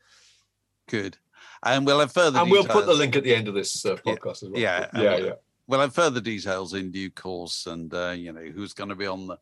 Good. 0.87 1.17
And 1.63 1.85
we'll 1.85 1.99
have 1.99 2.11
further 2.11 2.39
and 2.39 2.49
we'll 2.51 2.63
put 2.65 2.85
the 2.85 2.93
link 2.93 3.15
at 3.15 3.23
the 3.23 3.33
end 3.35 3.47
of 3.47 3.53
this 3.53 3.85
uh, 3.85 3.95
podcast 3.97 4.43
as 4.43 4.49
well. 4.49 4.61
Yeah, 4.61 4.89
and 4.93 5.03
yeah, 5.03 5.15
we'll- 5.15 5.25
yeah. 5.25 5.33
We'll 5.67 5.79
have 5.79 5.95
further 5.95 6.21
details 6.21 6.75
in 6.75 6.91
due 6.91 7.09
course, 7.09 7.65
and 7.65 7.91
uh, 7.91 8.11
you 8.15 8.31
know 8.31 8.43
who's 8.53 8.73
going 8.73 8.89
to 8.89 8.95
be 8.95 9.07
on 9.07 9.25
the 9.25 9.37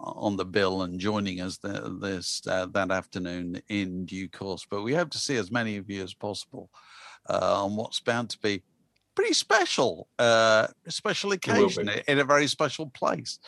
on 0.00 0.36
the 0.36 0.44
bill 0.44 0.82
and 0.82 0.98
joining 0.98 1.40
us 1.40 1.58
the, 1.58 1.96
this 2.00 2.42
uh, 2.48 2.66
that 2.72 2.90
afternoon 2.90 3.62
in 3.68 4.04
due 4.04 4.28
course. 4.28 4.66
But 4.68 4.82
we 4.82 4.92
hope 4.92 5.10
to 5.10 5.18
see 5.18 5.36
as 5.36 5.52
many 5.52 5.76
of 5.76 5.88
you 5.88 6.02
as 6.02 6.14
possible 6.14 6.68
uh, 7.30 7.62
on 7.62 7.76
what's 7.76 8.00
bound 8.00 8.30
to 8.30 8.38
be 8.40 8.64
pretty 9.14 9.34
special, 9.34 10.08
uh, 10.18 10.66
special 10.88 11.30
occasion 11.30 11.88
in 12.08 12.18
a 12.18 12.24
very 12.24 12.48
special 12.48 12.86
place. 12.90 13.38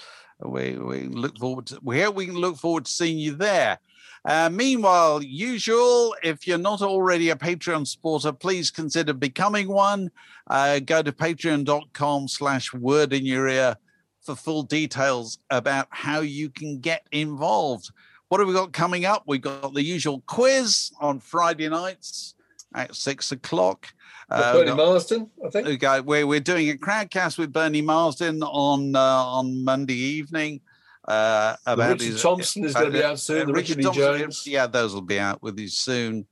We 0.40 0.78
we 0.78 1.08
look 1.08 1.36
forward 1.36 1.66
to 1.66 1.80
we 1.82 2.00
hope 2.00 2.14
we 2.14 2.26
can 2.26 2.36
look 2.36 2.58
forward 2.58 2.84
to 2.84 2.92
seeing 2.92 3.18
you 3.18 3.34
there. 3.34 3.80
Uh, 4.24 4.50
meanwhile, 4.52 5.22
usual, 5.22 6.14
if 6.22 6.46
you're 6.46 6.58
not 6.58 6.82
already 6.82 7.30
a 7.30 7.36
Patreon 7.36 7.86
supporter, 7.86 8.32
please 8.32 8.70
consider 8.70 9.12
becoming 9.12 9.68
one. 9.68 10.10
Uh, 10.48 10.78
go 10.80 11.02
to 11.02 11.12
patreon.com 11.12 12.28
slash 12.28 12.72
word 12.74 13.12
in 13.12 13.24
your 13.24 13.48
ear 13.48 13.76
for 14.20 14.36
full 14.36 14.62
details 14.62 15.38
about 15.50 15.86
how 15.90 16.20
you 16.20 16.50
can 16.50 16.80
get 16.80 17.06
involved. 17.12 17.90
What 18.28 18.40
have 18.40 18.48
we 18.48 18.54
got 18.54 18.72
coming 18.72 19.06
up? 19.06 19.24
We've 19.26 19.40
got 19.40 19.72
the 19.74 19.82
usual 19.82 20.22
quiz 20.26 20.92
on 21.00 21.18
Friday 21.18 21.68
nights 21.68 22.34
at 22.74 22.94
six 22.94 23.32
o'clock. 23.32 23.92
Uh, 24.28 24.52
Bernie 24.52 24.66
got- 24.66 24.76
Marsden, 24.76 25.30
I 25.44 25.50
think. 25.50 25.80
go, 25.80 26.02
we're, 26.02 26.26
we're 26.26 26.40
doing 26.40 26.70
a 26.70 26.74
crowdcast 26.74 27.38
with 27.38 27.52
Bernie 27.52 27.82
Marsden 27.82 28.42
on 28.42 28.94
uh, 28.94 29.00
on 29.00 29.64
Monday 29.64 29.94
evening. 29.94 30.60
Uh, 31.06 31.56
about 31.66 31.92
Richard 31.92 32.12
his, 32.12 32.22
Thompson 32.22 32.64
is 32.64 32.74
gonna 32.74 32.90
be 32.90 33.02
out 33.02 33.18
soon, 33.18 33.46
the 33.46 33.52
Richard 33.52 33.80
E. 33.80 33.90
Jones. 33.90 34.46
Yeah, 34.46 34.66
those 34.66 34.94
will 34.94 35.00
be 35.00 35.18
out 35.18 35.42
with 35.42 35.58
you 35.58 35.68
soon, 35.68 36.26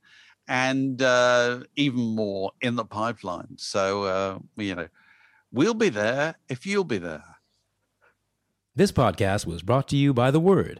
and 0.47 1.01
uh, 1.01 1.61
even 1.75 1.99
more 1.99 2.51
in 2.61 2.75
the 2.75 2.85
pipeline. 2.85 3.57
So 3.57 4.03
uh, 4.03 4.39
you 4.55 4.75
know, 4.75 4.87
we'll 5.51 5.73
be 5.73 5.89
there 5.89 6.35
if 6.47 6.65
you'll 6.65 6.83
be 6.83 6.99
there. 6.99 7.23
This 8.75 8.91
podcast 8.91 9.45
was 9.45 9.61
brought 9.61 9.87
to 9.89 9.97
you 9.97 10.13
by 10.13 10.31
The 10.31 10.39
Word. 10.39 10.79